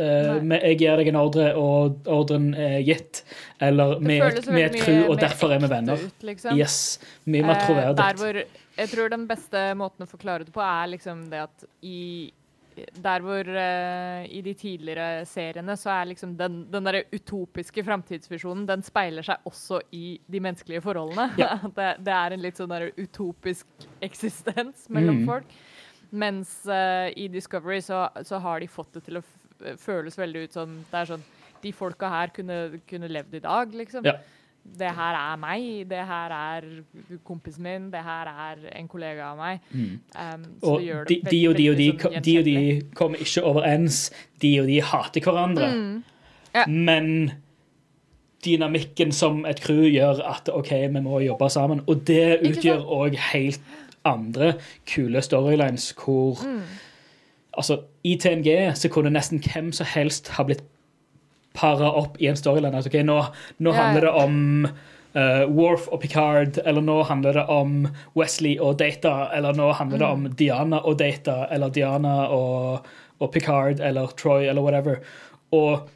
eh, 0.00 0.38
jeg 0.54 0.78
gir 0.80 0.96
deg 0.96 1.10
en 1.10 1.18
ordre, 1.20 1.50
og 1.60 2.08
ordren 2.08 2.54
er 2.56 2.78
gitt. 2.86 3.20
Eller 3.60 3.98
vi 4.00 4.16
er 4.16 4.72
crew, 4.72 5.02
og 5.10 5.20
derfor 5.20 5.52
er 5.52 5.60
vi 5.60 5.68
venner. 5.68 6.00
Ut, 6.00 6.24
liksom. 6.24 6.56
Yes, 6.56 6.96
Mye 7.28 7.44
mer 7.44 7.60
eh. 7.60 8.40
Jeg 8.80 8.88
tror 8.94 9.12
den 9.12 9.26
beste 9.28 9.66
måten 9.76 10.06
å 10.06 10.08
forklare 10.08 10.48
det 10.48 10.54
på, 10.56 10.64
er 10.64 10.88
liksom 10.94 11.26
det 11.28 11.42
at 11.44 11.68
i 11.84 12.30
der 13.04 13.24
hvor 13.24 13.48
uh, 13.48 14.22
i 14.26 14.40
de 14.44 14.54
tidligere 14.58 15.24
seriene 15.28 15.76
så 15.78 15.92
er 15.94 16.10
liksom 16.10 16.36
den, 16.38 16.62
den 16.72 16.86
der 16.88 17.02
utopiske 17.12 17.84
framtidsvisjonen 17.86 18.66
den 18.68 18.84
speiler 18.86 19.26
seg 19.26 19.46
også 19.48 19.82
i 19.96 20.18
de 20.30 20.40
menneskelige 20.42 20.84
forholdene. 20.84 21.30
Ja. 21.40 21.56
det, 21.78 21.90
det, 22.06 22.14
er 22.16 22.36
en 22.36 22.44
litt 22.44 22.60
sånn 22.60 22.72
der 22.72 22.90
utopisk 22.98 23.88
eksistens 24.04 24.88
mellom 24.92 25.22
mm. 25.22 25.28
folk. 25.30 25.54
Mens 26.10 26.56
uh, 26.66 27.08
i 27.14 27.28
Discovery 27.30 27.80
så, 27.86 28.06
så, 28.26 28.40
har 28.42 28.62
de 28.62 28.70
fått 28.70 28.98
det 28.98 29.04
til 29.06 29.20
å 29.20 29.26
føles 29.78 30.16
veldig 30.18 30.46
ut 30.46 30.56
som 30.56 30.72
det 30.90 31.02
er 31.02 31.08
sånn 31.12 31.24
De 31.60 31.70
folka 31.76 32.08
her 32.08 32.30
kunne, 32.32 32.80
kunne 32.88 33.10
levd 33.12 33.34
i 33.36 33.42
dag, 33.44 33.74
liksom. 33.76 34.06
Ja. 34.08 34.16
Det 34.78 34.92
her 34.96 35.16
er 35.18 35.36
meg, 35.40 35.64
det 35.90 36.04
her 36.08 36.32
er 36.36 36.68
kompisen 37.26 37.66
min, 37.66 37.90
det 37.92 38.00
her 38.06 38.30
er 38.30 38.62
en 38.78 38.88
kollega 38.88 39.32
av 39.32 39.40
meg. 39.40 39.60
Mm. 39.72 39.98
Um, 40.14 40.46
og 40.62 40.86
de, 41.08 41.20
de, 41.30 41.40
og 41.48 41.58
de 41.58 41.68
og 41.70 41.76
de, 41.80 41.90
sånn 42.00 42.24
de 42.24 42.38
og 42.38 42.48
de 42.48 42.56
kommer 42.96 43.22
ikke 43.24 43.44
overens. 43.44 44.02
De 44.40 44.54
og 44.62 44.70
de 44.70 44.80
hater 44.92 45.26
hverandre. 45.26 45.70
Mm. 45.74 45.94
Ja. 46.54 46.66
Men 46.66 47.32
dynamikken 48.44 49.12
som 49.12 49.44
et 49.48 49.60
crew 49.60 49.84
gjør 49.88 50.22
at 50.24 50.48
OK, 50.52 50.70
vi 50.70 51.02
må 51.04 51.20
jobbe 51.24 51.50
sammen. 51.52 51.84
Og 51.86 52.06
det 52.08 52.40
utgjør 52.46 52.86
òg 52.86 53.18
helt 53.30 53.60
andre 54.08 54.54
kule 54.88 55.22
storylines 55.22 55.92
hvor 55.98 56.40
mm. 56.46 56.62
Altså, 57.58 57.80
I 58.04 58.14
TNG 58.16 58.76
så 58.78 58.88
kunne 58.88 59.10
nesten 59.10 59.40
hvem 59.42 59.72
som 59.74 59.86
helst 59.90 60.28
ha 60.36 60.44
blitt 60.46 60.62
para 61.52 61.90
opp 61.92 62.20
i 62.22 62.28
en 62.30 62.38
storyline. 62.38 62.76
Altså, 62.76 62.90
okay, 62.90 63.04
nå, 63.06 63.18
nå 63.58 63.74
handler 63.74 64.06
det 64.06 64.12
om 64.22 64.68
uh, 65.16 65.44
Worf 65.50 65.88
og 65.90 66.00
Picard, 66.02 66.60
eller 66.64 66.84
nå 66.84 67.00
handler 67.08 67.40
det 67.40 67.46
om 67.50 67.88
Wesley 68.18 68.56
og 68.60 68.78
Data, 68.78 69.30
eller 69.36 69.56
nå 69.58 69.72
handler 69.78 69.98
mm. 69.98 70.02
det 70.02 70.10
om 70.10 70.28
Diana 70.38 70.82
og 70.84 70.98
Data, 71.00 71.44
eller 71.50 71.72
Diana 71.74 72.16
og, 72.34 72.90
og 73.18 73.32
Picard, 73.34 73.80
eller 73.80 74.14
Troy, 74.20 74.46
eller 74.48 74.62
whatever. 74.62 75.00
Og 75.56 75.88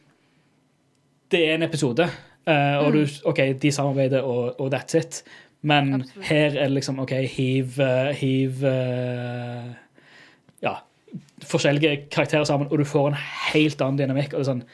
det 1.30 1.44
er 1.48 1.54
en 1.58 1.66
episode. 1.66 2.08
uh, 2.48 2.78
og 2.84 2.92
du, 2.92 3.06
OK, 3.24 3.40
de 3.62 3.72
samarbeider, 3.72 4.22
og, 4.22 4.60
og 4.60 4.74
that's 4.74 4.98
it. 4.98 5.22
Men 5.64 5.94
Absolutt. 5.94 6.26
her 6.28 6.58
er 6.58 6.66
det 6.66 6.74
liksom 6.76 6.98
OK, 7.00 7.14
hiv, 7.36 7.78
uh, 7.80 8.10
hiv 8.12 8.66
uh, 8.68 9.70
Ja, 10.64 10.74
forskjellige 11.44 12.10
karakterer 12.10 12.44
sammen, 12.44 12.68
og 12.70 12.78
du 12.78 12.84
får 12.84 13.12
en 13.12 13.16
helt 13.52 13.80
annen 13.80 14.02
dynamikk. 14.02 14.34
og 14.34 14.42
det 14.42 14.44
er 14.44 14.50
sånn 14.50 14.66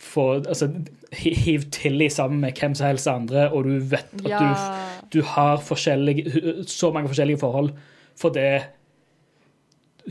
få, 0.00 0.24
altså, 0.48 0.68
hi- 1.12 1.34
Hiv 1.34 1.60
Tilly 1.70 2.08
sammen 2.08 2.40
med 2.40 2.52
hvem 2.60 2.74
som 2.74 2.86
helst 2.86 3.08
andre, 3.08 3.50
og 3.52 3.64
du 3.64 3.78
vet 3.78 4.06
at 4.24 4.28
Ja. 4.30 4.38
du, 5.12 5.18
du 5.18 5.22
har 5.26 5.56
så 6.66 6.90
mange 6.92 7.08
forskjellige 7.08 7.38
forhold 7.38 7.70
fordi 8.20 8.58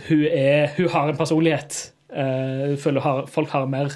hun, 0.09 0.23
er, 0.31 0.67
hun 0.77 0.89
har 0.89 1.09
en 1.09 1.17
personlighet. 1.17 1.91
Uh, 2.09 2.77
føler 2.77 3.01
har, 3.01 3.25
folk 3.29 3.49
har 3.49 3.65
mer 3.65 3.89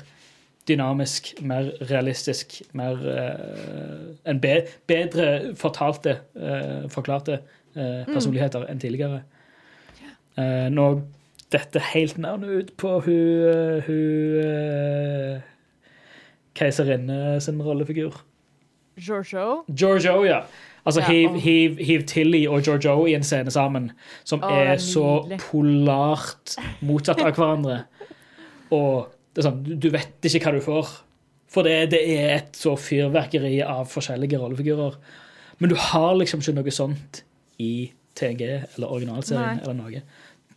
dynamisk, 0.67 1.33
mer 1.41 1.71
realistisk, 1.89 2.61
mer 2.73 2.93
uh, 2.93 4.29
En 4.31 4.39
be, 4.39 4.61
bedre 4.87 5.55
fortalte, 5.55 6.17
uh, 6.35 6.89
forklarte 6.89 7.39
eh, 7.75 8.05
personligheter 8.13 8.67
enn 8.69 8.79
tidligere. 8.79 9.23
Eh, 10.37 10.69
nå 10.71 10.85
dette 11.53 11.81
helt 11.93 12.17
navnet 12.21 12.49
ut 12.49 12.75
på 12.81 12.97
hun, 13.05 13.47
eh, 13.49 13.87
hun 13.87 14.37
eh, 14.43 15.41
keiserinne 16.57 17.39
sin 17.41 17.61
rollefigur. 17.61 18.21
Giorgio. 18.97 19.63
Giorgio, 19.69 20.23
ja. 20.27 20.43
Altså 20.85 21.01
Ja, 21.01 21.11
hiv, 21.11 21.39
hiv, 21.39 21.77
hiv 21.79 22.03
Tilly 22.07 22.43
og 22.47 22.61
Giorgio 22.65 23.05
i 23.07 23.15
en 23.15 23.23
scene 23.23 23.51
sammen, 23.51 23.91
som 24.27 24.43
Å, 24.43 24.49
er 24.51 24.81
så 24.83 25.23
polart 25.45 26.57
motsatt 26.83 27.21
av 27.23 27.31
hverandre. 27.37 27.85
Og 28.75 29.07
det 29.33 29.41
er 29.41 29.47
sånn, 29.47 29.63
du, 29.63 29.73
du 29.79 29.89
vet 29.93 30.27
ikke 30.27 30.43
hva 30.49 30.55
du 30.57 30.65
får. 30.65 30.91
For 31.53 31.65
det, 31.65 31.93
det 31.93 32.01
er 32.17 32.35
et 32.35 32.57
så 32.57 32.73
fyrverkeri 32.77 33.61
av 33.65 33.87
forskjellige 33.89 34.41
rollefigurer. 34.41 34.97
Men 35.61 35.71
du 35.71 35.77
har 35.79 36.13
liksom 36.19 36.41
ikke 36.43 36.57
noe 36.57 36.73
sånt 36.73 37.23
i 37.61 37.91
TNG 38.17 38.43
eller 38.49 38.91
originalserien 38.91 39.59
Nei. 39.59 39.63
eller 39.63 39.77
noe. 39.77 40.03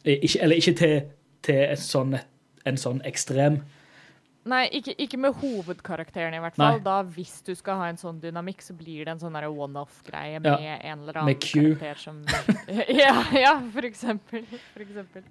Eh, 0.06 0.20
Ikke, 0.22 0.42
eller 0.42 0.56
ikke 0.56 0.74
til, 0.78 1.00
til 1.42 1.76
sånn, 1.82 2.14
en 2.66 2.78
sånn 2.80 3.02
ekstrem. 3.08 3.60
Nei, 4.46 4.62
ikke, 4.78 4.94
ikke 5.02 5.18
med 5.18 5.34
hovedkarakteren 5.40 6.36
i 6.36 6.40
hvert 6.42 6.54
fall. 6.54 6.76
Nei. 6.78 6.84
Da 6.84 7.00
Hvis 7.16 7.40
du 7.42 7.50
skal 7.58 7.80
ha 7.80 7.88
en 7.90 7.98
sånn 7.98 8.20
dynamikk, 8.22 8.62
så 8.62 8.76
blir 8.78 9.02
det 9.02 9.16
en 9.16 9.22
sånn 9.24 9.34
one-off-greie 9.34 10.38
med 10.38 10.62
en 10.62 11.02
eller 11.02 11.18
annen 11.18 11.40
karakter 11.42 11.98
som 11.98 12.20
ja, 13.02 13.16
ja, 13.34 13.56
for 13.74 13.88
eksempel. 13.88 14.46
For 14.72 14.84
eksempel. 14.86 15.26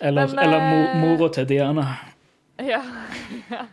Eller, 0.00 0.32
Men, 0.32 0.38
eller 0.38 0.64
eh, 0.64 0.96
mora 1.04 1.28
til 1.36 1.48
Diana. 1.52 1.84
Ja. 2.56 2.80
ja. 3.52 3.66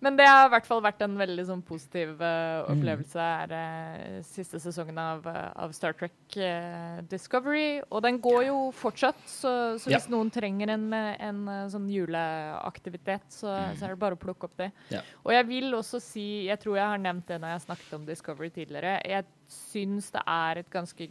Men 0.00 0.16
det 0.16 0.24
har 0.24 0.46
i 0.46 0.52
hvert 0.54 0.64
fall 0.64 0.80
vært 0.80 1.02
en 1.04 1.16
veldig 1.20 1.44
sånn 1.44 1.62
positiv 1.66 2.14
Mm. 2.20 2.70
opplevelse. 2.72 3.20
er 3.20 3.52
uh, 3.52 4.22
siste 4.24 4.56
sesongen 4.62 4.96
av, 4.98 5.26
eh, 5.26 5.50
av 5.56 5.72
Star 5.76 5.92
Trek 5.92 6.12
uh, 6.36 7.02
Discovery. 7.08 7.82
Og 7.90 8.00
den 8.02 8.18
går 8.20 8.46
jo 8.46 8.56
fortsatt, 8.72 9.20
så, 9.28 9.52
så 9.78 9.90
Ja. 9.90 9.98
hvis 9.98 10.08
noen 10.08 10.30
trenger 10.32 10.70
en, 10.72 10.86
en 10.94 11.42
sånn 11.68 11.88
juleaktivitet, 11.92 13.28
så, 13.28 13.52
så 13.76 13.84
er 13.84 13.94
det 13.94 13.98
bare 14.00 14.16
å 14.16 14.20
plukke 14.20 14.48
opp 14.48 14.56
det. 14.56 14.70
Ja. 14.90 15.02
Og 15.24 15.32
jeg 15.36 15.46
vil 15.50 15.74
også 15.76 16.00
si, 16.00 16.46
jeg 16.48 16.60
tror 16.62 16.76
jeg 16.80 16.86
har 16.94 16.98
nevnt 17.04 17.26
det 17.28 17.40
når 17.42 17.54
jeg 17.54 17.66
snakket 17.68 17.94
om 17.98 18.06
Discovery 18.08 18.50
tidligere, 18.50 18.96
jeg 19.04 19.24
syns 19.48 20.10
det 20.16 20.24
er 20.26 20.62
et 20.62 20.70
ganske 20.72 21.10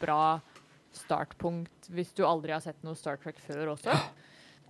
bra 0.00 0.38
startpunkt 0.94 1.90
hvis 1.94 2.14
du 2.16 2.24
aldri 2.26 2.52
har 2.54 2.62
sett 2.64 2.80
noe 2.86 2.96
Star 2.98 3.18
Trek 3.20 3.38
før 3.44 3.74
også. 3.74 3.94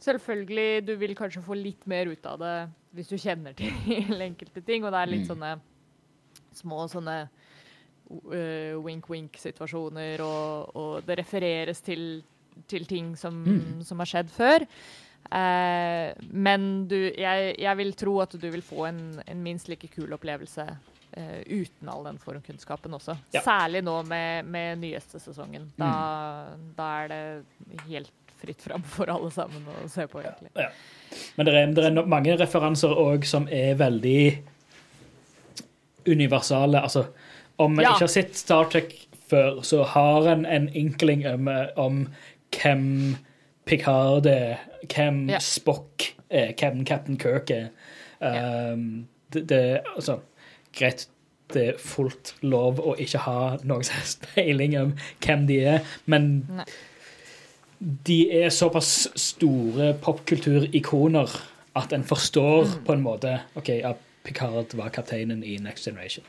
Selvfølgelig, 0.05 0.87
du 0.87 0.95
vil 1.01 1.17
kanskje 1.19 1.43
få 1.45 1.57
litt 1.59 1.87
mer 1.91 2.11
ut 2.13 2.27
av 2.31 2.39
det 2.43 2.55
hvis 2.97 3.11
du 3.11 3.19
kjenner 3.21 3.57
til 3.59 4.23
enkelte 4.29 4.63
ting, 4.65 4.87
og 4.87 4.95
det 4.95 5.03
er 5.03 5.13
litt 5.13 5.29
sånne 5.29 5.57
små 6.59 6.87
sånne 6.91 7.19
uh, 7.29 8.75
wink-wink-situasjoner, 8.83 10.23
og, 10.25 10.77
og 10.79 11.07
det 11.07 11.19
refereres 11.21 11.83
til, 11.85 12.23
til 12.71 12.89
ting 12.89 13.13
som, 13.19 13.43
som 13.87 14.03
har 14.03 14.11
skjedd 14.11 14.33
før. 14.35 14.67
Uh, 15.29 16.15
men 16.33 16.87
du, 16.89 16.97
jeg, 17.13 17.53
jeg 17.61 17.81
vil 17.83 17.93
tro 17.99 18.15
at 18.25 18.39
du 18.39 18.49
vil 18.49 18.65
få 18.65 18.87
en, 18.89 19.03
en 19.27 19.43
minst 19.45 19.69
like 19.69 19.91
kul 19.93 20.15
opplevelse 20.17 20.65
uh, 20.65 21.41
uten 21.45 21.91
all 21.93 22.07
den 22.09 22.21
formkunnskapen 22.23 22.97
også. 22.97 23.19
Ja. 23.35 23.45
Særlig 23.45 23.85
nå 23.85 24.01
med, 24.09 24.49
med 24.49 24.81
nyeste 24.87 25.21
sesongen. 25.23 25.69
Da, 25.79 25.93
da 26.79 26.89
er 27.03 27.13
det 27.13 27.23
helt 27.91 28.15
fritt 28.41 28.63
fram 28.63 28.83
for 28.83 29.11
alle 29.13 29.31
sammen 29.35 29.65
å 29.73 29.89
se 29.91 30.07
på, 30.11 30.21
egentlig. 30.23 30.51
Ja. 30.57 30.69
Men 31.37 31.47
det 31.49 31.55
er, 31.55 31.73
det 31.77 31.85
er 31.89 32.07
mange 32.07 32.37
referanser 32.41 32.93
òg 32.99 33.25
som 33.29 33.49
er 33.53 33.75
veldig 33.81 34.21
universale. 36.09 36.81
Altså, 36.81 37.07
om 37.59 37.73
man 37.77 37.85
Ja. 37.85 37.91
ikke 37.93 38.07
har 38.07 38.15
sett 38.15 38.37
Star 38.37 38.65
Trek 38.71 38.95
før, 39.29 39.61
så 39.63 39.83
har 39.85 40.27
en 40.33 40.47
en 40.47 40.69
inkling 40.75 41.27
om, 41.27 41.49
om 41.77 42.07
hvem 42.51 43.17
Picard 43.67 44.27
er, 44.27 44.57
hvem 44.89 45.29
Ja. 45.31 45.39
Spock 45.39 46.15
er, 46.31 46.53
hvem 46.57 46.85
Captain 46.87 47.19
Kirk 47.19 47.51
er. 47.51 47.69
Um, 48.21 49.07
det, 49.33 49.49
det 49.49 49.81
Altså, 49.97 50.21
greit, 50.73 51.09
det 51.55 51.69
er 51.69 51.79
fullt 51.79 52.35
lov 52.43 52.81
å 52.81 52.95
ikke 52.99 53.19
ha 53.19 53.57
noen 53.65 53.85
som 53.85 53.95
helst 53.97 54.27
peiling 54.35 54.77
om 54.79 54.95
hvem 55.25 55.47
de 55.47 55.61
er, 55.65 55.81
men 56.07 56.47
Nei. 56.49 56.65
De 57.79 58.19
er 58.43 58.51
såpass 58.51 59.09
store 59.15 59.93
popkulturikoner 60.03 61.37
at 61.79 61.93
en 61.95 62.05
forstår 62.05 62.81
på 62.87 62.97
en 62.97 63.05
måte 63.05 63.37
OK, 63.59 63.69
at 63.69 64.03
Picard 64.27 64.75
var 64.77 64.91
kapteinen 64.95 65.45
i 65.47 65.57
Next 65.63 65.87
Generation. 65.87 66.25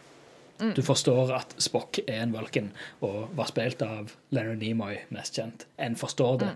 Du 0.76 0.82
forstår 0.84 1.32
at 1.32 1.56
Spock 1.58 2.02
er 2.04 2.22
en 2.24 2.34
valken 2.36 2.72
og 3.02 3.30
var 3.36 3.48
spilt 3.48 3.82
av 3.82 4.12
Leonard 4.36 4.60
Nimoy, 4.60 4.98
mest 5.16 5.40
kjent. 5.40 5.66
En 5.80 5.96
forstår 5.96 6.38
det. 6.42 6.50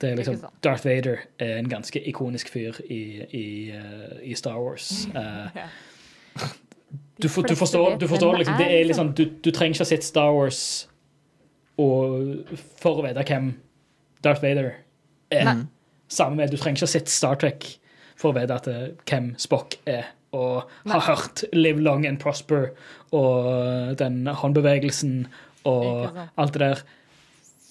Det 0.00 0.10
er 0.10 0.18
liksom, 0.18 0.42
Darth 0.64 0.84
Vader 0.84 1.22
er 1.38 1.56
en 1.56 1.70
ganske 1.70 2.02
ikonisk 2.08 2.50
fyr 2.52 2.76
i, 2.84 3.02
i, 3.24 3.46
eh, 3.72 4.18
i 4.30 4.34
Star 4.34 4.60
Wars. 4.60 5.06
Uh, 6.34 6.50
du, 7.22 7.28
for, 7.28 7.42
du 7.42 7.54
forstår, 7.54 7.96
du 7.98 8.08
forstår 8.08 8.36
liksom, 8.36 8.54
det 8.58 8.66
er 8.66 8.84
liksom. 8.84 9.06
liksom 9.06 9.30
du, 9.30 9.36
du 9.44 9.50
trenger 9.54 9.76
ikke 9.76 9.84
ha 9.84 9.86
sett 9.86 10.04
Star 10.04 10.32
Wars 10.34 10.88
og, 11.78 12.50
for 12.82 12.98
å 12.98 13.04
vite 13.06 13.22
hvem 13.28 13.52
Darth 14.24 14.42
Vader 14.44 14.72
er. 15.34 15.44
Nei. 15.44 15.56
Samme 16.08 16.36
med, 16.42 16.50
Du 16.52 16.56
trenger 16.60 16.78
ikke 16.82 16.88
ha 16.88 16.92
sett 16.94 17.08
Star 17.12 17.38
Trek 17.40 17.64
for 18.16 18.32
å 18.32 18.36
vite 18.36 18.54
at, 18.54 18.68
eh, 18.70 18.90
hvem 19.08 19.32
Spock 19.40 19.76
er, 19.90 20.10
og 20.34 20.68
har 20.90 21.00
hørt 21.06 21.44
Live 21.54 21.80
Long 21.82 22.04
and 22.06 22.18
Prosper 22.22 22.70
og 23.14 23.96
den 24.00 24.24
håndbevegelsen 24.26 25.26
og 25.64 26.18
alt 26.36 26.52
det 26.56 26.60
der. 26.60 26.82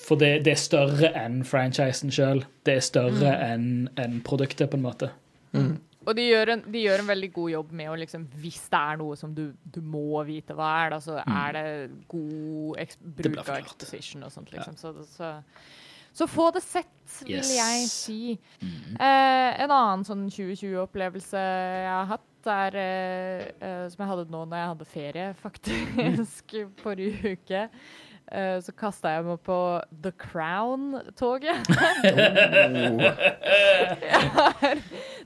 For 0.04 0.20
det, 0.20 0.44
det 0.44 0.52
er 0.56 0.60
større 0.60 1.10
enn 1.16 1.44
franchisen 1.48 2.12
sjøl. 2.12 2.44
Det 2.68 2.76
er 2.76 2.84
større 2.84 3.34
Mm. 3.38 3.52
enn 3.54 3.90
en 3.98 4.22
produktet, 4.22 4.70
på 4.70 4.76
en 4.80 4.84
måte. 4.84 5.12
Og 6.06 6.16
de 6.18 6.26
gjør, 6.28 6.50
en, 6.58 6.62
de 6.72 6.82
gjør 6.84 7.00
en 7.00 7.08
veldig 7.08 7.30
god 7.34 7.52
jobb 7.52 7.72
med 7.72 7.88
å 7.88 7.96
liksom 7.96 8.26
Hvis 8.42 8.58
det 8.70 8.80
er 8.80 8.98
noe 9.00 9.16
som 9.16 9.34
du, 9.34 9.54
du 9.72 9.80
må 9.80 10.20
vite 10.28 10.52
hva 10.58 10.72
er, 10.86 10.90
da, 10.92 11.00
så 11.00 11.16
er 11.24 11.54
det 11.56 11.92
god 12.12 12.98
bruk 13.22 13.38
av 13.48 13.62
exposition 13.62 14.24
og 14.28 14.32
sånt, 14.34 14.52
liksom. 14.52 14.76
Så, 14.76 14.92
så, 15.16 15.30
så 16.14 16.28
få 16.30 16.52
det 16.54 16.62
sett, 16.64 16.90
vil 17.26 17.40
Yes. 17.40 17.50
jeg 17.58 17.88
si. 17.90 18.20
Eh, 18.62 19.62
en 19.64 19.72
annen 19.74 20.04
sånn 20.08 20.28
2020-opplevelse 20.30 21.42
jeg 21.42 21.90
har 21.90 22.06
hatt, 22.14 22.30
er 22.54 22.76
eh, 22.76 23.44
eh, 23.64 23.84
som 23.90 24.04
jeg 24.04 24.10
hadde 24.12 24.26
nå 24.34 24.42
når 24.46 24.58
jeg 24.60 24.72
hadde 24.74 24.88
ferie, 24.94 25.28
faktisk, 25.40 26.56
forrige 26.84 27.36
uke. 27.38 27.62
Eh, 28.32 28.56
så 28.64 28.72
kasta 28.80 29.12
jeg 29.18 29.26
meg 29.28 29.42
på 29.46 29.58
The 30.02 30.14
Crown-toget. 30.18 31.68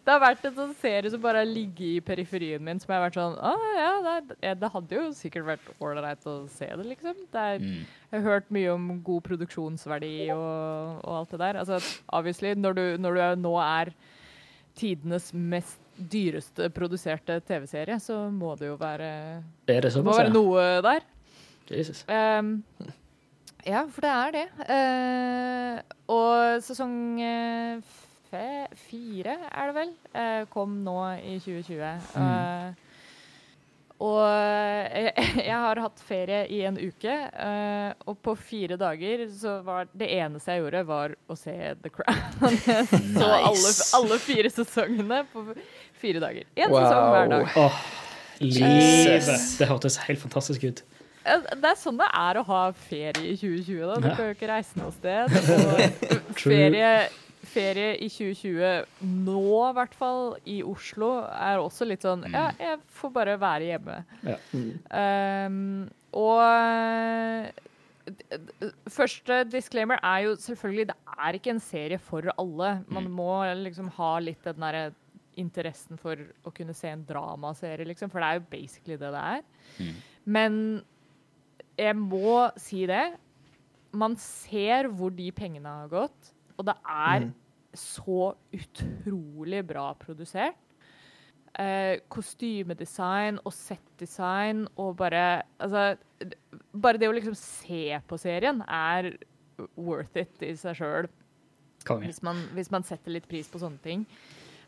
Det 0.08 0.14
har 0.14 0.22
vært 0.24 0.46
en 0.48 0.56
sånn 0.56 0.74
serie 0.80 1.10
som 1.12 1.22
bare 1.24 1.42
har 1.44 1.50
ligget 1.50 1.88
i 1.88 2.04
periferien 2.06 2.64
min, 2.64 2.80
som 2.80 2.92
jeg 2.94 3.00
har 3.00 3.06
vært 3.10 3.18
sånn 3.20 3.34
Å 3.44 3.52
ja, 3.76 3.90
det, 4.06 4.38
er- 4.48 4.60
det 4.62 4.70
hadde 4.74 4.96
jo 5.00 5.08
sikkert 5.18 5.48
vært 5.50 5.72
ålreit 5.84 6.28
å 6.32 6.36
se 6.52 6.70
det, 6.70 6.86
liksom. 6.94 7.18
Det 7.34 7.44
er, 7.44 7.66
Jeg 8.08 8.22
har 8.22 8.28
hørt 8.28 8.52
mye 8.56 8.72
om 8.74 8.86
god 9.04 9.26
produksjonsverdi 9.28 10.14
og, 10.36 11.02
og 11.04 11.18
alt 11.22 11.34
det 11.36 11.42
der. 11.44 11.60
Altså, 11.64 11.82
obviously, 12.16 12.54
når 12.56 12.78
du, 12.80 12.86
når 13.04 13.20
du 13.20 13.24
er, 13.26 13.36
nå 13.44 13.54
er 13.64 13.92
tidenes 14.78 15.32
mest 15.34 15.82
dyreste 15.98 16.70
produserte 16.72 17.40
TV-serie, 17.48 17.98
så 18.00 18.28
må 18.32 18.54
det 18.60 18.70
jo 18.70 18.76
være 18.80 19.08
det 19.68 19.80
Det 19.84 20.04
må 20.06 20.14
være 20.22 20.34
noe 20.36 20.66
der. 20.86 21.08
Jesus. 21.76 22.06
Um, 22.08 22.64
ja, 23.68 23.84
for 23.92 24.02
det 24.06 24.12
er 24.16 24.36
det. 24.38 24.48
Uh, 24.70 25.96
og 26.16 26.64
sesong 26.64 26.94
eh, 27.20 27.82
fe, 28.32 28.46
fire, 28.88 29.38
er 29.52 29.72
det 29.72 29.76
vel, 29.76 29.92
uh, 30.16 30.44
kom 30.54 30.78
nå 30.86 31.00
i 31.20 31.38
2020. 31.44 31.82
Eh, 32.22 32.84
Og 33.98 34.22
jeg, 34.22 35.14
jeg 35.50 35.58
har 35.58 35.80
hatt 35.82 36.02
ferie 36.06 36.44
i 36.54 36.60
en 36.70 36.76
uke, 36.78 37.10
eh, 37.34 37.94
og 38.06 38.20
på 38.22 38.36
fire 38.38 38.78
dager 38.78 39.24
så 39.34 39.56
var 39.66 39.88
det 39.98 40.12
eneste 40.20 40.54
jeg 40.54 40.62
gjorde, 40.62 40.84
var 40.86 41.16
å 41.26 41.36
se 41.40 41.56
The 41.82 41.90
Crown. 41.90 42.60
Jeg 42.68 42.86
så 43.18 43.32
alle, 43.40 43.72
alle 43.98 44.20
fire 44.22 44.52
sesongene 44.54 45.24
på 45.34 45.48
fire 45.98 46.22
dager. 46.22 46.46
Én 46.56 46.70
Wow. 46.70 46.84
sesong 46.86 47.10
hver 47.16 47.32
dag. 47.34 47.58
Oh. 47.58 47.80
Jesus. 48.38 49.58
Det 49.58 49.66
hørtes 49.66 49.98
helt 50.06 50.22
fantastisk 50.22 50.68
ut. 50.70 50.84
Eh, 51.28 51.46
Det 51.62 51.70
er 51.72 51.78
sånn 51.80 51.98
det 52.00 52.08
er 52.16 52.40
å 52.42 52.44
ha 52.48 52.62
ferie 52.88 53.34
i 53.34 53.38
2020. 53.38 53.80
da. 53.88 53.96
Du 54.02 54.10
kan 54.16 54.26
jo 54.30 54.36
ikke 54.36 54.50
reise 54.52 54.80
noe 54.80 54.92
sted. 54.96 55.32
Ferie, 56.38 56.92
ferie 57.48 57.94
i 58.04 58.08
2020 58.12 58.86
nå, 59.26 59.38
i 59.70 59.76
hvert 59.78 59.96
fall, 59.98 60.36
i 60.46 60.60
Oslo, 60.68 61.12
er 61.34 61.58
også 61.64 61.88
litt 61.88 62.04
sånn 62.06 62.26
Ja, 62.32 62.50
jeg 62.62 62.80
får 63.00 63.14
bare 63.16 63.38
være 63.42 63.70
hjemme. 63.72 63.96
Ja. 64.28 64.36
Um, 65.48 65.88
og 66.18 66.42
d- 68.08 68.72
første 68.94 69.42
disclaimer 69.52 70.00
er 70.06 70.28
jo 70.28 70.36
selvfølgelig 70.40 70.88
det 70.92 70.98
er 71.18 71.38
ikke 71.40 71.54
en 71.56 71.64
serie 71.64 72.00
for 72.02 72.30
alle. 72.38 72.76
Man 72.94 73.10
må 73.12 73.32
liksom 73.64 73.90
ha 73.98 74.12
litt 74.24 74.44
den 74.48 74.62
derre 74.64 74.86
interessen 75.38 76.00
for 76.02 76.18
å 76.48 76.54
kunne 76.56 76.74
se 76.78 76.90
en 76.90 77.04
dramaserie, 77.06 77.86
liksom, 77.86 78.10
for 78.10 78.22
det 78.24 78.30
er 78.30 78.40
jo 78.40 78.46
basically 78.54 78.98
det 78.98 79.12
det 79.14 79.24
er. 79.24 79.92
Men 80.26 80.56
jeg 81.78 81.98
må 81.98 82.48
si 82.60 82.86
det. 82.90 83.06
Man 83.98 84.18
ser 84.20 84.90
hvor 84.94 85.14
de 85.16 85.30
pengene 85.36 85.74
har 85.84 85.92
gått, 85.92 86.32
og 86.58 86.68
det 86.70 86.76
er 86.84 87.30
så 87.78 88.32
utrolig 88.56 89.62
bra 89.68 89.92
produsert. 90.00 90.58
Eh, 91.58 91.98
kostymedesign 92.14 93.40
og 93.42 93.54
settdesign 93.56 94.68
og 94.78 94.92
bare 95.00 95.42
Altså, 95.58 95.96
bare 96.70 97.00
det 97.02 97.08
å 97.10 97.16
liksom 97.16 97.34
se 97.34 97.98
på 98.06 98.20
serien 98.22 98.62
er 98.62 99.16
worth 99.74 100.20
it 100.22 100.44
i 100.46 100.52
seg 100.60 100.78
sjøl, 100.78 101.08
hvis, 102.04 102.22
hvis 102.54 102.70
man 102.70 102.86
setter 102.86 103.16
litt 103.16 103.26
pris 103.30 103.50
på 103.50 103.62
sånne 103.64 103.82
ting. 103.82 104.04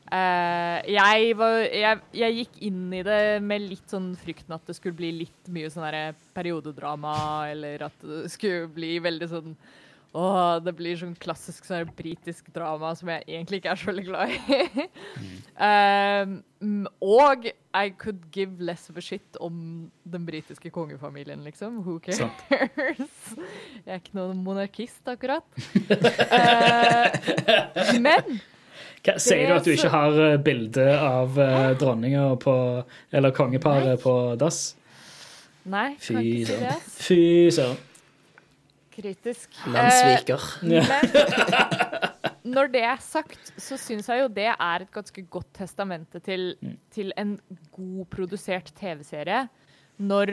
Eh, 0.10 0.78
jeg, 0.90 1.34
var, 1.38 1.60
jeg, 1.70 2.00
jeg 2.18 2.38
gikk 2.40 2.56
inn 2.66 2.86
i 2.98 3.04
det 3.06 3.22
med 3.46 3.68
litt 3.68 3.92
sånn 3.92 4.10
frykten 4.18 4.56
at 4.56 4.66
det 4.66 4.78
skulle 4.80 4.98
bli 4.98 5.12
litt 5.24 5.52
mye 5.54 5.70
sånn 5.70 6.16
periodedrama, 6.34 7.14
eller 7.52 7.86
at 7.90 8.02
det 8.02 8.32
skulle 8.34 8.72
bli 8.74 8.98
veldig 9.06 9.30
sånn 9.30 9.54
Åh, 10.10 10.56
det 10.66 10.72
blir 10.74 10.98
sånn 10.98 11.14
klassisk 11.22 11.68
sånn 11.68 11.92
britisk 11.94 12.48
drama 12.50 12.96
som 12.98 13.12
jeg 13.14 13.28
egentlig 13.28 13.60
ikke 13.60 13.76
er 13.76 13.78
så 13.78 13.90
veldig 13.92 14.06
glad 14.08 14.32
i. 14.34 14.86
uh, 15.70 16.88
og 17.06 17.46
I 17.78 17.92
could 17.94 18.24
give 18.34 18.58
less 18.58 18.90
of 18.90 18.98
a 18.98 19.04
shit 19.06 19.38
om 19.38 19.92
den 20.10 20.26
britiske 20.26 20.74
kongefamilien, 20.74 21.46
liksom. 21.46 21.84
Who 21.86 22.00
cares? 22.02 22.24
Sånn. 22.26 23.46
Jeg 23.86 23.86
er 23.86 24.02
ikke 24.02 24.18
noen 24.18 24.42
monarkist, 24.42 25.04
akkurat. 25.14 25.46
Uh, 25.94 27.06
men 28.08 28.42
sier 29.18 29.48
du 29.48 29.54
at 29.56 29.66
du 29.66 29.72
ikke 29.74 29.90
har 29.94 30.18
eh, 30.26 30.38
bilde 30.44 30.86
av 31.00 31.38
uh, 31.40 31.72
dronninga 31.80 32.26
på 32.42 32.54
Eller 33.16 33.32
kongeparet 33.32 34.02
på 34.04 34.14
dass? 34.42 34.76
Nei, 35.70 35.96
Fy 36.00 36.14
kan 36.14 36.24
ikke 36.24 36.46
si 36.46 36.46
det. 36.50 36.60
søren. 36.60 36.82
Fy 36.98 37.22
søren. 37.56 37.78
Kritisk. 39.00 39.50
Landssviker. 39.72 40.48
Ja. 40.68 40.84
Men 42.50 42.56
når 42.56 42.72
det 42.74 42.82
er 42.88 42.98
sagt, 43.04 43.52
så 43.62 43.78
syns 43.80 44.08
jeg 44.10 44.24
jo 44.24 44.30
det 44.34 44.48
er 44.50 44.84
et 44.86 44.92
ganske 44.96 45.22
godt 45.32 45.50
testamente 45.60 46.20
til, 46.26 46.56
Mm. 46.62 46.78
til 46.92 47.12
en 47.18 47.36
god 47.76 48.06
produsert 48.12 48.72
TV-serie. 48.80 49.44
Når 50.00 50.32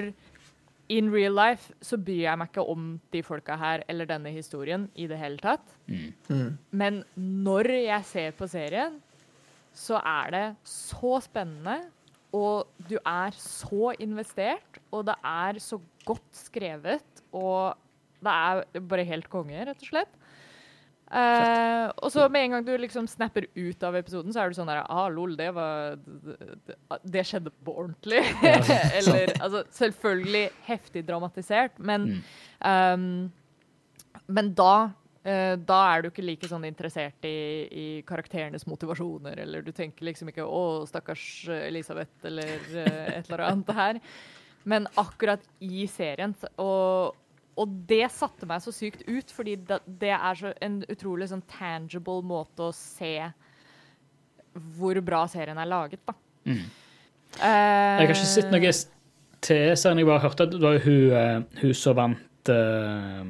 in 0.93 1.11
real 1.13 1.35
life 1.37 1.75
så 1.85 1.99
bryr 1.99 2.25
jeg 2.27 2.39
meg 2.41 2.51
ikke 2.51 2.65
om 2.73 2.89
de 3.15 3.23
folka 3.27 3.57
her 3.59 3.83
eller 3.91 4.09
denne 4.09 4.33
historien 4.35 4.87
i 4.95 5.09
det 5.11 5.19
hele 5.21 5.41
tatt. 5.43 5.75
Mm. 5.89 6.57
Men 6.71 7.03
når 7.17 7.71
jeg 7.79 8.09
ser 8.11 8.37
på 8.39 8.49
serien, 8.51 9.01
så 9.77 10.01
er 10.01 10.33
det 10.33 10.45
så 10.67 11.19
spennende, 11.25 11.81
og 12.37 12.69
du 12.89 12.97
er 13.01 13.35
så 13.39 13.93
investert, 14.03 14.81
og 14.91 15.07
det 15.09 15.17
er 15.25 15.61
så 15.63 15.79
godt 16.09 16.27
skrevet, 16.37 17.23
og 17.37 17.77
det 18.25 18.33
er 18.33 18.87
bare 18.89 19.07
helt 19.07 19.29
konge, 19.33 19.59
rett 19.69 19.83
og 19.85 19.91
slett. 19.91 20.16
Eh, 21.07 21.87
og 22.03 22.11
så 22.11 22.25
med 22.33 22.43
en 22.43 22.57
gang 22.57 22.65
du 22.67 22.73
liksom 22.83 23.07
snapper 23.07 23.45
ut 23.55 23.83
av 23.87 23.95
episoden, 23.95 24.33
så 24.35 24.43
er 24.43 24.51
du 24.51 24.57
sånn 24.59 24.67
der 24.67 24.83
Ah, 24.91 25.07
lol, 25.13 25.37
det 25.39 25.53
var 25.55 25.95
Det, 26.03 26.77
det, 27.05 27.23
skjedde 27.29 27.53
på 27.65 27.77
ordentlig. 27.85 28.25
Eller 28.99 29.31
altså 29.39 29.63
Selvfølgelig 29.71 30.49
heftig 30.67 31.05
dramatisert, 31.07 31.79
men 31.79 32.25
um, 32.59 33.29
Men 34.27 34.51
da 34.59 34.73
eh, 35.23 35.55
da 35.59 35.79
er 35.93 36.03
du 36.03 36.09
ikke 36.11 36.25
like 36.27 36.51
sånn 36.51 36.67
interessert 36.67 37.27
i, 37.29 37.37
i 37.71 37.87
karakterenes 38.07 38.67
motivasjoner, 38.67 39.39
eller 39.45 39.63
du 39.63 39.71
tenker 39.75 40.09
liksom 40.09 40.33
ikke 40.33 40.43
'Å, 40.43 40.87
stakkars 40.91 41.47
Elisabeth', 41.51 42.27
eller 42.27 42.59
eh, 42.83 43.19
et 43.21 43.31
eller 43.31 43.45
annet 43.47 43.71
her. 43.79 44.01
Men 44.67 44.89
akkurat 44.99 45.43
i 45.63 45.87
serien 45.87 46.35
og, 46.59 47.15
og 47.57 47.77
det 47.89 48.05
satte 48.13 48.47
meg 48.49 48.61
så 48.61 48.73
sykt 48.75 49.07
ut, 49.09 49.31
fordi 49.33 49.57
det, 49.69 49.79
det 50.01 50.13
er 50.13 50.37
så 50.37 50.53
en 50.63 50.83
utrolig 50.93 51.31
sånn 51.31 51.45
tangible 51.49 52.21
måte 52.27 52.69
å 52.69 52.75
se 52.77 53.31
hvor 54.77 54.99
bra 55.05 55.23
serien 55.29 55.59
er 55.61 55.69
laget, 55.69 56.03
da. 56.09 56.15
Mm. 56.47 56.61
Uh, 57.37 57.47
Jeg 57.47 57.97
har 58.01 58.13
ikke 58.13 58.29
sett 58.29 58.53
noe 58.53 58.73
til 59.45 59.73
serien. 59.77 60.01
Jeg 60.01 60.09
bare 60.09 60.25
hørte 60.25 60.47
at 60.47 60.55
det 60.55 60.63
var 60.63 60.79
hun, 60.85 61.01
eh, 61.21 61.41
hun 61.61 61.75
som 61.77 61.97
vant 61.99 62.51
uh, 62.53 63.25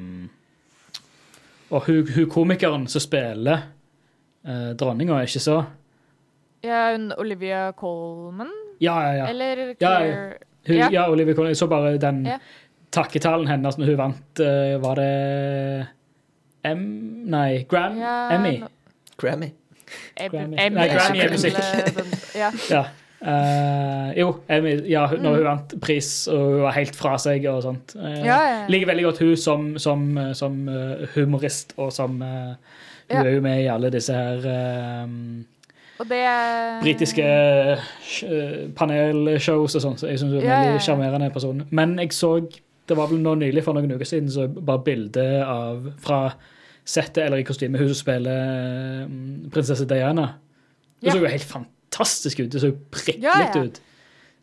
Og 1.73 1.89
hun, 1.89 2.13
hun 2.15 2.29
komikeren 2.31 2.87
som 2.91 3.03
spiller 3.03 3.65
uh, 4.47 4.71
dronninga, 4.79 5.19
ikke 5.27 5.43
så? 5.43 5.57
Ja, 6.63 6.93
hun 6.93 7.11
Olivia 7.19 7.71
Colman, 7.77 8.51
Ja, 8.79 8.95
ja, 9.07 9.11
ja. 9.23 9.25
eller 9.31 9.65
Ja, 9.67 9.73
Claire 9.79 10.37
Hun, 10.67 10.75
Ja. 10.75 10.89
ja. 10.91 11.09
Olivia 11.11 11.35
Colman. 11.35 11.51
Jeg 11.51 11.57
så 11.63 11.67
bare 11.67 11.97
den 11.97 12.25
Ja. 12.25 12.39
Takketalen 12.95 13.47
hennes 13.49 13.77
når 13.77 13.89
hun 13.91 13.97
vant 13.99 14.39
eh, 14.43 14.75
Var 14.81 14.95
det 15.01 15.87
M... 16.67 16.83
Nei, 17.31 17.63
Gram? 17.69 17.97
Ja, 17.99 18.29
Emmy? 18.35 18.61
Grammy. 19.17 19.51
Grammy. 20.29 20.55
Emmy 20.59 20.75
Nei, 20.75 20.87
Grammy 20.91 21.19
er 21.23 21.31
musikk. 21.31 21.59
Ja. 22.37 22.49
Ja. 22.71 22.85
Uh, 23.17 24.11
jo, 24.13 24.27
Emmy, 24.53 24.75
ja, 24.91 25.07
hun- 25.09 25.23
når 25.25 25.35
hun 25.39 25.45
vant 25.47 25.71
pris 25.81 26.09
og 26.29 26.37
hun 26.37 26.59
var 26.67 26.75
helt 26.75 26.95
fra 26.95 27.15
seg 27.17 27.47
og 27.49 27.63
sånt. 27.65 27.95
Uh, 27.97 28.11
Ja, 28.25 28.37
ja. 28.45 28.59
Liker 28.69 28.91
veldig 28.91 29.05
godt 29.07 29.21
hun 29.23 29.31
som, 29.41 29.63
som, 29.81 30.03
som 30.37 30.59
humorist, 31.15 31.73
og 31.81 31.89
som 31.95 32.19
uh, 32.21 32.53
Hun 33.09 33.15
Ja. 33.17 33.23
er 33.23 33.29
jo 33.37 33.41
med 33.41 33.63
i 33.63 33.67
alle 33.71 33.89
disse 33.89 34.13
her 34.13 34.43
Og 35.97 36.05
det 36.09 36.23
britiske 36.83 37.23
eh, 37.25 38.67
panelshows 38.77 39.75
og 39.79 39.81
sånn, 39.81 39.95
så 39.97 40.09
jeg 40.11 40.19
syns 40.21 40.35
hun 40.35 40.43
er 40.43 40.51
en 40.51 40.65
veldig 40.67 40.83
sjarmerende 40.85 41.29
person. 41.33 41.63
Men 41.71 41.95
jeg 41.97 42.11
så 42.13 42.35
Det 42.87 42.95
var 42.97 43.09
vel 43.11 43.19
nå 43.23 43.33
nylig, 43.35 43.63
for 43.65 43.73
noen 43.75 43.91
uker 43.97 44.07
siden, 44.07 44.29
så 44.31 44.47
bare 44.47 44.83
bilde 44.85 45.25
av 45.45 45.89
fra 46.03 46.21
settet 46.87 47.25
eller 47.25 47.41
i 47.41 47.43
kostymet 47.47 47.81
hun 47.83 47.93
spiller 47.97 48.37
eh, 49.03 49.09
prinsesse 49.51 49.85
Diana. 49.89 50.27
Det 51.01 51.09
Ja. 51.09 51.13
så 51.13 51.19
jo 51.19 51.27
helt 51.29 51.43
fantastisk 51.51 52.39
ut. 52.39 52.51
Det 52.51 52.61
så 52.63 52.71
jo 52.71 52.77
prikkelig 52.91 53.23
Ja, 53.27 53.39
ja. 53.53 53.63
ut. 53.63 53.81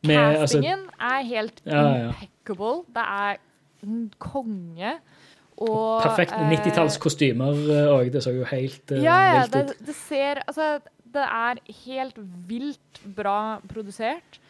Med, 0.05 0.19
altså, 0.37 0.59
Castingen 0.61 0.83
er 1.01 1.23
helt 1.25 1.63
Ja, 1.65 2.11
impeccable. 2.11 2.85
Det 2.95 3.05
er 3.09 3.37
en 3.83 4.13
konge. 4.19 4.93
Og 5.57 6.03
perfekt 6.03 6.33
eh, 6.37 6.51
90-talls 6.51 6.99
kostymer 7.01 7.55
òg. 7.95 8.11
Det 8.13 8.23
så 8.23 8.35
jo 8.37 8.45
helt 8.45 8.93
eh, 8.93 9.03
Ja, 9.03 9.17
ja. 9.25 9.41
vilt 9.47 9.53
Det, 9.53 9.65
ut. 9.81 9.87
det 9.87 9.95
ser 9.97 10.43
Altså, 10.47 10.81
det 11.15 11.23
er 11.23 11.61
helt 11.87 12.17
vilt 12.49 13.01
bra 13.17 13.61
produsert. 13.71 14.41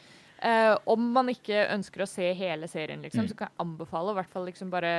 Eh, 0.44 0.74
om 0.92 1.00
man 1.14 1.30
ikke 1.32 1.62
ønsker 1.72 2.02
å 2.04 2.06
se 2.10 2.26
hele 2.36 2.66
serien, 2.68 3.00
liksom, 3.00 3.22
Mm. 3.24 3.28
så 3.30 3.36
kan 3.38 3.48
jeg 3.48 3.56
anbefale 3.64 4.10
i 4.12 4.14
hvert 4.18 4.28
fall 4.28 4.44
liksom 4.44 4.68
bare 4.70 4.90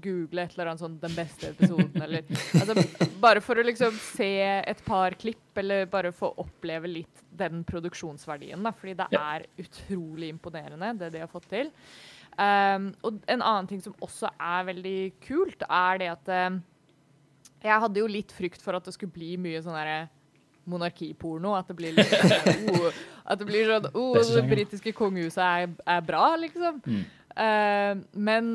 google 0.00 0.44
et 0.44 0.52
eller 0.54 0.68
annet 0.70 0.80
sånn 0.84 1.00
'den 1.00 1.14
beste 1.16 1.48
episoden', 1.50 2.02
eller 2.02 2.22
altså, 2.54 2.74
Bare 3.20 3.40
for 3.40 3.56
å 3.56 3.64
liksom 3.64 3.90
se 3.98 4.28
et 4.64 4.84
par 4.84 5.10
klipp, 5.18 5.56
eller 5.56 5.86
bare 5.86 6.12
få 6.12 6.30
oppleve 6.38 6.86
litt 6.86 7.22
den 7.34 7.64
produksjonsverdien, 7.64 8.62
da, 8.62 8.70
fordi 8.70 8.94
det 8.96 9.08
Ja. 9.10 9.36
er 9.38 9.46
utrolig 9.58 10.28
imponerende, 10.32 10.98
det 10.98 11.10
de 11.12 11.18
har 11.18 11.26
fått 11.28 11.48
til. 11.48 11.72
Um, 12.38 12.94
og 13.02 13.20
en 13.28 13.40
annen 13.42 13.66
ting 13.68 13.80
som 13.80 13.94
også 14.02 14.28
er 14.38 14.64
veldig 14.72 15.12
kult, 15.20 15.62
er 15.68 15.98
det 15.98 16.08
at 16.10 16.28
um, 16.50 16.62
jeg 17.62 17.80
hadde 17.80 17.96
jo 17.96 18.06
litt 18.06 18.30
frykt 18.30 18.60
for 18.62 18.74
at 18.76 18.84
det 18.84 18.94
skulle 18.94 19.12
bli 19.12 19.36
mye 19.36 19.60
sånn 19.62 19.74
derre 19.74 20.08
monarkiporno. 20.70 21.54
At 21.58 21.70
det 21.70 21.78
blir 21.78 21.96
litt 21.96 22.14
sånn, 22.14 22.68
oh, 22.74 22.88
At 23.24 23.40
det 23.40 23.48
blir 23.48 23.70
sånn 23.70 23.90
oh, 23.92 24.18
Det 24.18 24.44
britiske 24.48 24.94
kongehuset 24.96 25.44
er, 25.44 25.70
er 25.96 26.04
bra, 26.06 26.26
liksom. 26.40 26.80
Mm. 26.86 27.04
Uh, 27.34 28.04
men 28.14 28.50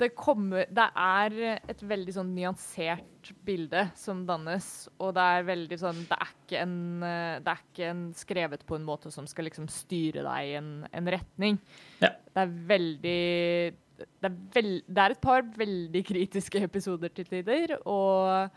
det 0.00 0.08
kommer 0.18 0.66
Det 0.74 0.86
er 0.98 1.36
et 1.70 1.82
veldig 1.86 2.14
sånn 2.16 2.32
nyansert 2.34 3.30
bilde 3.46 3.84
som 3.98 4.24
dannes, 4.26 4.88
og 4.98 5.12
det 5.14 5.26
er 5.36 5.46
veldig 5.48 5.78
sånn 5.78 6.00
Det 6.08 6.16
er 6.16 6.32
ikke 6.32 6.62
en, 6.64 6.78
eh, 7.04 7.36
det 7.44 7.52
er 7.52 7.60
ikke 7.66 7.90
en 7.92 8.02
skrevet 8.16 8.64
på 8.66 8.78
en 8.78 8.86
måte 8.86 9.12
som 9.12 9.28
skal 9.28 9.46
liksom 9.46 9.68
styre 9.70 10.24
deg 10.24 10.48
i 10.48 10.56
en, 10.58 10.70
en 10.88 11.10
retning. 11.14 11.60
Ja. 12.00 12.14
Det 12.16 12.42
er 12.42 12.56
veldig 12.72 13.20
det 14.00 14.30
er, 14.30 14.36
veld, 14.54 14.76
det 14.88 15.04
er 15.04 15.14
et 15.14 15.22
par 15.22 15.44
veldig 15.44 16.02
kritiske 16.08 16.62
episoder 16.64 17.12
til 17.12 17.28
tider, 17.28 17.76
og 17.84 18.48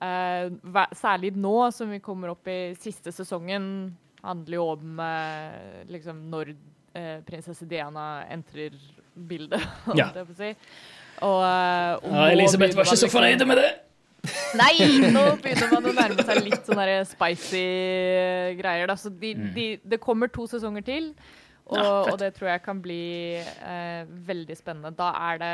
særlig 0.00 1.34
nå 1.36 1.70
som 1.72 1.90
vi 1.90 2.00
kommer 2.02 2.32
opp 2.34 2.48
i 2.50 2.74
siste 2.80 3.12
sesongen, 3.14 3.96
handler 4.24 4.56
jo 4.58 4.66
om 4.72 5.00
eh, 5.04 5.84
liksom 5.92 6.24
når 6.32 6.54
eh, 6.96 7.18
prinsesse 7.26 7.66
Diana 7.68 8.24
entrer 8.32 8.74
bildet, 9.14 9.60
Ja. 10.00 10.08
si. 10.34 10.54
Og, 11.22 11.40
eh, 11.44 11.94
og 12.02 12.10
Ja, 12.12 12.28
Elisabeth 12.32 12.74
var 12.76 12.84
ikke 12.84 12.96
så 12.96 13.06
liksom- 13.06 13.14
fornøyd 13.20 13.46
med 13.46 13.56
det. 13.62 13.70
Nei, 14.56 14.72
nå 15.12 15.22
begynner 15.44 15.68
man 15.74 15.84
å 15.84 15.92
nærme 15.92 16.24
seg 16.24 16.38
litt 16.46 16.64
sånne 16.64 17.02
spicy 17.04 17.60
greier. 18.56 18.86
Da. 18.88 18.94
Så 18.96 19.10
de, 19.12 19.34
de, 19.54 19.66
det 19.84 19.98
kommer 20.00 20.30
to 20.32 20.46
sesonger 20.48 20.84
til, 20.86 21.10
og, 21.66 21.76
Mm. 21.76 21.80
Ja, 21.80 22.12
og 22.12 22.18
det 22.20 22.34
tror 22.36 22.48
jeg 22.50 22.60
kan 22.62 22.80
bli 22.84 23.36
eh, 23.40 24.04
veldig 24.28 24.56
spennende. 24.56 24.90
Da 24.96 25.06
er 25.30 25.38
det 25.40 25.52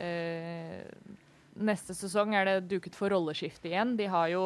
eh, 0.00 0.84
Neste 1.56 1.94
sesong 1.96 2.34
er 2.36 2.44
det 2.48 2.56
duket 2.68 2.96
for 2.98 3.12
rolleskifte 3.14 3.70
igjen. 3.70 3.94
De 3.96 4.06
har 4.12 4.28
jo 4.32 4.42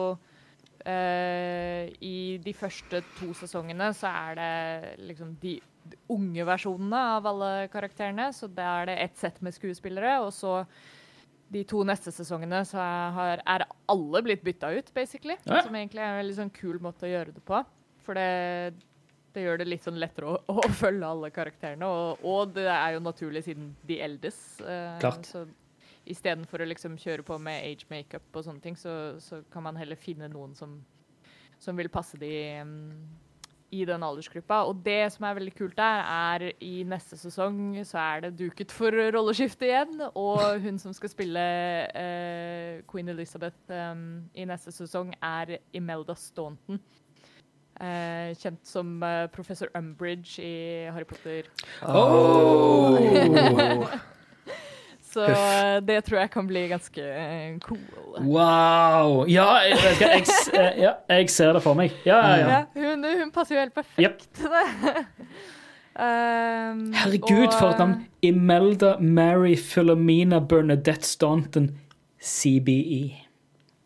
eh, 0.86 1.90
I 2.06 2.38
de 2.44 2.54
første 2.56 3.02
to 3.18 3.32
sesongene 3.36 3.90
så 3.96 4.12
er 4.12 4.38
det 4.40 5.08
liksom 5.11 5.34
de 5.42 5.58
de 5.90 5.96
unge 6.12 6.44
versjonene 6.44 6.98
av 7.16 7.24
alle 7.26 7.50
karakterene. 7.72 8.26
Så 8.36 8.46
da 8.52 8.66
er 8.82 8.90
det 8.90 8.96
ett 9.00 9.16
sett 9.16 9.38
med 9.40 9.54
skuespillere, 9.56 10.18
og 10.20 10.28
så 10.36 10.58
de 11.50 11.62
to 11.66 11.80
neste 11.88 12.12
sesongene 12.14 12.61
så 12.68 12.78
er, 12.78 13.14
har, 13.16 13.42
er 13.48 13.64
alle 13.90 14.20
blitt 14.22 14.44
bytta 14.44 14.70
ut, 14.76 14.92
basically. 14.94 15.38
Ja. 15.48 15.62
Som 15.64 15.74
egentlig 15.74 16.04
er 16.04 16.12
en 16.12 16.20
veldig 16.20 16.36
sånn 16.36 16.52
kul 16.54 16.76
måte 16.84 17.08
å 17.08 17.11
gjøre 17.11 17.32
det 17.34 17.42
på. 17.48 17.62
For 18.04 18.14
det, 18.20 18.76
det 19.34 19.46
gjør 19.46 19.62
det 19.62 19.70
litt 19.72 19.88
sånn 19.88 19.98
lettere 19.98 20.36
å, 20.36 20.36
å 20.52 20.68
følge 20.78 21.08
alle 21.08 21.32
karakterene. 21.34 21.88
Og, 21.88 22.22
og 22.28 22.52
det 22.61 22.68
er 22.70 22.98
jo 22.98 23.02
naturlig 23.08 23.42
siden 23.48 23.72
de 23.88 23.98
eldes. 24.04 24.38
eh, 24.61 25.00
Klart. 25.02 25.26
Så 25.32 25.46
istedenfor 26.11 26.62
å 26.62 26.68
liksom 26.68 26.98
kjøre 27.00 27.24
på 27.26 27.38
med 27.42 27.64
age 27.64 27.88
makeup 27.90 28.36
og 28.36 28.46
sånne 28.46 28.62
ting, 28.64 28.76
så, 28.78 29.16
så 29.22 29.42
kan 29.52 29.64
man 29.66 29.78
heller 29.80 29.98
finne 29.98 30.28
noen 30.32 30.54
som, 30.58 30.78
som 31.62 31.78
vil 31.78 31.90
passe 31.92 32.18
de 32.20 32.32
um, 32.61 32.76
i 33.70 33.84
den 33.86 34.02
aldersgruppa. 34.02 34.62
Og 34.68 34.82
det 34.84 35.12
som 35.14 35.26
er 35.26 35.36
veldig 35.38 35.54
kult 35.58 35.76
der, 35.78 36.02
er 36.04 36.46
i 36.64 36.82
neste 36.88 37.18
sesong 37.20 37.78
så 37.86 37.98
er 38.02 38.24
det 38.26 38.32
duket 38.40 38.74
for 38.74 38.94
rolleskifte 39.14 39.68
igjen. 39.68 40.00
Og 40.18 40.61
hun 40.64 40.80
som 40.82 40.94
skal 40.96 41.12
spille 41.12 41.44
uh, 41.94 42.80
Queen 42.90 43.12
Elizabeth 43.14 43.70
um, 43.70 44.24
i 44.34 44.46
neste 44.48 44.74
sesong, 44.74 45.14
er 45.22 45.58
Imelda 45.76 46.18
Staunton. 46.18 46.82
Uh, 47.80 48.36
kjent 48.36 48.61
som 48.68 48.98
uh, 49.00 49.24
professor 49.32 49.70
Umbridge 49.78 50.42
i 50.44 50.90
Harry 50.92 51.06
Potter. 51.08 51.48
Oh. 51.88 52.98
Så 55.11 55.24
eh, 55.26 55.80
det 55.82 55.96
tror 56.06 56.20
jeg 56.20 56.30
kan 56.30 56.46
bli 56.46 56.61
ganske 56.70 57.02
eh, 57.02 57.56
cool. 57.64 57.80
Wow! 58.22 59.24
Ja, 59.30 59.48
jeg, 59.66 59.78
jeg, 59.82 59.96
jeg, 60.00 60.26
eh, 60.54 60.82
ja, 60.84 60.92
jeg 61.11 61.30
ser 61.34 61.52
det 61.56 61.62
for 61.64 61.74
meg. 61.78 61.90
Ja, 62.06 62.20
ja, 62.22 62.36
ja. 62.38 62.48
Ja, 62.50 62.61
hun, 62.92 63.04
hun 63.22 63.32
passer 63.34 63.56
jo 63.56 63.64
helt 63.64 63.74
perfekt 63.74 64.28
til 64.38 64.52
det. 64.54 64.94
Um, 66.00 66.92
Herregud, 66.94 67.46
og- 67.48 67.56
for 67.58 67.68
et 67.74 67.78
navn. 67.82 67.96
Imelda 68.22 68.92
Mary 69.00 69.56
Philomena 69.58 70.38
Bernadette 70.40 71.02
Staunton, 71.06 71.70
CBE. 72.22 73.16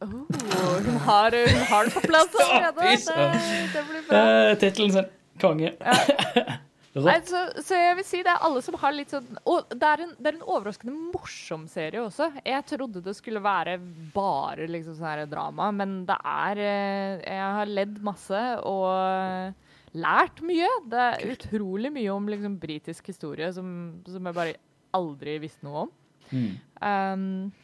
Oh, 0.02 0.08
hun, 0.10 0.96
har, 1.06 1.30
hun 1.32 1.64
har 1.70 1.84
det 1.88 1.92
på 1.94 2.00
plass 2.04 2.36
allerede. 2.44 2.90
Det, 2.92 3.72
det 3.72 3.84
blir 3.88 4.04
bra. 4.10 4.50
Uh, 4.50 4.56
Tittelen 4.60 4.92
sin. 4.92 5.04
Konge. 5.40 5.72
Nei, 6.94 7.16
så, 7.26 7.40
så 7.58 7.74
jeg 7.74 7.96
vil 7.98 8.06
si 8.06 8.20
det 8.22 8.30
er 8.30 8.44
alle 8.46 8.60
som 8.62 8.76
har 8.78 8.92
litt 8.94 9.10
sånn 9.10 9.26
Og 9.50 9.72
det 9.74 9.88
er 9.88 10.02
en, 10.04 10.12
det 10.14 10.30
er 10.30 10.36
en 10.36 10.44
overraskende 10.46 10.94
morsom 11.10 11.64
serie 11.70 12.04
også. 12.04 12.28
Jeg 12.46 12.66
trodde 12.70 13.02
det 13.02 13.16
skulle 13.18 13.42
være 13.42 13.80
bare 14.14 14.68
liksom 14.70 14.94
sånn 14.94 15.08
her 15.10 15.24
drama, 15.30 15.72
men 15.74 16.04
det 16.06 16.18
er 16.20 16.62
eh, 16.62 17.24
Jeg 17.24 17.50
har 17.58 17.72
ledd 17.80 17.98
masse 18.06 18.44
og 18.70 19.98
lært 19.98 20.40
mye. 20.46 20.70
Det 20.90 21.02
er 21.08 21.34
utrolig 21.34 21.90
mye 21.94 22.14
om 22.14 22.30
liksom 22.30 22.56
britisk 22.62 23.10
historie 23.10 23.50
som, 23.54 23.68
som 24.06 24.30
jeg 24.30 24.38
bare 24.38 24.56
aldri 24.94 25.40
visste 25.42 25.66
noe 25.66 25.86
om. 25.86 25.92
Mm. 26.30 26.50
Um, 26.80 27.63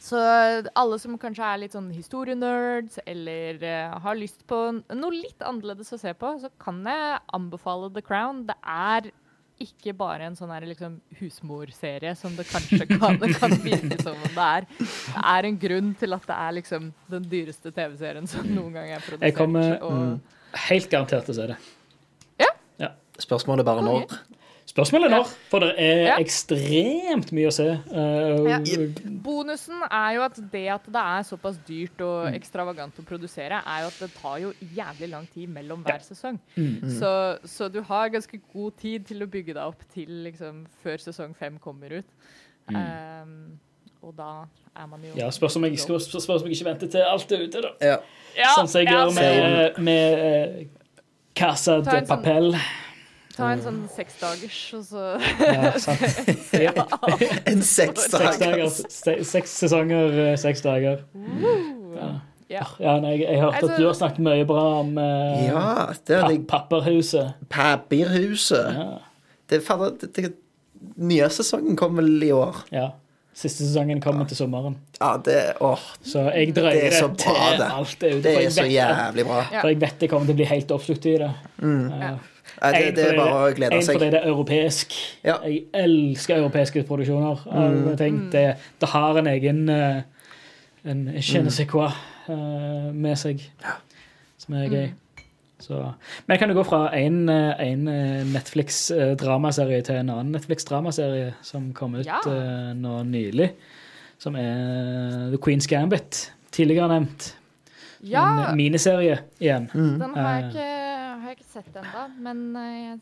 så 0.00 0.18
alle 0.80 0.98
som 0.98 1.18
kanskje 1.20 1.44
er 1.44 1.58
litt 1.60 1.74
sånn 1.76 1.90
historienerds, 1.92 2.96
eller 3.04 3.60
uh, 3.60 3.98
har 4.00 4.16
lyst 4.16 4.46
på 4.48 4.58
noe 4.80 5.12
litt 5.12 5.44
annerledes 5.44 5.92
å 5.92 6.00
se 6.00 6.14
på, 6.16 6.34
så 6.40 6.48
kan 6.62 6.80
jeg 6.88 7.18
anbefale 7.36 7.90
The 7.92 8.04
Crown. 8.04 8.46
Det 8.48 8.56
er 8.64 9.10
ikke 9.60 9.92
bare 9.92 10.30
en 10.30 10.38
sånn 10.38 10.52
her 10.54 10.64
liksom 10.64 10.96
husmorserie 11.18 12.14
som 12.16 12.32
det 12.38 12.46
kanskje 12.48 12.86
kan, 13.02 13.20
kan 13.36 13.56
virke 13.60 14.00
som 14.00 14.16
om 14.16 14.32
det 14.38 14.46
er. 14.46 14.68
Det 14.80 15.26
er 15.34 15.50
en 15.50 15.60
grunn 15.66 15.92
til 16.00 16.16
at 16.16 16.24
det 16.32 16.40
er 16.48 16.56
liksom 16.62 16.88
den 17.12 17.28
dyreste 17.34 17.74
TV-serien 17.76 18.30
som 18.30 18.48
noen 18.48 18.72
gang 18.78 18.94
er 18.96 19.04
produsert. 19.04 19.28
Jeg 19.28 19.36
kommer 19.36 19.76
og, 19.84 20.00
mm, 20.00 20.58
helt 20.70 20.90
garantert 20.92 21.28
til 21.28 21.36
å 21.36 21.40
se 21.42 21.52
det. 21.52 21.60
Ja. 22.80 22.94
Spørsmålet 23.20 23.66
er 23.66 23.68
bare 23.68 23.84
når. 23.84 24.06
når. 24.08 24.39
Spørsmålet 24.70 25.08
er 25.08 25.14
når, 25.16 25.30
for 25.50 25.58
det 25.64 25.70
er 25.82 26.00
Ja. 26.06 26.16
ekstremt 26.22 27.32
mye 27.34 27.48
å 27.48 27.52
se. 27.52 27.64
Uh, 27.90 28.46
Ja. 28.46 28.58
Bonusen 29.24 29.80
er 29.90 30.14
jo 30.14 30.22
at 30.22 30.36
det 30.52 30.68
at 30.70 30.84
det 30.86 31.00
er 31.02 31.22
såpass 31.26 31.56
dyrt 31.66 32.00
og 32.06 32.28
Mm. 32.30 32.34
ekstravagant 32.38 33.00
å 33.00 33.04
produsere, 33.04 33.58
er 33.66 33.80
jo 33.82 33.86
at 33.88 33.98
det 33.98 34.10
tar 34.20 34.36
jo 34.38 34.52
jævlig 34.76 35.10
lang 35.10 35.26
tid 35.34 35.48
mellom 35.48 35.82
hver 35.82 35.98
sesong. 36.00 36.38
Mm. 36.56 36.84
Så, 37.00 37.38
så 37.44 37.68
du 37.72 37.82
har 37.82 38.08
ganske 38.10 38.38
god 38.54 38.76
tid 38.78 39.06
til 39.06 39.22
å 39.22 39.26
bygge 39.26 39.54
deg 39.54 39.64
opp 39.64 39.82
til 39.92 40.06
liksom 40.24 40.66
før 40.84 40.98
sesong 41.02 41.34
fem 41.36 41.58
kommer 41.58 41.98
ut. 41.98 42.06
Um, 42.68 43.58
og 44.02 44.14
da 44.16 44.44
er 44.76 44.86
man 44.86 45.00
jo 45.02 45.10
Mm. 45.14 45.18
Ja, 45.18 45.30
spørs 45.30 45.56
om 45.56 45.64
jeg, 45.64 45.78
skal, 45.78 45.98
spørs 46.00 46.28
om 46.42 46.48
jeg 46.48 46.56
ikke 46.60 46.64
venter 46.70 46.86
til 46.88 47.02
alt 47.02 47.32
er 47.32 47.42
ute, 47.48 47.60
da. 47.62 47.68
Ja. 47.80 47.96
Ja, 48.36 48.54
sånn 48.56 48.68
som 48.68 48.80
jeg 48.84 48.92
ja, 48.92 49.06
gjør 49.06 49.14
med, 49.14 49.78
med 49.78 50.18
eh, 50.60 50.64
Casa 51.34 51.80
de 51.80 51.84
Papel. 51.84 52.06
sånn- 52.06 52.08
Papel. 52.08 52.54
Ta 53.36 53.52
en 53.54 53.60
sånn 53.62 53.78
seksdagers, 53.94 54.58
og 54.74 54.82
så 54.88 55.02
Ja, 55.40 55.70
sant. 55.84 56.02
Ja. 56.52 56.72
En 57.50 57.62
Seks 57.62 58.08
seksdager. 58.08 58.40
dager, 58.42 58.68
se- 58.90 59.24
seks 59.24 59.50
sesonger, 59.62 60.18
eh, 60.32 60.36
seks 60.40 60.62
dager. 60.66 61.04
ja. 62.50 62.64
Ja, 62.82 62.96
nei, 62.98 63.12
jeg, 63.20 63.28
jeg 63.28 63.38
hørte 63.44 63.60
Altså- 63.60 63.72
at 63.72 63.78
du 63.78 63.84
har 63.86 63.94
snakket 63.94 64.24
mye 64.26 64.44
bra 64.48 64.64
om 64.80 64.96
eh, 64.98 65.44
Ja, 65.46 65.86
det 66.08 66.16
er 66.18 66.24
pa 66.48 66.58
Papperhuset. 66.58 67.34
Papirhuset. 67.48 68.74
Ja, 68.74 68.88
Det 69.50 69.60
er 69.60 69.62
fader, 69.66 69.92
det, 70.00 70.10
det, 70.16 70.32
nye 70.96 71.28
sesongen 71.30 71.76
kommer 71.78 72.02
vel 72.02 72.22
i 72.26 72.32
år. 72.34 72.64
ja. 72.74 72.88
Siste 73.40 73.62
sesongen 73.62 74.00
kommer 74.02 74.26
til 74.28 74.36
sommeren. 74.36 74.74
Ja, 74.98 75.12
det 75.24 75.36
Åh, 75.62 75.78
Så 76.02 76.24
jeg 76.34 76.50
drøyer 76.56 76.72
Det 76.74 76.88
er 76.90 76.96
så 76.98 77.06
bra, 77.08 77.14
til 77.22 77.60
det. 77.60 77.68
alt 77.70 78.02
er 78.02 78.16
ute. 78.16 78.22
det 78.26 78.32
er 78.44 78.50
så 78.50 78.64
jævlig 78.66 79.24
bra. 79.28 79.36
Ja. 79.52 79.60
For 79.62 79.68
jeg 79.70 79.78
vet 79.80 80.02
jeg 80.02 80.10
kommer 80.10 80.26
til 80.26 80.34
å 80.34 80.38
bli 80.40 80.48
helt 80.50 80.74
oppslukt 80.74 81.06
i 81.06 81.14
det. 81.22 81.30
Mm. 81.62 81.92
Eh, 81.94 82.18
Nei, 82.62 82.72
det, 82.72 82.96
det 82.96 83.04
er 83.12 83.16
bare 83.16 83.50
å 83.50 83.54
glede 83.56 83.74
en 83.76 83.82
seg. 83.82 83.94
fordi 83.98 84.10
det 84.10 84.20
er 84.20 84.28
europeisk. 84.30 84.92
Ja. 85.24 85.36
Jeg 85.44 85.64
elsker 85.74 86.36
europeiske 86.40 86.82
produksjoner. 86.88 87.44
Mm. 87.46 87.96
ting. 87.96 88.18
Det, 88.32 88.44
det 88.80 88.88
har 88.88 89.18
en 89.18 89.26
egen 89.26 89.68
uh, 89.68 90.00
en 90.84 91.06
je 91.14 91.38
Mm. 91.38 91.44
ne 91.44 91.50
sais 91.50 91.68
quoi 91.68 91.90
eh, 92.28 92.92
med 92.94 93.16
seg, 93.16 93.40
som 94.38 94.54
er 94.54 94.68
gøy. 94.68 94.86
Mm. 94.86 94.96
Så, 95.60 95.92
men 96.26 96.38
kan 96.38 96.48
du 96.48 96.54
gå 96.54 96.62
fra 96.64 96.86
en, 96.96 97.28
eh, 97.28 97.60
en 97.60 97.88
eh, 97.88 98.24
Netflix-dramaserie 98.32 99.82
til 99.82 99.94
en 100.00 100.10
annen 100.10 100.32
Netflix-dramaserie 100.32 101.34
som 101.42 101.72
kom 101.76 101.94
ut 101.94 102.06
Ja. 102.06 102.18
uh, 102.26 102.72
nå 102.74 103.02
nylig, 103.04 103.50
som 104.18 104.36
er 104.36 105.30
The 105.30 105.36
Queen's 105.36 105.68
Gambit. 105.68 106.32
Tidligere 106.52 106.88
nevnt. 106.88 107.34
ja, 108.02 108.48
En 108.50 108.56
miniserie 108.56 109.18
igjen. 109.40 109.68
Mm. 109.74 109.98
den 110.00 110.14
har 110.16 110.30
jeg 110.32 110.44
Eh. 110.44 110.48
ikke, 110.50 110.79
har 111.30 111.36
jeg 111.36 111.44
ikke 111.44 111.62
sett 111.62 111.76
ennå, 111.78 112.04
men 112.24 112.38
eh, 112.58 112.76
jeg 112.80 112.94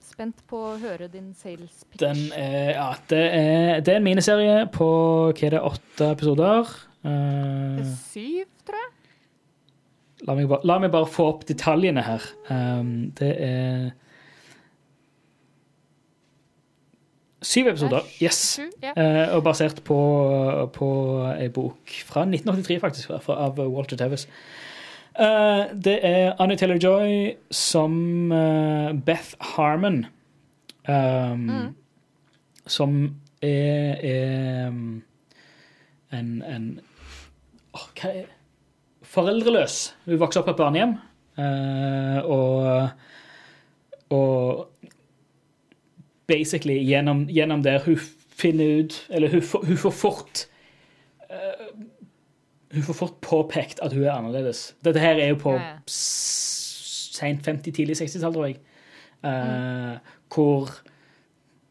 er 0.00 0.04
spent 0.06 0.38
på 0.48 0.60
å 0.70 0.76
høre 0.80 1.08
din 1.12 1.32
sales 1.36 1.82
pitch. 1.84 2.00
Den 2.00 2.22
er, 2.32 2.70
ja, 2.72 2.88
det 3.10 3.22
er, 3.36 3.82
det 3.84 3.92
er 3.92 4.00
en 4.00 4.06
miniserie 4.06 4.62
på 4.72 4.88
hva 5.28 5.48
er 5.48 5.56
det, 5.58 5.60
åtte 5.60 6.08
episoder. 6.14 6.72
Uh, 7.06 7.82
Syv, 8.06 8.48
tror 8.66 8.80
jeg. 8.80 8.88
la, 10.24 10.38
meg 10.38 10.48
bare, 10.50 10.66
la 10.66 10.78
meg 10.82 10.94
bare 10.94 11.10
få 11.10 11.28
opp 11.34 11.44
detaljene 11.48 12.04
her. 12.06 12.24
Um, 12.48 13.12
det 13.18 13.32
er 13.44 13.92
syv 17.46 17.68
episoder. 17.74 18.08
Yes. 18.24 18.56
Eh, 18.82 19.24
og 19.36 19.44
basert 19.46 19.84
på, 19.86 19.98
på 20.74 20.88
ei 21.36 21.50
bok 21.52 21.92
fra 22.08 22.24
1983, 22.24 22.80
faktisk, 22.82 23.12
av 23.36 23.60
Walter 23.60 24.00
Tevis. 24.00 24.26
Eh, 25.18 25.76
det 25.84 25.98
er 26.02 26.34
Annie 26.38 26.56
Taylor-Joy 26.56 27.36
som 27.50 28.32
uh, 28.32 28.92
Beth 29.06 29.34
Harmon. 29.40 30.06
Um, 30.88 31.46
Mm. 31.48 31.74
Som 32.66 33.16
er, 33.42 33.96
er 34.02 34.68
um, 34.68 35.02
en, 36.12 36.42
en 36.42 36.80
oh, 37.72 37.86
Hva 37.94 38.10
er 38.10 38.24
Foreldreløs. 39.02 39.94
Hun 40.04 40.20
vokser 40.20 40.40
opp 40.40 40.48
på 40.50 40.54
et 40.56 40.60
barnehjem, 40.60 40.96
uh, 41.38 42.18
og 42.26 42.88
og 44.10 44.68
basically 46.26 46.78
gjennom, 46.86 47.24
gjennom 47.26 47.62
der 47.62 47.80
hun 47.82 47.98
finner 48.38 48.84
ut 48.84 49.06
Eller 49.10 49.28
hun, 49.28 49.42
hun 49.66 49.76
får 49.76 49.90
fort 49.90 50.44
Hun 52.74 52.82
får 52.82 52.94
fort 52.98 53.20
påpekt 53.22 53.78
at 53.82 53.92
hun 53.92 54.02
er 54.04 54.10
annerledes. 54.16 54.72
Dette 54.84 54.98
her 55.00 55.14
er 55.22 55.28
jo 55.30 55.36
på 55.40 55.52
Ja, 55.54 55.62
ja. 55.62 55.76
seint 55.86 57.44
sent 57.44 57.46
50-, 57.46 57.72
tidlig 57.72 57.96
60-tall, 57.96 58.32
tror 58.34 58.46
jeg. 58.50 58.56
Eh, 59.24 59.96
Hvor 60.34 60.68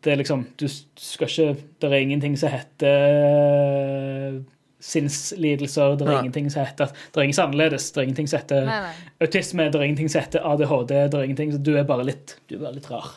det 0.03 0.11
er 0.13 0.17
liksom 0.17 0.45
Du 0.57 0.67
skal 0.67 1.27
ikke 1.27 1.55
Det 1.79 1.91
er 1.91 1.95
ingenting 2.01 2.35
som 2.39 2.49
heter 2.49 4.41
sinnslidelser. 4.85 5.95
Det 5.97 6.07
er 6.07 6.11
Ja. 6.11 6.19
ingenting 6.21 6.49
som 6.51 6.65
heter 6.65 6.87
Det 7.13 7.17
er 7.27 7.31
som 7.33 7.43
er 7.43 7.47
annerledes. 7.47 7.91
Det 7.91 7.97
er 7.97 8.01
ingenting 8.07 8.27
som 8.29 8.39
heter 8.39 8.65
Nei, 8.65 8.79
nei. 8.81 8.91
autisme. 9.21 9.63
Det 9.71 9.75
er 9.75 9.81
ingenting 9.83 10.09
som 10.11 10.21
heter 10.21 10.39
ADHD. 10.45 10.87
Det 11.09 11.13
er 11.13 11.23
ingenting, 11.23 11.63
du 11.63 11.75
er 11.77 11.83
bare 11.83 12.03
litt 12.05 12.35
Du 12.49 12.55
er 12.55 12.59
bare 12.59 12.73
litt 12.75 12.89
rar. 12.91 13.07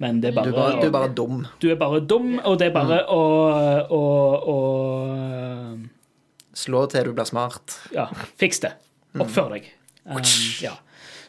Men 0.00 0.20
det 0.20 0.28
er 0.30 0.34
bare, 0.34 0.44
Du 0.44 0.50
er 0.50 0.56
bare, 0.56 0.80
du 0.80 0.86
er 0.86 0.90
bare 0.90 1.08
dum. 1.14 1.46
du 1.60 1.70
er 1.70 1.76
bare 1.76 2.00
dum, 2.00 2.38
og 2.44 2.58
det 2.58 2.66
er 2.66 2.72
bare 2.72 3.04
å, 3.08 3.86
å, 3.90 4.04
å 4.48 5.78
Slå 6.54 6.84
til 6.90 7.08
du 7.08 7.14
blir 7.16 7.28
smart. 7.28 7.76
Ja, 7.94 8.08
fiks 8.40 8.62
det. 8.64 8.74
Oppfør 9.20 9.54
deg. 9.54 9.68
Um, 10.04 10.20
ja. 10.62 10.74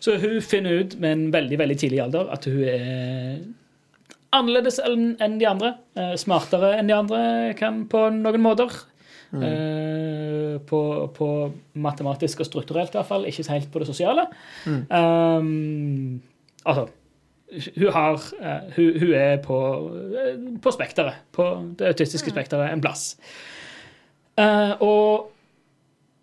Så 0.04 0.18
hun 0.22 0.42
finner 0.44 0.82
ut 0.82 0.98
med 1.02 1.12
en 1.16 1.30
veldig 1.34 1.58
veldig 1.62 1.78
tidlig 1.82 2.02
alder 2.04 2.28
at 2.34 2.46
hun 2.50 2.66
er 2.70 3.40
annerledes 4.36 4.82
enn 4.84 5.38
de 5.40 5.48
andre. 5.48 5.78
eh, 5.96 6.14
Smartere 6.20 6.74
enn 6.80 6.90
de 6.92 6.98
andre 6.98 7.22
kan 7.58 7.86
på 7.90 8.10
noen 8.14 8.44
måter. 8.44 8.74
Mm. 9.36 10.62
På, 10.70 10.80
på 11.12 11.28
matematisk 11.84 12.44
og 12.44 12.48
strukturelt, 12.48 12.94
i 12.94 13.00
hvert 13.00 13.10
fall. 13.10 13.26
Ikke 13.28 13.44
helt 13.50 13.72
på 13.74 13.82
det 13.82 13.88
sosiale. 13.90 14.28
Um, 14.68 16.22
altså 16.64 16.86
hun, 17.76 17.92
har, 17.92 18.24
eh, 18.42 18.62
hun, 18.76 19.00
hun 19.00 19.14
er 19.14 19.38
på, 19.44 19.58
eh, 20.20 20.40
på 20.62 20.72
spekteret. 20.72 21.26
På 21.32 21.50
det 21.78 21.94
autistiske 21.94 22.34
spekteret 22.34 22.72
en 22.74 22.82
plass. 22.82 23.16
Eh, 24.36 24.74
og 24.84 25.32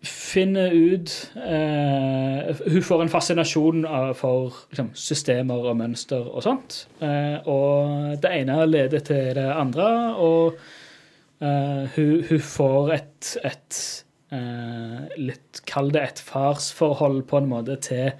finner 0.03 0.73
ut 0.75 1.11
eh, 1.39 2.49
Hun 2.67 2.83
får 2.83 3.03
en 3.05 3.11
fascinasjon 3.11 3.85
av, 3.87 4.11
for 4.19 4.51
liksom, 4.73 4.91
systemer 4.99 5.69
og 5.69 5.77
mønster 5.79 6.27
og 6.27 6.43
sånt. 6.45 6.83
Eh, 7.03 7.37
og 7.49 8.17
det 8.21 8.33
ene 8.41 8.59
leder 8.67 9.03
til 9.05 9.31
det 9.37 9.47
andre, 9.47 9.87
og 10.19 10.57
eh, 11.39 11.85
hun, 11.95 12.17
hun 12.27 12.43
får 12.43 12.91
et, 12.97 13.31
et 13.47 13.79
eh, 14.35 14.99
litt 15.23 15.63
Kall 15.69 15.93
det 15.95 16.03
et 16.03 16.21
farsforhold 16.21 17.23
på 17.29 17.39
en 17.39 17.49
måte 17.49 17.79
til 17.81 18.11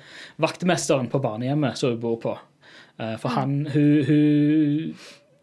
vaktmesteren 0.42 1.12
på 1.12 1.22
barnehjemmet 1.22 1.78
som 1.78 1.94
hun 1.94 2.02
bor 2.02 2.18
på. 2.24 2.38
For 3.20 3.34
han 3.34 3.64
hun, 3.74 4.04
hun, 4.06 4.92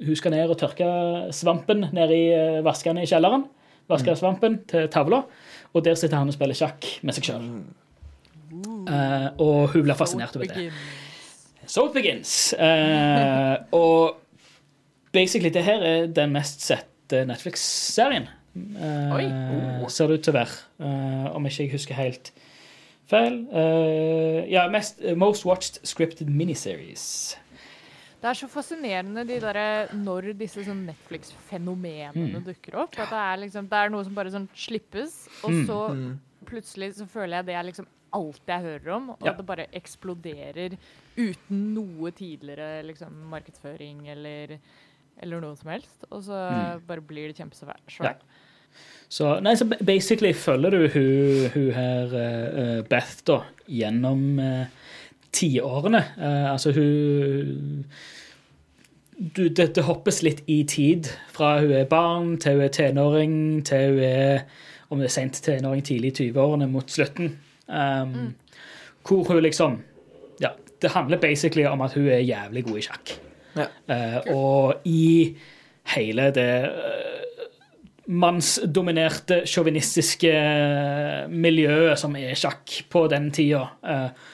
hun 0.06 0.16
skal 0.16 0.32
ned 0.32 0.52
og 0.52 0.58
tørke 0.60 0.86
svampen 1.34 1.82
nede 1.92 2.14
i 2.14 2.28
vaskene 2.64 3.02
i 3.02 3.10
kjelleren. 3.10 3.42
Vaske 3.90 4.16
svampen 4.18 4.60
til 4.70 4.88
tavla. 4.92 5.24
Og 5.74 5.84
der 5.86 5.98
sitter 5.98 6.18
han 6.18 6.30
og 6.30 6.34
spiller 6.34 6.58
sjakk 6.58 6.86
med 7.06 7.16
seg 7.16 7.30
sjøl. 7.30 7.46
og 9.38 9.70
hun 9.70 9.86
blir 9.86 9.98
fascinert 9.98 10.36
over 10.36 10.50
det. 10.50 10.70
So 11.70 11.86
it 11.86 11.92
begins. 11.94 12.52
Eh, 12.52 13.56
og 13.72 14.16
basically, 15.12 15.52
det 15.54 15.64
her 15.64 15.82
er 15.82 16.06
den 16.06 16.32
mest 16.32 16.64
sette 16.66 17.24
Netflix-serien. 17.24 18.26
Eh. 18.56 19.86
Ser 19.88 20.10
det 20.10 20.18
ut 20.18 20.24
til 20.26 20.32
å 20.32 20.38
være. 20.40 20.56
Eh, 20.82 21.28
om 21.36 21.46
ikke 21.46 21.62
jeg 21.62 21.72
husker 21.76 21.98
helt 21.98 22.32
feil. 23.10 23.44
Eh, 23.54 24.50
ja, 24.50 24.66
mest, 24.72 24.98
Most 25.16 25.46
Watched 25.46 25.78
Scripted 25.86 26.26
Miniseries. 26.26 27.36
Det 28.20 28.28
er 28.28 28.36
så 28.36 28.48
fascinerende 28.52 29.22
de 29.24 29.38
der, 29.40 29.88
når 29.96 30.34
disse 30.36 30.60
sånn 30.66 30.82
Netflix-fenomenene 30.90 32.42
dukker 32.44 32.76
opp. 32.82 32.98
At 33.00 33.08
det 33.12 33.20
er, 33.20 33.38
liksom, 33.46 33.68
det 33.70 33.78
er 33.80 33.92
noe 33.94 34.04
som 34.04 34.14
bare 34.18 34.32
sånn 34.34 34.48
slippes, 34.54 35.22
og 35.44 35.50
Mm. 35.50 35.64
så 35.66 35.78
plutselig 36.44 36.94
så 36.98 37.06
føler 37.08 37.36
jeg 37.38 37.46
det 37.46 37.54
er 37.54 37.64
liksom 37.64 37.86
alt 38.12 38.40
jeg 38.46 38.60
hører 38.62 38.92
om, 38.96 39.10
og 39.10 39.18
Ja. 39.24 39.30
at 39.30 39.36
det 39.38 39.46
bare 39.46 39.66
eksploderer 39.72 40.76
uten 41.16 41.74
noe 41.74 42.10
tidligere 42.10 42.82
liksom, 42.84 43.12
markedsføring 43.30 44.08
eller, 44.08 44.58
eller 45.22 45.40
noe 45.40 45.56
som 45.56 45.70
helst. 45.70 46.04
Og 46.10 46.22
så 46.24 46.80
bare 46.86 47.00
blir 47.00 47.28
det 47.28 47.36
kjempesvært. 47.38 47.98
Mm. 48.00 48.04
Ja. 48.04 48.14
Så, 49.08 49.40
nei, 49.42 49.54
så 49.54 49.64
basically 49.84 50.32
følger 50.32 50.70
du 50.70 50.88
hun, 50.88 51.50
hun 51.54 51.72
her 51.72 52.14
eh, 52.14 52.78
eh, 52.78 52.82
Beth 52.82 53.22
da, 53.26 53.40
gjennom 53.66 54.38
uh, 54.38 54.66
tiårene. 55.32 56.02
Eh, 56.18 56.52
altså 56.52 56.72
hun 56.76 57.84
du, 59.20 59.48
det, 59.48 59.74
det 59.76 59.84
hoppes 59.84 60.22
litt 60.24 60.40
i 60.48 60.62
tid. 60.64 61.10
Fra 61.34 61.58
hun 61.60 61.74
er 61.76 61.88
barn 61.88 62.38
til 62.40 62.56
hun 62.56 62.64
er 62.64 62.74
tenåring, 62.74 63.34
til 63.68 63.98
hun 63.98 64.04
er 64.06 64.44
om 64.90 64.98
det 64.98 65.06
er 65.06 65.14
sent 65.14 65.38
tenåring, 65.44 65.84
tidlig 65.86 66.14
i 66.14 66.30
20-årene 66.30 66.66
mot 66.70 66.90
slutten. 66.90 67.36
Um, 67.68 68.34
Hvor 69.06 69.28
hun 69.28 69.42
liksom 69.42 69.78
Ja, 70.40 70.48
det 70.82 70.90
handler 70.90 71.20
basically 71.20 71.64
om 71.64 71.80
at 71.80 71.92
hun 71.94 72.08
er 72.08 72.18
jævlig 72.18 72.64
god 72.64 72.78
i 72.78 72.82
sjakk. 72.82 73.12
Ja. 73.56 73.66
Uh, 73.86 74.36
og 74.36 74.74
i 74.84 75.36
hele 75.94 76.30
det 76.34 76.50
eh, 76.64 77.19
mannsdominerte, 78.10 79.44
sjåvinistiske 79.46 80.30
miljøet 81.30 82.00
som 82.00 82.16
er 82.18 82.34
sjakk 82.38 82.72
på 82.90 83.04
den 83.12 83.28
tida. 83.34 83.62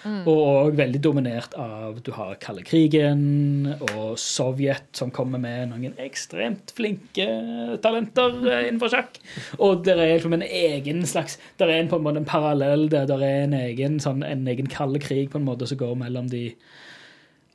Mm. 0.06 0.22
Og 0.30 0.72
veldig 0.78 1.00
dominert 1.04 1.56
av 1.60 2.00
Du 2.04 2.12
har 2.16 2.38
kalde 2.40 2.64
krigen 2.66 3.68
og 3.92 4.16
Sovjet, 4.20 4.88
som 4.96 5.12
kommer 5.14 5.42
med 5.42 5.74
noen 5.74 5.96
ekstremt 6.00 6.72
flinke 6.76 7.28
talenter 7.84 8.40
eh, 8.48 8.66
innenfor 8.70 8.94
sjakk. 8.96 9.20
Og 9.60 9.84
det 9.84 9.96
er 9.98 10.14
liksom 10.14 10.38
en 10.38 10.46
egen 10.46 11.04
slags 11.06 11.36
Det 11.56 11.68
er 11.68 11.76
en, 11.76 11.92
på 11.92 12.00
en 12.00 12.06
måte 12.06 12.22
en 12.22 12.28
parallell 12.28 12.88
der. 12.92 13.08
Det 13.08 13.20
er 13.20 13.44
en 13.44 13.56
egen, 13.60 14.00
sånn, 14.00 14.24
en 14.24 14.46
egen 14.48 14.70
kald 14.72 15.00
krig 15.04 15.30
på 15.32 15.40
en 15.40 15.48
måte 15.48 15.68
som 15.68 15.80
går 15.80 15.96
mellom 16.00 16.30
de 16.32 16.48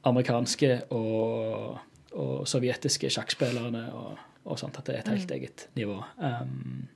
amerikanske 0.06 0.84
og, 0.94 1.80
og 2.18 2.36
sovjetiske 2.50 3.10
sjakkspillerne 3.14 3.88
og, 3.98 4.20
og 4.46 4.60
sånt, 4.60 4.78
at 4.80 4.88
det 4.88 4.96
er 4.96 5.04
et 5.04 5.14
helt 5.14 5.32
eget 5.38 5.68
nivå. 5.78 6.00
Um, 6.18 6.88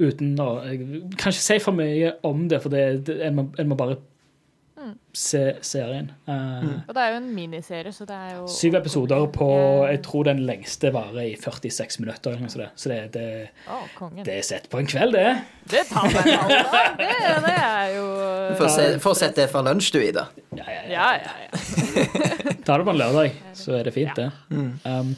uten 0.00 0.32
å 0.40 0.48
jeg 0.64 0.78
kan 1.20 1.34
ikke 1.34 1.44
si 1.44 1.58
for 1.62 1.76
mye 1.76 2.14
om 2.26 2.46
det, 2.48 2.62
for 2.64 2.72
det, 2.72 3.06
det, 3.06 3.20
en, 3.26 3.36
må, 3.38 3.48
en 3.58 3.68
må 3.70 3.78
bare 3.78 3.98
se 5.12 5.40
serien. 5.62 6.08
Uh, 6.26 6.80
Og 6.88 6.94
det 6.96 7.02
er 7.02 7.10
jo 7.12 7.18
en 7.20 7.28
miniserie, 7.36 7.92
så 7.92 8.06
det 8.08 8.16
er 8.16 8.30
jo 8.38 8.46
Syv 8.50 8.74
episoder 8.80 9.26
på 9.34 9.48
Jeg 9.90 10.00
tror 10.06 10.24
den 10.26 10.40
lengste 10.48 10.90
varer 10.94 11.20
i 11.26 11.34
46 11.38 12.00
minutter. 12.00 12.32
eller 12.32 12.46
noe 12.46 12.52
sånt. 12.52 12.80
Så 12.80 12.90
det, 12.90 12.98
det, 13.14 13.26
oh, 13.70 14.08
det 14.24 14.38
er 14.38 14.42
sett 14.46 14.68
på 14.72 14.80
en 14.80 14.88
kveld, 14.88 15.14
det. 15.14 15.36
Det 15.70 15.84
tar 15.90 16.08
meg 16.08 16.32
en 16.32 16.40
halv 16.40 16.72
dag. 16.72 16.98
Det, 16.98 17.12
det 17.46 17.54
er 17.60 17.94
jo 17.98 18.08
Få 18.58 18.72
Få 19.06 19.14
sett 19.18 19.36
det 19.38 19.48
fra 19.52 19.62
lunsj, 19.68 19.92
du, 19.94 20.00
Ida. 20.02 20.26
Ja, 20.56 20.66
ja, 20.66 20.82
ja. 20.82 20.90
Ja, 20.92 21.08
ja, 21.20 21.32
ja. 21.44 22.56
Ta 22.66 22.78
det 22.78 22.86
på 22.86 22.94
en 22.94 23.00
lørdag, 23.00 23.38
så 23.58 23.76
er 23.78 23.86
det 23.88 23.94
fint, 23.94 24.16
det. 24.16 24.30
Um, 24.50 25.14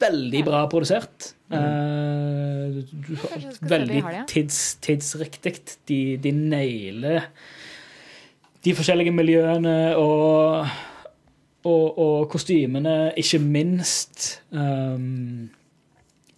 veldig 0.00 0.44
bra 0.46 0.64
produsert. 0.72 1.32
Uh, 1.50 2.80
veldig 3.68 4.02
tids, 4.30 4.60
tidsriktig. 4.84 5.56
De, 5.88 6.00
de 6.22 6.32
nailer 6.36 7.26
de 8.64 8.74
forskjellige 8.76 9.12
miljøene 9.16 9.76
og, 9.96 10.66
og, 11.64 11.98
og 11.98 12.26
kostymene, 12.32 13.12
ikke 13.20 13.38
minst, 13.40 14.42
um, 14.52 15.46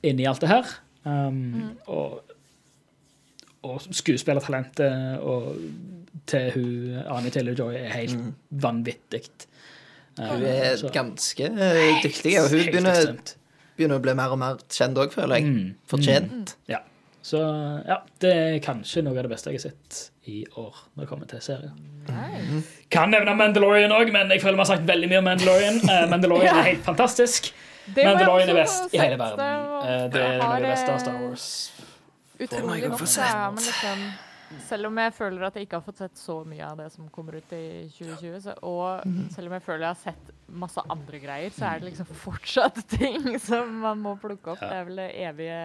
inni 0.06 0.26
alt 0.30 0.44
det 0.44 0.52
her. 0.52 0.70
Um, 1.02 1.72
og, 1.90 2.20
og 3.66 3.82
skuespillertalentet 3.90 5.18
og 5.26 5.56
til 6.30 6.52
hun 6.54 7.00
Ane 7.10 7.32
Taylor-Joy 7.34 7.74
er 7.80 7.90
helt 7.96 8.18
vanvittig. 8.50 9.24
Uh, 10.20 10.28
Hun 10.36 10.42
er 10.46 10.76
så- 10.76 10.90
ganske 10.94 11.44
eh, 11.50 12.02
dyktig, 12.04 12.36
og 12.38 12.50
hun 12.52 12.66
begynner. 12.68 13.16
Begynner 13.82 14.00
å 14.00 14.04
bli 14.06 14.14
mer 14.22 14.32
og 14.34 14.40
mer 14.40 14.62
kjent 14.72 14.98
òg, 15.02 15.12
føler 15.12 15.40
jeg. 15.42 15.50
Mm. 15.50 15.74
Fortjent. 15.90 16.56
Ja. 16.70 16.80
Så 17.22 17.38
ja, 17.86 18.00
det 18.22 18.30
er 18.34 18.56
kanskje 18.64 19.04
noe 19.06 19.14
av 19.14 19.22
det 19.28 19.30
beste 19.30 19.52
jeg 19.52 19.60
har 19.60 19.68
sett 19.70 20.00
i 20.26 20.40
år 20.58 20.72
når 20.96 21.04
det 21.04 21.08
kommer 21.10 21.28
til 21.30 21.42
serien. 21.44 21.76
Nice. 22.08 22.64
Kan 22.90 23.12
nevne 23.14 23.36
Mandalorian 23.38 23.92
òg, 23.94 24.10
men 24.14 24.30
jeg 24.34 24.42
føler 24.42 24.58
vi 24.58 24.64
har 24.64 24.70
sagt 24.72 24.88
veldig 24.88 25.10
mye 25.12 25.20
om 25.20 25.28
Mandalorian. 25.30 25.78
Eh, 25.86 26.08
Mandalorian 26.10 26.58
er 26.64 26.68
helt 26.72 26.82
fantastisk. 26.88 27.52
Det 27.94 28.04
Mandalorian 28.08 28.50
er 28.50 28.58
best 28.64 28.94
i 28.94 28.98
hele 28.98 29.18
verden. 29.20 29.38
Det 29.38 29.70
var- 29.70 29.86
Eh, 29.92 30.08
Det 30.14 30.20
er 30.22 30.36
noe 30.38 30.50
av 30.56 30.60
det 30.62 30.68
beste 30.72 30.90
av 30.92 30.98
Star 31.02 31.14
eh, 31.14 31.22
Wars. 31.28 31.46
må 32.38 32.38
jeg 32.38 32.48
Utrolig 32.48 32.82
jo 32.82 32.88
nok 32.90 32.98
få 33.00 33.06
så 33.06 33.22
er 33.22 33.32
sett. 33.32 33.66
liksom 33.70 34.04
selv 34.66 34.88
om 34.88 35.00
jeg 35.00 35.14
føler 35.16 35.46
at 35.46 35.56
jeg 35.56 35.66
ikke 35.66 35.78
har 35.80 35.86
fått 35.86 36.02
sett 36.02 36.20
så 36.20 36.38
mye 36.48 36.66
av 36.66 36.78
det 36.82 36.88
som 36.94 37.08
kommer 37.12 37.38
ut 37.38 37.54
i 37.56 37.64
2020, 37.94 38.38
så, 38.44 38.54
og 38.66 39.02
selv 39.34 39.50
om 39.50 39.56
jeg 39.56 39.64
føler 39.66 39.86
jeg 39.86 39.94
har 39.94 40.00
sett 40.02 40.32
masse 40.62 40.84
andre 40.92 41.20
greier, 41.22 41.54
så 41.56 41.68
er 41.68 41.80
det 41.80 41.90
liksom 41.90 42.10
fortsatt 42.22 42.82
ting 42.98 43.32
som 43.42 43.80
man 43.84 44.02
må 44.04 44.16
plukke 44.20 44.54
opp. 44.54 44.62
Det 44.62 44.78
er 44.78 44.88
vel 44.88 45.02
det 45.02 45.10
evige, 45.24 45.60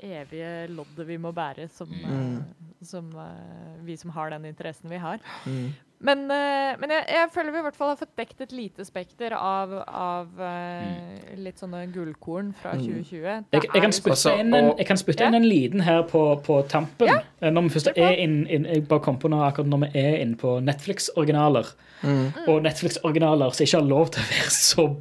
evige 0.00 0.68
loddet 0.70 1.06
vi 1.08 1.16
må 1.18 1.32
bære 1.34 1.68
som, 1.70 1.88
Mm. 1.88 2.36
eh, 2.38 2.84
som 2.84 3.10
eh, 3.18 3.84
vi 3.84 3.96
som 3.96 4.10
har 4.10 4.30
den 4.30 4.44
interessen 4.44 4.90
vi 4.90 4.96
har. 4.98 5.18
Mm. 5.46 5.72
Men, 6.00 6.20
eh, 6.30 6.76
men 6.78 6.90
jeg, 6.94 7.04
jeg 7.08 7.30
føler 7.34 7.50
vi 7.50 7.58
i 7.58 7.62
hvert 7.66 7.74
fall 7.76 7.88
har 7.88 7.96
fått 7.98 8.12
dekt 8.16 8.40
et 8.40 8.52
lite 8.54 8.84
spekter 8.86 9.32
av, 9.34 9.72
av 9.88 10.28
eh, 10.40 11.34
litt 11.42 11.58
sånne 11.58 11.80
gullkorn 11.92 12.52
fra 12.54 12.76
Mm. 12.76 12.84
2020. 12.84 13.44
Jeg, 13.50 13.62
jeg, 13.74 13.82
kan 13.82 13.90
spytte 13.92 14.14
Også- 14.14 14.38
inn 14.38 14.54
en, 14.54 14.70
jeg 14.78 14.86
kan 14.86 14.96
spytte 14.96 15.20
Ja. 15.24 15.26
inn 15.26 15.34
en 15.34 15.48
liten 15.48 15.80
her 15.82 16.02
på, 16.04 16.22
på 16.46 16.60
tampen. 16.68 17.08
Ja. 17.08 17.50
Når 17.50 17.62
vi 17.66 17.68
først 17.74 17.90
er 17.96 18.12
inn, 18.14 18.46
inn, 18.46 18.64
Jeg 18.66 18.86
bare 18.88 19.00
kom 19.00 19.18
på 19.18 19.28
noe 19.28 19.50
akkurat 19.50 19.66
når 19.66 19.90
vi 19.90 19.98
er 19.98 20.20
inne 20.22 20.36
på 20.36 20.60
Netflix-originaler. 20.62 21.66
Mm. 22.04 22.32
Og 22.46 22.62
Netflix-originaler 22.62 23.50
som 23.52 23.64
ikke 23.66 23.80
har 23.80 23.88
lov 23.88 24.10
til 24.14 24.22
å 24.22 24.30
være 24.30 24.50
så 24.54 24.96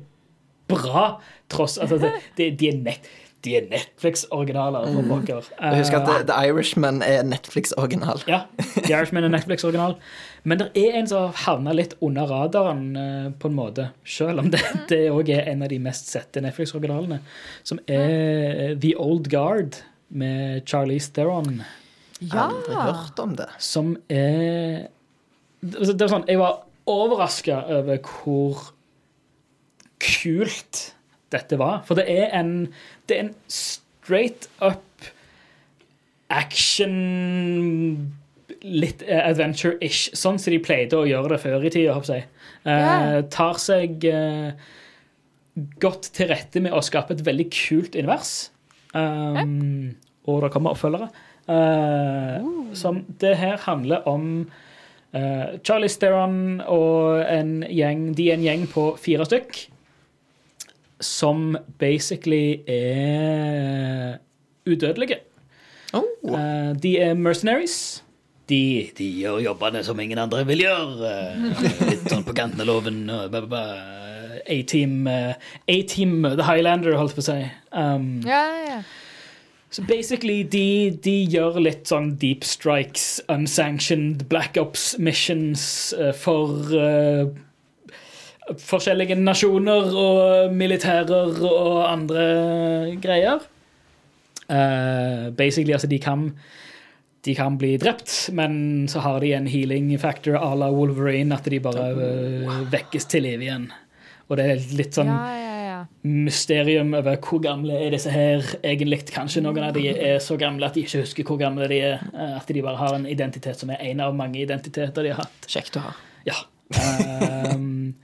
bra, 0.68 1.22
tross 1.48 1.78
altså, 1.78 2.12
de, 2.36 2.50
de 2.52 2.68
er 2.70 2.82
nett 2.82 3.06
de 3.46 3.54
er 3.58 3.68
Netflix-originaler 3.70 4.88
for 4.94 5.06
pokker. 5.08 5.46
Og 5.60 5.76
Husk 5.78 5.94
at 5.94 6.08
Eh, 6.08 6.08
The, 6.08 6.24
The 6.32 6.48
Irishman 6.50 7.02
er 7.06 7.24
Netflix-original. 7.24 8.24
Ja, 8.28 8.40
The 8.84 8.94
Irishman 8.94 9.24
er 9.24 9.30
Netflix-original. 9.30 9.96
Men 10.44 10.60
det 10.60 10.68
er 10.80 10.98
en 11.00 11.08
som 11.08 11.32
havna 11.46 11.74
litt 11.76 11.94
under 12.02 12.26
radaren, 12.28 12.96
eh, 12.98 13.32
på 13.40 13.48
en 13.52 13.56
måte. 13.58 13.90
Selv 14.06 14.40
om 14.40 14.50
det 14.52 14.62
det 14.90 15.04
òg 15.12 15.30
er 15.30 15.48
en 15.52 15.62
av 15.64 15.70
de 15.70 15.80
mest 15.80 16.10
sette 16.10 16.42
Netflix-originalene. 16.42 17.20
Som 17.64 17.80
er 17.88 18.76
The 18.80 18.96
Old 18.98 19.30
Guard 19.30 19.82
med 20.10 20.66
Charlize 20.66 21.12
Theron. 21.14 21.62
Ja! 22.22 22.48
Aldri 22.50 22.74
hørt 22.76 23.20
om 23.20 23.36
det. 23.38 23.50
Som 23.60 23.98
er 24.10 24.88
Det 25.62 25.98
det 25.98 26.02
er 26.02 26.08
sånn, 26.12 26.26
Jeg 26.28 26.40
var 26.40 26.64
overraska 26.88 27.64
over 27.80 27.98
hvor 27.98 28.72
kult 30.00 30.94
dette 31.34 31.60
var. 31.60 31.82
For 31.88 32.00
det 32.00 32.08
er 32.12 32.32
en, 32.38 32.70
det 33.10 33.18
er 33.18 33.26
en 33.28 33.36
straight 33.52 34.50
up 34.62 34.84
action 36.34 38.14
Litt 38.68 39.04
eh, 39.06 39.22
adventure-ish, 39.22 40.16
sånn 40.18 40.40
som 40.42 40.54
de 40.54 40.58
pleide 40.64 40.98
å 40.98 41.06
gjøre 41.06 41.36
det 41.36 41.38
før 41.44 41.66
i 41.68 41.72
tida. 41.72 41.94
jeg. 42.10 42.26
Eh, 42.68 43.18
tar 43.32 43.60
seg 43.62 44.08
eh, 44.10 44.56
godt 45.84 46.10
til 46.16 46.32
rette 46.32 46.64
med 46.64 46.74
å 46.74 46.82
skape 46.84 47.14
et 47.14 47.24
veldig 47.28 47.46
kult 47.54 47.96
univers. 47.96 48.50
Um, 48.98 49.94
Og 50.26 50.42
det 50.44 50.52
kommer 50.56 50.74
oppfølgere. 50.74 51.12
Uh, 51.48 52.74
som 52.76 53.04
det 53.22 53.38
her 53.40 53.62
handler 53.64 54.08
om 54.10 54.26
uh, 55.16 55.46
Charlie 55.64 55.92
Steron 55.92 56.58
og 56.66 57.22
en 57.24 57.62
gjeng 57.72 58.10
De 58.18 58.26
er 58.28 58.36
en 58.36 58.44
gjeng 58.44 58.66
på 58.68 58.90
fire 59.00 59.24
stykk 59.30 59.62
som 61.00 61.58
basically 61.80 62.62
er 62.68 64.18
udødelige. 64.68 65.22
Oh. 65.94 66.04
Uh, 66.24 66.74
de 66.76 66.98
er 67.00 67.14
mercenaries. 67.14 68.04
De, 68.48 68.90
de 68.98 69.06
gjør 69.20 69.42
jobbene 69.44 69.82
som 69.84 70.00
ingen 70.00 70.20
andre 70.22 70.46
vil 70.48 70.62
gjøre. 70.64 71.10
Eh, 71.12 71.90
litt 71.90 72.06
sånn 72.08 72.24
på 72.24 72.36
kanten 72.36 72.64
av 72.64 72.70
loven. 72.70 73.02
A-team 74.48 75.08
eh, 75.12 75.34
The 75.68 76.46
Highlander, 76.48 76.96
holdt 76.96 77.18
på 77.18 77.26
å 77.26 77.28
si. 77.28 77.42
Um, 77.76 78.22
Ja, 78.24 78.46
ja. 78.64 78.78
så 79.70 79.84
basically, 79.84 80.46
de, 80.48 80.96
de 81.04 81.18
gjør 81.28 81.60
litt 81.60 81.92
sånn 81.92 82.14
deep 82.22 82.48
strikes, 82.48 83.20
unsanctioned 83.28 84.30
black 84.32 84.56
ops 84.56 84.94
missions 84.98 85.92
eh, 86.00 86.14
for 86.16 86.72
eh, 86.72 87.28
forskjellige 88.62 89.18
nasjoner 89.20 89.92
og 89.98 90.54
militærer 90.56 91.42
og 91.44 91.92
andre 91.92 92.28
greier. 93.04 93.44
Uh, 94.48 95.30
basically, 95.36 95.74
altså, 95.76 95.88
de 95.92 96.00
kan 96.00 96.30
de 97.28 97.34
kan 97.36 97.58
bli 97.60 97.74
drept, 97.82 98.30
men 98.32 98.86
så 98.88 99.02
har 99.04 99.20
de 99.20 99.34
en 99.36 99.48
healing 99.52 99.90
factor 100.00 100.38
à 100.40 100.54
la 100.56 100.70
Wolverine, 100.72 101.36
at 101.36 101.44
de 101.52 101.60
bare 101.60 101.90
uh, 101.98 102.62
vekkes 102.72 103.10
til 103.12 103.26
liv 103.28 103.42
igjen. 103.44 103.66
Og 104.30 104.38
det 104.40 104.46
er 104.52 104.64
litt 104.76 104.96
sånn 104.96 105.10
ja, 105.12 105.18
ja, 105.40 105.58
ja. 105.66 105.82
mysterium 106.04 106.94
over 106.98 107.16
hvor 107.24 107.40
gamle 107.44 107.76
er 107.80 107.94
disse 107.96 108.12
her 108.12 108.44
egentlig. 108.62 109.02
Kanskje 109.12 109.44
noen 109.44 109.64
av 109.70 109.76
de 109.76 109.86
er 109.92 110.20
så 110.24 110.36
gamle 110.40 110.68
at 110.68 110.76
de 110.76 110.84
ikke 110.84 111.04
husker 111.04 111.28
hvor 111.28 111.40
gamle 111.40 111.68
de 111.72 111.78
er. 111.94 112.04
eh, 112.12 112.34
At 112.36 112.52
de 112.52 112.64
bare 112.64 112.80
har 112.80 112.96
en 112.98 113.08
identitet 113.08 113.60
som 113.60 113.72
er 113.72 113.84
en 113.88 114.04
av 114.04 114.16
mange 114.16 114.40
identiteter 114.42 115.08
de 115.08 115.14
har 115.16 115.24
hatt. 115.24 115.48
Kjekt 115.48 115.80
å 115.80 115.86
ha. 115.88 115.96
Ja. 116.28 116.40
Ehm, 116.78 117.96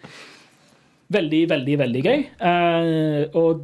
veldig, 1.11 1.49
veldig, 1.49 1.77
veldig 1.79 2.03
gøy. 2.03 2.25
Eh, 2.39 3.35
og 3.35 3.63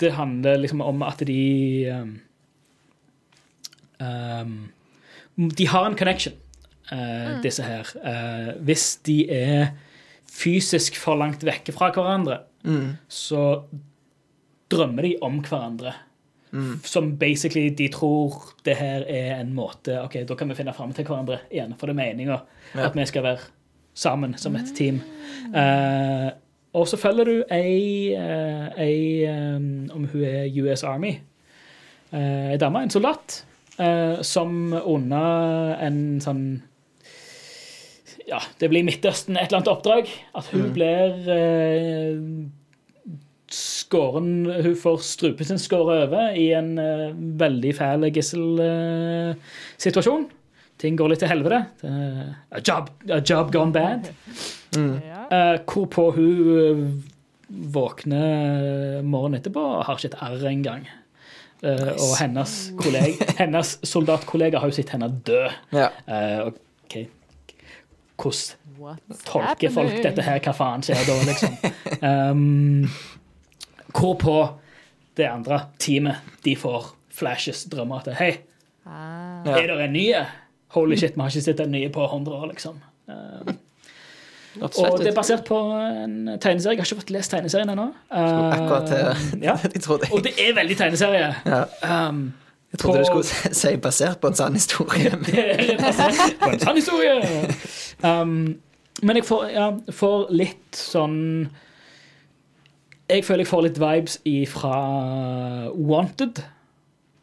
det 0.00 0.12
handler 0.14 0.58
liksom 0.62 0.80
om 0.80 1.02
at 1.02 1.18
de 1.26 1.90
um, 1.92 2.20
ehm, 4.00 4.58
De 5.58 5.66
har 5.70 5.86
en 5.86 5.96
connection, 5.96 6.32
eh, 6.90 7.40
disse 7.42 7.62
her. 7.62 7.86
Eh, 8.04 8.52
hvis 8.62 8.96
de 9.06 9.30
er 9.30 9.68
fysisk 10.28 10.96
for 10.96 11.16
langt 11.16 11.44
vekke 11.46 11.72
fra 11.72 11.90
hverandre, 11.92 12.40
Mm. 12.64 12.96
så 13.08 13.62
drømmer 14.70 15.02
de 15.02 15.16
om 15.22 15.40
hverandre. 15.42 15.94
Som 16.82 17.16
basically 17.18 17.68
de 17.68 17.88
tror 17.88 18.54
det 18.64 18.76
her 18.76 19.02
er 19.06 19.40
en 19.40 19.54
måte 19.54 20.02
Ok, 20.02 20.14
da 20.26 20.34
kan 20.34 20.48
vi 20.48 20.54
finne 20.54 20.72
fram 20.74 20.92
til 20.94 21.04
hverandre 21.04 21.40
igjen, 21.52 21.74
for 21.78 21.86
det 21.86 21.94
er 21.94 22.14
meninga 22.14 22.40
Ja. 22.74 22.86
at 22.86 22.94
vi 22.94 23.04
skal 23.04 23.22
være 23.22 23.38
sammen 23.98 24.38
som 24.38 24.54
et 24.58 24.70
team. 24.78 25.02
Uh, 25.50 26.30
og 26.78 26.86
så 26.86 26.96
følger 27.00 27.24
du 27.24 27.44
ei, 27.50 28.14
eh, 28.14 28.66
ei 28.78 29.26
um, 29.56 29.90
Om 29.94 30.04
hun 30.12 30.24
er 30.28 30.46
US 30.62 30.82
Army. 30.86 31.12
Ei 32.12 32.56
dame, 32.60 32.82
en 32.84 32.90
soldat, 32.92 33.46
eh, 33.80 34.22
som 34.22 34.72
under 34.72 35.74
en 35.84 36.20
sånn 36.22 36.62
ja, 38.28 38.42
det 38.60 38.68
blir 38.68 38.84
Midtøsten 38.84 39.38
et 39.38 39.46
eller 39.48 39.58
annet 39.62 39.70
oppdrag. 39.72 40.04
At 40.36 40.46
hun 40.52 40.72
blir 40.76 41.28
eh, 41.32 42.16
skåren 43.48 44.44
Hun 44.50 44.76
får 44.76 44.98
strupen 45.06 45.46
sin 45.48 45.58
skåret 45.62 46.08
over 46.08 46.36
i 46.36 46.52
en 46.56 46.78
eh, 46.82 47.12
veldig 47.40 47.74
fæl 47.78 48.04
gisselsituasjon. 48.12 50.28
Ting 50.78 50.98
går 50.98 51.10
litt 51.12 51.22
til 51.24 51.30
helvete. 51.30 51.58
Det 51.80 51.90
er 51.90 52.34
A 52.54 52.62
job, 52.62 52.90
a 53.10 53.18
job 53.18 53.50
gone 53.54 53.74
bad. 53.74 54.10
Mm. 54.76 54.94
Uh, 55.28 55.56
hvorpå 55.66 56.04
hun 56.14 56.52
eh, 56.54 56.82
våkner 57.74 59.02
morgenen 59.02 59.40
etterpå 59.40 59.62
og 59.62 59.84
har 59.88 59.98
ikke 59.98 60.12
et 60.12 60.18
arr 60.22 60.46
engang. 60.52 60.86
Uh, 61.64 61.90
og 61.96 62.12
hennes, 62.20 62.54
kollega, 62.78 63.26
hennes 63.40 63.74
soldatkollega 63.82 64.60
har 64.62 64.70
jo 64.70 64.76
sett 64.78 64.94
henne 64.94 65.10
dø. 65.26 65.42
Ja. 65.74 65.90
Uh, 66.06 66.52
ok, 66.86 67.00
Hvordan 68.18 69.18
tolker 69.26 69.74
folk 69.74 69.98
dette 70.04 70.22
her? 70.26 70.38
Hva 70.42 70.54
faen 70.54 70.84
skjer 70.86 71.02
da, 71.06 71.18
liksom? 71.26 71.58
Um, 71.98 72.86
hvorpå 73.94 74.36
det 75.18 75.26
andre 75.26 75.64
teamet 75.82 76.22
de 76.46 76.54
får 76.58 76.92
flashes, 77.18 77.64
drømmer 77.70 78.04
at 78.04 78.20
Hei, 78.20 78.36
Ah. 78.88 79.44
Er 79.44 79.66
det 79.68 79.80
en 79.84 79.92
ny? 79.92 80.06
Holy 80.76 80.96
shit, 81.00 81.14
vi 81.16 81.20
har 81.24 81.30
ikke 81.32 81.42
sett 81.46 81.58
den 81.62 81.70
nye 81.72 81.88
på 81.88 82.04
100 82.04 82.34
år, 82.36 82.46
liksom. 82.52 82.80
Uh, 83.08 83.54
og 84.58 84.98
det 84.98 85.06
er 85.12 85.14
basert 85.14 85.44
på 85.46 85.56
en 85.78 86.14
tegneserie. 86.42 86.74
Jeg 86.76 86.82
har 86.82 86.88
ikke 86.88 86.98
fått 87.02 87.10
lest 87.14 87.30
tegneserien 87.30 87.70
ennå. 87.70 87.86
Uh, 88.10 88.50
Akkurat 88.56 88.88
det. 88.92 89.42
ja. 89.44 89.54
Jeg 89.62 89.82
trodde, 89.84 90.08
Og 90.12 90.22
det 90.24 90.32
er 90.42 90.54
veldig 90.56 90.76
tegneserie. 90.76 91.28
ja. 91.46 91.62
Um, 92.08 92.32
jeg 92.72 92.78
trodde 92.82 92.98
på- 92.98 93.16
du 93.16 93.22
skulle 93.24 93.54
si 93.56 93.76
basert 93.80 94.18
på 94.20 94.28
en 94.28 94.34
sann 94.34 94.52
historie. 94.58 95.10
Det 95.26 95.44
er 95.70 95.78
basert 95.80 96.34
på 96.42 96.50
en 96.52 96.60
sann 96.60 96.76
historie. 96.76 97.14
Um, 98.04 98.34
men 99.02 99.16
jeg 99.16 99.24
får, 99.24 99.46
ja, 99.54 99.70
får 99.94 100.26
litt 100.34 100.76
sånn 100.76 101.48
Jeg 103.08 103.24
føler 103.24 103.44
jeg 103.46 103.48
får 103.48 103.62
litt 103.64 103.78
vibes 103.80 104.18
fra 104.52 104.74
Wanted. 105.72 106.42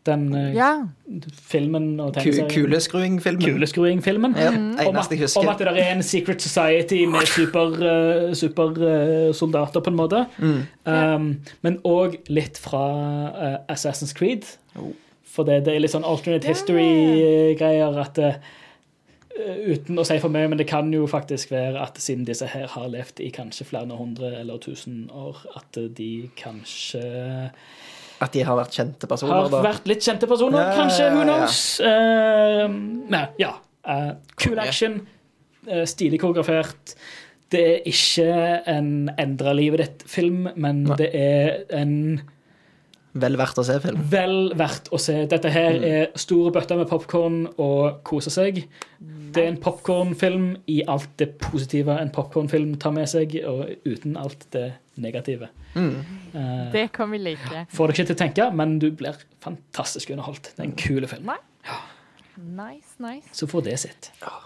Den 0.05 0.33
eh, 0.35 0.53
Ja. 0.55 0.87
filmen 1.41 1.99
og 1.99 2.13
tegneserien. 2.13 2.49
Kuleskruing-filmen. 2.51 3.41
Kuleskruing-filmen. 3.41 4.35
Ja, 4.37 4.49
Om, 4.49 4.75
om 4.87 4.97
at 4.97 5.09
det 5.59 5.67
er 5.67 5.95
en 5.95 6.03
secret 6.03 6.41
society 6.41 7.05
med 7.09 7.25
supersoldater, 7.25 8.33
super, 9.33 9.57
eh, 9.57 9.81
på 9.81 9.89
en 9.89 9.95
måte. 9.95 10.25
Mm. 10.37 10.61
Um, 10.85 11.41
men 11.61 11.79
òg 11.83 12.19
litt 12.29 12.57
fra 12.57 12.83
uh, 13.33 13.73
Assassin's 13.73 14.13
Creed. 14.13 14.45
Oh. 14.75 14.93
For 15.25 15.43
det, 15.43 15.65
det 15.65 15.73
er 15.75 15.81
litt 15.83 15.91
sånn 15.91 16.05
alternate 16.07 16.47
history-greier 16.47 17.97
at 18.05 18.21
uh, 18.21 18.37
Uten 19.35 19.99
å 19.99 20.03
si 20.07 20.15
for 20.23 20.31
mye, 20.31 20.47
men 20.47 20.61
det 20.61 20.67
kan 20.69 20.87
jo 20.95 21.09
faktisk 21.11 21.49
være 21.51 21.81
at 21.83 21.97
siden 21.99 22.23
disse 22.23 22.47
her 22.47 22.69
har 22.71 22.85
levd 22.87 23.19
i 23.19 23.33
kanskje 23.35 23.65
flere 23.67 23.97
hundre 23.99 24.29
eller 24.39 24.61
tusen 24.63 25.09
år, 25.11 25.41
at 25.59 25.75
de 25.97 26.29
kanskje 26.39 27.01
At 28.25 28.33
de 28.33 28.43
har 28.47 28.57
vært 28.57 28.75
kjente 28.77 29.09
personer, 29.11 29.35
har 29.43 29.51
da. 29.53 29.61
vært 29.65 29.89
litt 29.91 30.05
kjente 30.05 30.27
personer, 30.29 30.63
Ja, 30.65 30.75
kanskje. 30.79 31.09
Who 31.13 31.21
ja. 31.21 31.27
knows? 31.29 31.59
Eh, 31.85 32.67
men 33.13 33.27
ja. 33.41 33.53
Uh, 33.85 34.15
cool 34.41 34.59
action. 34.63 34.99
Uh, 35.69 35.83
stilig 35.85 36.19
koreografert. 36.23 36.95
Det 37.53 37.61
er 37.61 37.83
ikke 37.85 38.29
en 38.73 38.87
endra 39.21 39.53
livet 39.53 39.83
ditt-film, 39.83 40.47
men 40.57 40.83
Nei. 40.89 40.95
det 40.97 41.11
er 41.13 41.59
en 41.77 41.93
Vel 43.15 43.37
verdt 43.39 43.61
å 43.61 43.63
se 43.63 43.77
film. 43.79 44.01
vel 44.11 44.49
verdt 44.59 44.89
å 44.91 44.97
se. 44.99 45.13
Dette 45.31 45.47
her 45.53 45.77
Mm. 45.77 45.83
er 45.87 46.07
store 46.19 46.51
bøtter 46.51 46.75
med 46.81 46.89
popkorn 46.89 47.45
og 47.57 48.01
kose 48.03 48.29
seg. 48.33 48.65
Det 49.31 49.43
er 49.43 49.47
en 49.53 49.57
popkornfilm 49.63 50.49
i 50.67 50.81
alt 50.85 51.07
det 51.17 51.37
positive 51.39 51.95
en 52.01 52.09
popkornfilm 52.11 52.75
tar 52.77 52.91
med 52.91 53.07
seg, 53.07 53.37
og 53.47 53.69
uten 53.85 54.17
alt 54.17 54.47
det 54.51 54.73
negative. 55.01 55.49
Mm. 55.75 55.95
Eh, 56.33 56.71
Det 56.71 56.87
kan 56.95 57.11
vi 57.11 57.19
like. 57.19 57.65
får 57.71 57.87
deg 57.87 57.95
ikke 57.99 58.07
til 58.11 58.15
å 58.15 58.21
tenke, 58.23 58.49
men 58.55 58.79
du 58.79 58.89
blir 58.91 59.17
fantastisk 59.43 60.09
underholdt. 60.15 60.53
Det 60.55 60.63
er 60.63 60.69
en 60.69 60.75
kul 60.79 61.07
film. 61.07 61.25
Nei. 61.25 61.39
Nice, 62.35 62.97
nice. 62.99 63.29
Så 63.31 63.47
får 63.47 63.63
det 63.69 63.77
sitt. 63.79 64.11
Ja, 64.21 64.41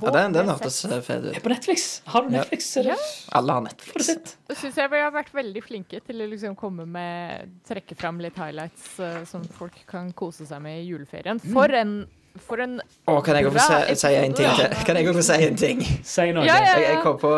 den, 0.00 0.32
den 0.32 0.48
hørtes 0.48 0.78
eh, 0.88 1.00
fet 1.04 1.26
Det 1.26 1.34
er 1.36 1.44
på 1.44 1.50
Netflix. 1.52 2.00
Har 2.08 2.24
du 2.24 2.30
Netflix? 2.32 2.70
Ja. 2.80 2.96
Alle 3.36 3.58
har 3.58 3.64
Netflix. 3.66 4.08
Jeg 4.08 4.30
Så 4.48 4.56
syns 4.62 4.78
jeg 4.80 4.92
vi 4.94 5.02
har 5.02 5.12
vært 5.12 5.34
veldig 5.36 5.62
flinke 5.66 6.00
til 6.06 6.24
å 6.24 6.28
liksom 6.30 6.56
komme 6.56 6.86
med 6.88 7.52
Trekke 7.68 7.96
fram 8.00 8.20
litt 8.24 8.38
highlights 8.40 8.94
uh, 9.02 9.20
som 9.28 9.44
folk 9.58 9.76
kan 9.90 10.08
kose 10.16 10.48
seg 10.48 10.62
med 10.64 10.80
i 10.80 10.88
juleferien. 10.88 11.40
For 11.52 11.68
en, 11.76 12.06
for 12.40 12.62
en 12.64 12.78
Å, 12.80 13.18
kan 13.24 13.36
jeg 13.36 13.46
også 13.46 13.58
få 13.58 13.80
si, 13.88 13.96
si 14.00 14.12
en 14.16 14.36
ting 14.36 14.54
til? 14.56 14.76
Kan 14.86 14.96
jeg 14.96 15.08
også 15.08 15.18
få 15.18 15.26
si 15.26 15.48
en 15.48 15.58
ting? 15.60 15.82
Si 16.04 16.28
noe. 16.32 16.46
Ja, 16.48 16.56
ja. 16.62 16.78
Jeg, 16.78 16.86
jeg 16.88 17.02
kom 17.04 17.18
på, 17.20 17.34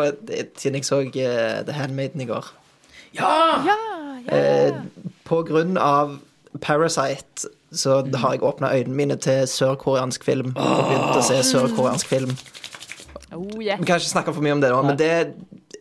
Siden 0.55 0.79
jeg 0.79 0.87
så 0.87 1.01
uh, 1.03 1.65
The 1.67 1.75
Handmaiden 1.75 2.23
i 2.23 2.29
går 2.29 2.47
Ja! 3.17 3.33
Ja! 3.65 3.75
ja. 4.25 4.39
eh, 4.39 4.79
På 5.27 5.41
grunn 5.47 5.77
av 5.81 6.17
Parasite 6.61 7.51
så 7.75 8.05
har 8.15 8.37
jeg 8.37 8.43
åpna 8.47 8.71
øynene 8.71 8.95
mine 8.95 9.15
til 9.19 9.47
sørkoreansk 9.51 10.23
film. 10.23 10.53
Og 10.55 10.85
begynt 10.87 11.17
å 11.19 11.23
se 11.25 11.41
sørkoreansk 11.43 12.07
film. 12.07 12.31
Oh, 13.35 13.49
yeah. 13.59 13.79
Vi 13.79 13.87
kan 13.87 13.99
ikke 13.99 14.13
snakke 14.13 14.33
for 14.33 14.45
mye 14.45 14.55
om 14.55 14.61
det 14.63 14.71
nå, 14.71 14.79
men 14.85 14.99
det 14.99 15.09
er 15.11 15.25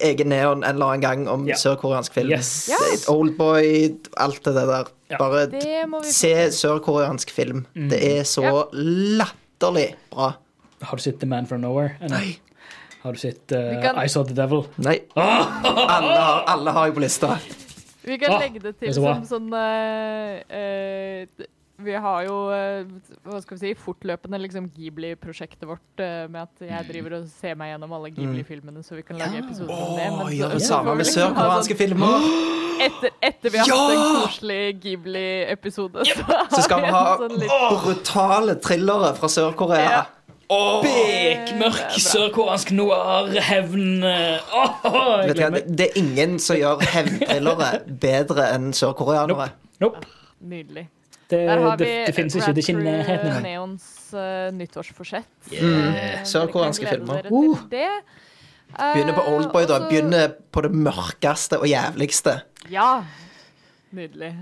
egen 0.02 0.32
neon 0.32 0.64
en 0.64 0.72
eller 0.72 0.90
annen 0.90 1.04
gang 1.04 1.26
om 1.30 1.46
yeah. 1.46 1.58
sørkoreansk 1.60 2.16
film. 2.16 2.32
Yes. 2.34 2.50
Yes. 2.72 3.06
Oldboy, 3.12 3.94
alt 4.18 4.42
det 4.44 4.56
der. 4.58 4.90
Ja. 5.10 5.18
Bare 5.20 5.46
Det 5.52 5.82
må 5.88 6.00
vi 6.02 6.12
se 6.12 6.32
sørkoreansk 6.56 7.30
film. 7.30 7.66
Mm. 7.76 7.88
Det 7.92 8.00
er 8.18 8.22
så 8.28 8.68
latterlig 8.72 9.90
bra. 10.10 10.32
Har 10.84 10.96
du 10.96 11.02
sett 11.04 11.20
The 11.20 11.26
Man 11.28 11.46
from 11.46 11.60
Nowhere? 11.64 11.96
ennå? 12.00 12.16
Nei. 12.16 12.38
Har 13.04 13.12
du 13.12 13.18
sett 13.20 13.52
uh, 13.52 13.82
kan- 13.82 13.98
I 14.00 14.08
Saw 14.08 14.24
the 14.24 14.34
Devil? 14.34 14.64
Nei. 14.80 14.98
Alle 15.16 16.16
har, 16.16 16.44
alle 16.48 16.72
har 16.72 16.86
jeg 16.88 16.94
på 16.96 17.02
lista. 17.04 17.34
Vi 18.04 18.18
kan 18.20 18.32
Ah, 18.36 18.40
legge 18.40 18.60
det 18.60 18.74
til 18.80 18.92
som 18.96 19.22
sånn 19.28 19.46
uh, 19.52 20.40
eh, 20.52 21.24
d- 21.38 21.46
Vi 21.84 21.94
har 22.06 22.24
jo 22.26 22.36
eh, 22.54 22.86
hva 23.28 23.40
skal 23.44 23.56
vi 23.58 23.60
si, 23.66 23.72
fortløpende 23.78 24.38
liksom 24.40 24.70
Ghibli-prosjektet 24.74 25.66
vårt 25.68 26.00
eh, 26.02 26.24
med 26.32 26.42
at 26.46 26.64
jeg 26.64 26.88
driver 26.88 27.18
og 27.20 27.28
ser 27.28 27.54
meg 27.60 27.72
gjennom 27.74 27.92
alle 27.98 28.10
Ghibli-filmene, 28.16 28.82
så 28.86 28.96
vi 28.98 29.02
kan 29.06 29.18
lage 29.20 29.42
episoder 29.42 29.74
om 29.74 29.94
det. 29.98 30.08
Men 30.16 30.58
så- 30.60 30.66
samme 30.68 30.94
med 30.96 31.04
liksom 31.06 31.30
sørkoreanske 31.34 31.76
filmer. 31.76 32.18
sånn- 32.26 32.50
Etter, 32.84 33.10
etter 33.22 33.52
vi 33.54 33.58
har 33.62 33.68
hatt 33.70 33.92
en 33.94 34.24
koselig 34.24 34.80
Ghibli-episode, 34.82 36.04
Så 36.50 36.62
skal 36.66 36.80
vi 36.82 36.90
ha 36.90 37.04
sånn 37.20 37.36
litt- 37.38 37.84
brutale 37.84 38.56
thrillere 38.64 39.12
fra 39.16 39.28
Sør-Korea. 39.30 39.90
Ja. 39.90 40.02
Bekmørk 40.84 41.94
sørkoreansk 42.04 42.70
noir, 42.76 43.30
hevn 43.46 44.04
oh, 44.04 45.22
jeg 45.24 45.34
gleder 45.34 45.54
Det 45.56 45.76
det 45.78 45.86
er 45.88 45.96
ingen 46.02 46.34
som 46.42 46.58
gjør 46.60 46.82
hevnthrillere 46.92 47.70
bedre 48.02 48.50
enn 48.54 48.68
sørkoreanere. 48.76 49.48
Nope. 49.80 50.04
Nydelig. 50.44 50.84
Det, 51.34 51.84
det, 51.84 51.92
det 52.08 52.14
finnes 52.16 52.36
ikke. 52.38 52.54
Det 52.56 52.68
er 52.70 53.06
Crew. 53.08 53.38
Neons 53.44 53.86
uh, 54.14 54.50
nyttårsforsett. 54.56 55.30
Yeah. 55.52 55.88
Eh, 55.94 56.20
Sørkoreanske 56.28 56.88
filmer. 56.88 57.28
Uh. 57.30 57.64
Begynner 58.74 59.14
på 59.14 59.22
Eh, 59.22 59.32
Oldboy, 59.34 59.66
da. 59.70 59.78
Begynner 59.88 60.32
på 60.50 60.64
det 60.64 60.72
mørkeste 60.74 61.60
og 61.62 61.68
jævligste. 61.70 62.40
Ja. 62.72 63.04
Nydelig. 63.94 64.32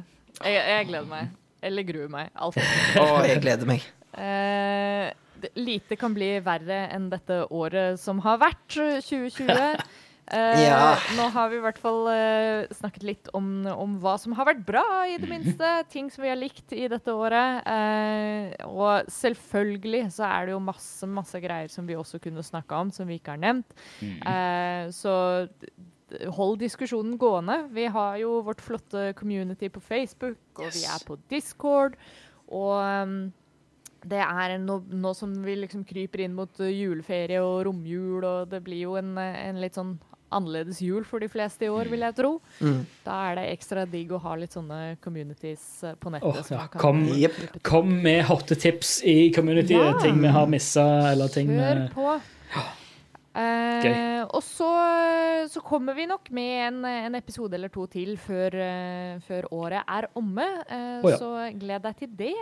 Jeg, 0.42 0.54
jeg 0.54 0.86
gleder 0.88 1.08
meg. 1.10 1.32
Eller 1.62 1.86
gruer 1.86 2.08
meg. 2.10 2.30
Alt. 2.34 2.58
Å, 2.98 3.08
jeg 3.28 3.42
gleder 3.44 3.68
meg. 3.68 3.84
Uh, 4.12 5.10
lite 5.58 5.98
kan 6.00 6.14
bli 6.16 6.34
verre 6.44 6.86
enn 6.92 7.10
dette 7.12 7.42
året 7.52 8.00
som 8.00 8.22
har 8.24 8.40
vært, 8.42 8.64
2020. 9.10 9.84
Eh, 10.32 10.62
Ja. 10.64 10.96
Nå 11.18 11.26
har 11.34 11.50
vi 11.52 11.58
i 11.58 11.62
hvert 11.64 11.78
fall 11.82 12.06
eh, 12.12 12.70
snakket 12.72 13.04
litt 13.04 13.30
om, 13.36 13.50
om 13.68 13.98
hva 14.00 14.14
som 14.20 14.32
har 14.38 14.48
vært 14.48 14.64
bra, 14.66 14.84
i 15.08 15.18
det 15.20 15.28
minste. 15.30 15.70
Ting 15.92 16.08
som 16.10 16.24
vi 16.24 16.30
har 16.32 16.40
likt 16.40 16.72
i 16.72 16.86
dette 16.88 17.12
året. 17.12 17.62
Eh, 17.68 18.66
og 18.66 19.08
selvfølgelig 19.12 20.06
så 20.16 20.26
er 20.30 20.46
det 20.48 20.56
jo 20.56 20.62
masse, 20.64 21.08
masse 21.08 21.42
greier 21.42 21.68
som 21.72 21.86
vi 21.88 21.98
også 21.98 22.20
kunne 22.22 22.44
snakka 22.46 22.80
om, 22.84 22.92
som 22.94 23.08
vi 23.10 23.20
ikke 23.20 23.36
har 23.36 23.42
nevnt. 23.44 23.76
Eh, 24.02 24.88
så 24.94 25.14
hold 26.36 26.58
diskusjonen 26.60 27.16
gående. 27.20 27.68
Vi 27.72 27.86
har 27.88 28.16
jo 28.20 28.40
vårt 28.44 28.60
flotte 28.60 29.12
community 29.16 29.68
på 29.72 29.80
Facebook, 29.80 30.40
og 30.60 30.72
vi 30.74 30.82
er 30.84 31.06
på 31.08 31.16
Discord. 31.32 31.94
Og 32.52 32.74
um, 32.84 33.32
det 34.04 34.20
er 34.20 34.58
nå, 34.60 34.80
nå 34.92 35.12
som 35.16 35.32
vi 35.44 35.54
liksom 35.62 35.86
kryper 35.88 36.24
inn 36.26 36.34
mot 36.36 36.60
uh, 36.60 36.68
juleferie 36.68 37.40
og 37.40 37.62
romjul, 37.68 38.24
og 38.28 38.50
det 38.52 38.60
blir 38.66 38.82
jo 38.90 38.96
en, 39.00 39.14
en 39.16 39.60
litt 39.62 39.78
sånn 39.78 39.94
annerledes 40.32 40.82
jul 40.84 41.06
for 41.08 41.22
de 41.22 41.28
fleste 41.32 41.66
i 41.68 41.70
år, 41.72 41.90
vil 41.92 42.04
jeg 42.06 42.16
tro. 42.18 42.32
Mm. 42.60 42.82
Da 43.06 43.18
er 43.30 43.40
det 43.40 43.46
ekstra 43.54 43.86
digg 43.88 44.12
å 44.12 44.20
ha 44.24 44.36
litt 44.40 44.56
sånne 44.56 44.80
communities 45.04 45.64
uh, 45.86 45.94
på 46.00 46.12
nettet. 46.14 46.44
Oh, 46.46 46.52
ja, 46.56 46.66
kan 46.72 46.82
kom- 46.82 47.08
yep. 47.14 47.40
Kom 47.66 47.96
med 48.04 48.24
hotte 48.28 48.58
tips 48.58 49.00
i 49.08 49.32
community. 49.34 49.76
Ja. 49.78 49.96
Ting 50.02 50.20
vi 50.22 50.32
har 50.32 50.48
missa, 50.50 50.86
eller 51.12 51.32
ting 51.32 51.52
Hør 51.52 51.86
på. 51.94 52.14
Eh, 53.32 54.20
og 54.28 54.42
så, 54.44 54.68
så 55.48 55.62
kommer 55.64 55.96
vi 55.96 56.04
nok 56.04 56.28
med 56.36 56.52
en, 56.66 56.84
en 56.84 57.14
episode 57.16 57.56
eller 57.56 57.72
to 57.72 57.86
til 57.88 58.18
før, 58.20 58.58
uh, 58.60 59.22
før 59.24 59.48
året 59.56 59.88
er 59.88 60.10
omme. 60.18 60.44
Uh, 60.68 61.00
oh, 61.00 61.10
ja. 61.10 61.18
Så 61.20 61.30
gled 61.60 61.86
deg 61.86 62.02
til 62.02 62.12
det. 62.18 62.36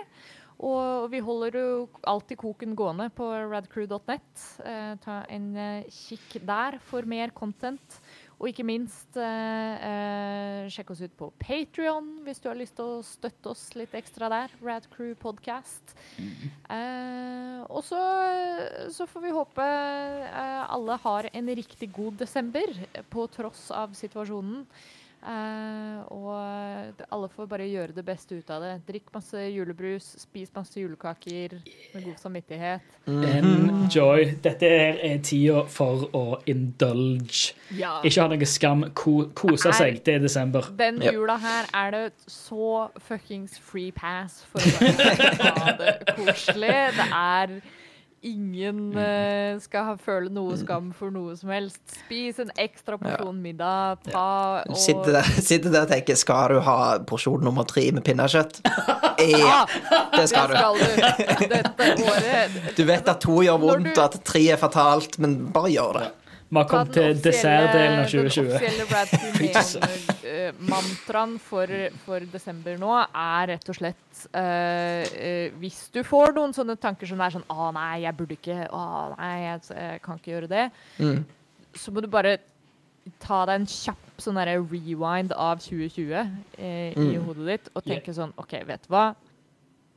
Og 0.61 1.07
vi 1.09 1.23
holder 1.25 1.57
jo 1.57 1.69
alltid 2.05 2.37
koken 2.41 2.75
gående 2.77 3.07
på 3.17 3.27
radcrew.net. 3.49 4.43
Eh, 4.61 4.97
ta 5.01 5.23
en 5.33 5.47
eh, 5.57 5.87
kikk 5.89 6.43
der 6.45 6.77
for 6.91 7.09
mer 7.09 7.33
content. 7.33 7.97
Og 8.41 8.49
ikke 8.49 8.65
minst 8.65 9.17
eh, 9.21 9.87
eh, 9.89 10.69
sjekk 10.73 10.93
oss 10.95 11.03
ut 11.05 11.17
på 11.17 11.27
Patrion 11.41 12.07
hvis 12.25 12.41
du 12.41 12.49
har 12.49 12.57
lyst 12.57 12.77
til 12.79 12.89
å 12.89 13.03
støtte 13.05 13.53
oss 13.53 13.67
litt 13.77 13.97
ekstra 13.97 14.31
der. 14.33 14.53
Radcrew 14.65 15.13
Podcast. 15.21 15.93
Eh, 16.17 17.61
og 17.69 17.85
så, 17.85 18.01
så 18.93 19.09
får 19.09 19.27
vi 19.27 19.35
håpe 19.37 19.65
eh, 19.65 20.63
alle 20.73 20.97
har 21.05 21.29
en 21.33 21.53
riktig 21.57 21.91
god 21.97 22.21
desember, 22.21 22.73
på 23.13 23.29
tross 23.33 23.69
av 23.77 23.93
situasjonen. 23.97 24.65
Eh, 25.21 26.13
og 26.17 27.03
alle 27.13 27.29
får 27.35 27.49
bare 27.51 27.67
gjøre 27.69 27.93
det 27.97 28.05
beste 28.07 28.39
ut 28.39 28.53
av 28.53 28.63
det. 28.65 28.73
Drikk 28.89 29.11
masse 29.13 29.43
julebrus, 29.53 30.07
spis 30.23 30.53
masse 30.55 30.81
julekaker 30.81 31.59
med 31.61 32.07
god 32.07 32.23
samvittighet. 32.23 32.95
Enjoy. 33.07 34.31
Dette 34.43 34.71
er 34.71 35.19
tida 35.27 35.65
for 35.69 36.07
å 36.17 36.25
indulge. 36.49 37.53
Ja. 37.77 37.99
Ikke 38.07 38.25
ha 38.25 38.31
noe 38.33 38.49
skam. 38.49 38.87
Ko 38.97 39.17
kose 39.37 39.75
seg. 39.77 40.01
Det 40.07 40.17
er 40.17 40.25
desember. 40.25 40.71
Den 40.79 41.03
jula 41.05 41.37
her 41.43 41.69
er 41.77 41.97
det 41.97 42.05
så 42.31 42.89
fuckings 43.05 43.59
free 43.61 43.93
pass 43.93 44.41
for 44.49 44.65
å 44.65 45.61
ha 45.61 45.77
det 45.81 45.95
koselig. 46.17 46.79
Det 46.97 47.11
er 47.11 47.61
Ingen 48.23 48.91
uh, 48.93 49.57
skal 49.65 49.87
ha, 49.87 49.95
føle 49.97 50.29
noe 50.29 50.53
skam 50.61 50.91
for 50.93 51.09
noe 51.15 51.33
som 51.41 51.49
helst. 51.55 51.81
Spis 52.03 52.41
en 52.43 52.51
ekstra 52.61 52.99
porsjon 53.01 53.39
middag. 53.41 54.03
Ta 54.11 54.61
og 54.69 54.77
Sitte 54.77 55.15
der, 55.15 55.31
sitte 55.49 55.73
der 55.73 55.87
og 55.87 55.93
tenke 55.95 56.17
Skal 56.21 56.53
du 56.53 56.61
ha 56.67 56.77
porsjon 57.09 57.41
nummer 57.47 57.65
tre 57.69 57.87
med 57.97 58.05
pinnekjøtt? 58.05 58.61
Ja, 59.21 59.67
det 59.69 60.17
Det 60.17 60.23
skal 60.31 60.49
du. 60.49 60.55
skal 60.57 60.79
du. 60.81 61.43
Dette 61.51 61.89
året. 62.09 62.55
Du 62.79 62.87
vet 62.89 63.09
at 63.13 63.21
to 63.21 63.43
gjør 63.45 63.59
vondt, 63.61 63.91
og 63.93 64.05
at 64.07 64.17
tre 64.25 64.41
er 64.55 64.61
fatalt, 64.61 65.19
men 65.21 65.35
bare 65.53 65.73
gjør 65.75 65.99
det. 65.99 66.07
Vi 66.51 66.59
har 66.59 66.67
kommet 66.67 66.91
til 66.97 67.19
dessertdelen 67.23 68.01
av 68.01 68.09
Den 68.11 68.11
2020. 68.11 68.49
offisielle 68.57 68.87
Radcrew 68.91 70.59
mantraen 70.73 71.37
for, 71.43 71.71
for 72.05 72.27
desember 72.33 72.75
nå 72.81 72.91
er 73.07 73.53
rett 73.53 73.71
og 73.71 73.77
slett 73.79 74.23
uh, 74.35 75.05
uh, 75.07 75.47
Hvis 75.63 75.79
du 75.95 76.01
får 76.07 76.35
noen 76.35 76.55
sånne 76.57 76.75
tanker 76.83 77.07
som 77.07 77.23
er 77.23 77.37
sånn 77.37 77.47
Å 77.55 77.71
nei, 77.77 78.01
jeg 78.03 78.17
burde 78.19 78.35
ikke. 78.35 78.57
Å 78.67 78.83
nei, 79.15 79.33
jeg, 79.45 79.63
jeg 79.79 80.03
kan 80.05 80.19
ikke 80.19 80.33
gjøre 80.35 80.51
det. 80.51 80.65
Mm. 80.99 81.21
Så 81.79 81.95
må 81.95 82.03
du 82.03 82.11
bare 82.11 82.39
ta 83.23 83.45
deg 83.49 83.63
en 83.63 83.71
kjapp 83.71 84.21
sånn 84.21 84.39
rewind 84.51 85.33
av 85.33 85.63
2020 85.65 86.13
eh, 86.59 86.91
i 86.93 87.07
Mm. 87.17 87.25
hodet 87.25 87.47
ditt 87.49 87.71
og 87.75 87.87
tenke 87.87 88.13
sånn 88.15 88.35
OK, 88.43 88.59
vet 88.69 88.85
du 88.85 88.91
hva? 88.93 89.07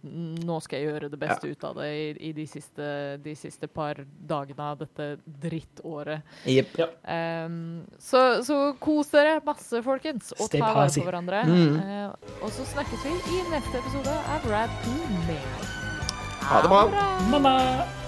Nå 0.04 0.60
skal 0.64 0.82
jeg 0.82 0.90
gjøre 0.90 1.10
det 1.14 1.20
beste 1.22 1.48
ut 1.48 1.64
av 1.68 1.78
det 1.80 1.88
i, 1.96 2.06
i 2.30 2.32
de, 2.36 2.46
siste, 2.50 2.88
de 3.24 3.36
siste 3.40 3.70
par 3.72 4.02
dagene 4.04 4.68
av 4.74 4.82
dette 4.84 5.08
drittåret. 5.24 6.28
Jepp. 6.50 6.76
Um, 7.08 7.86
så, 8.02 8.44
så 8.44 8.60
kos 8.84 9.14
dere 9.16 9.40
masse, 9.48 9.84
folkens, 9.86 10.34
og 10.38 10.48
Stay 10.50 10.64
ta 10.64 10.74
vare 10.76 10.92
på 10.92 11.08
hverandre. 11.08 11.44
Mm. 11.48 11.80
Uh, 11.80 12.38
og 12.44 12.54
så 12.54 12.68
snakkes 12.76 13.08
vi 13.08 13.18
i 13.40 13.42
neste 13.54 13.80
episode 13.80 14.22
av 14.36 14.48
Rad 14.52 14.80
2 14.86 14.96
med. 15.32 15.68
Ha 16.44 16.64
det 16.64 16.74
bra. 16.76 16.88
Mamma! 17.32 18.03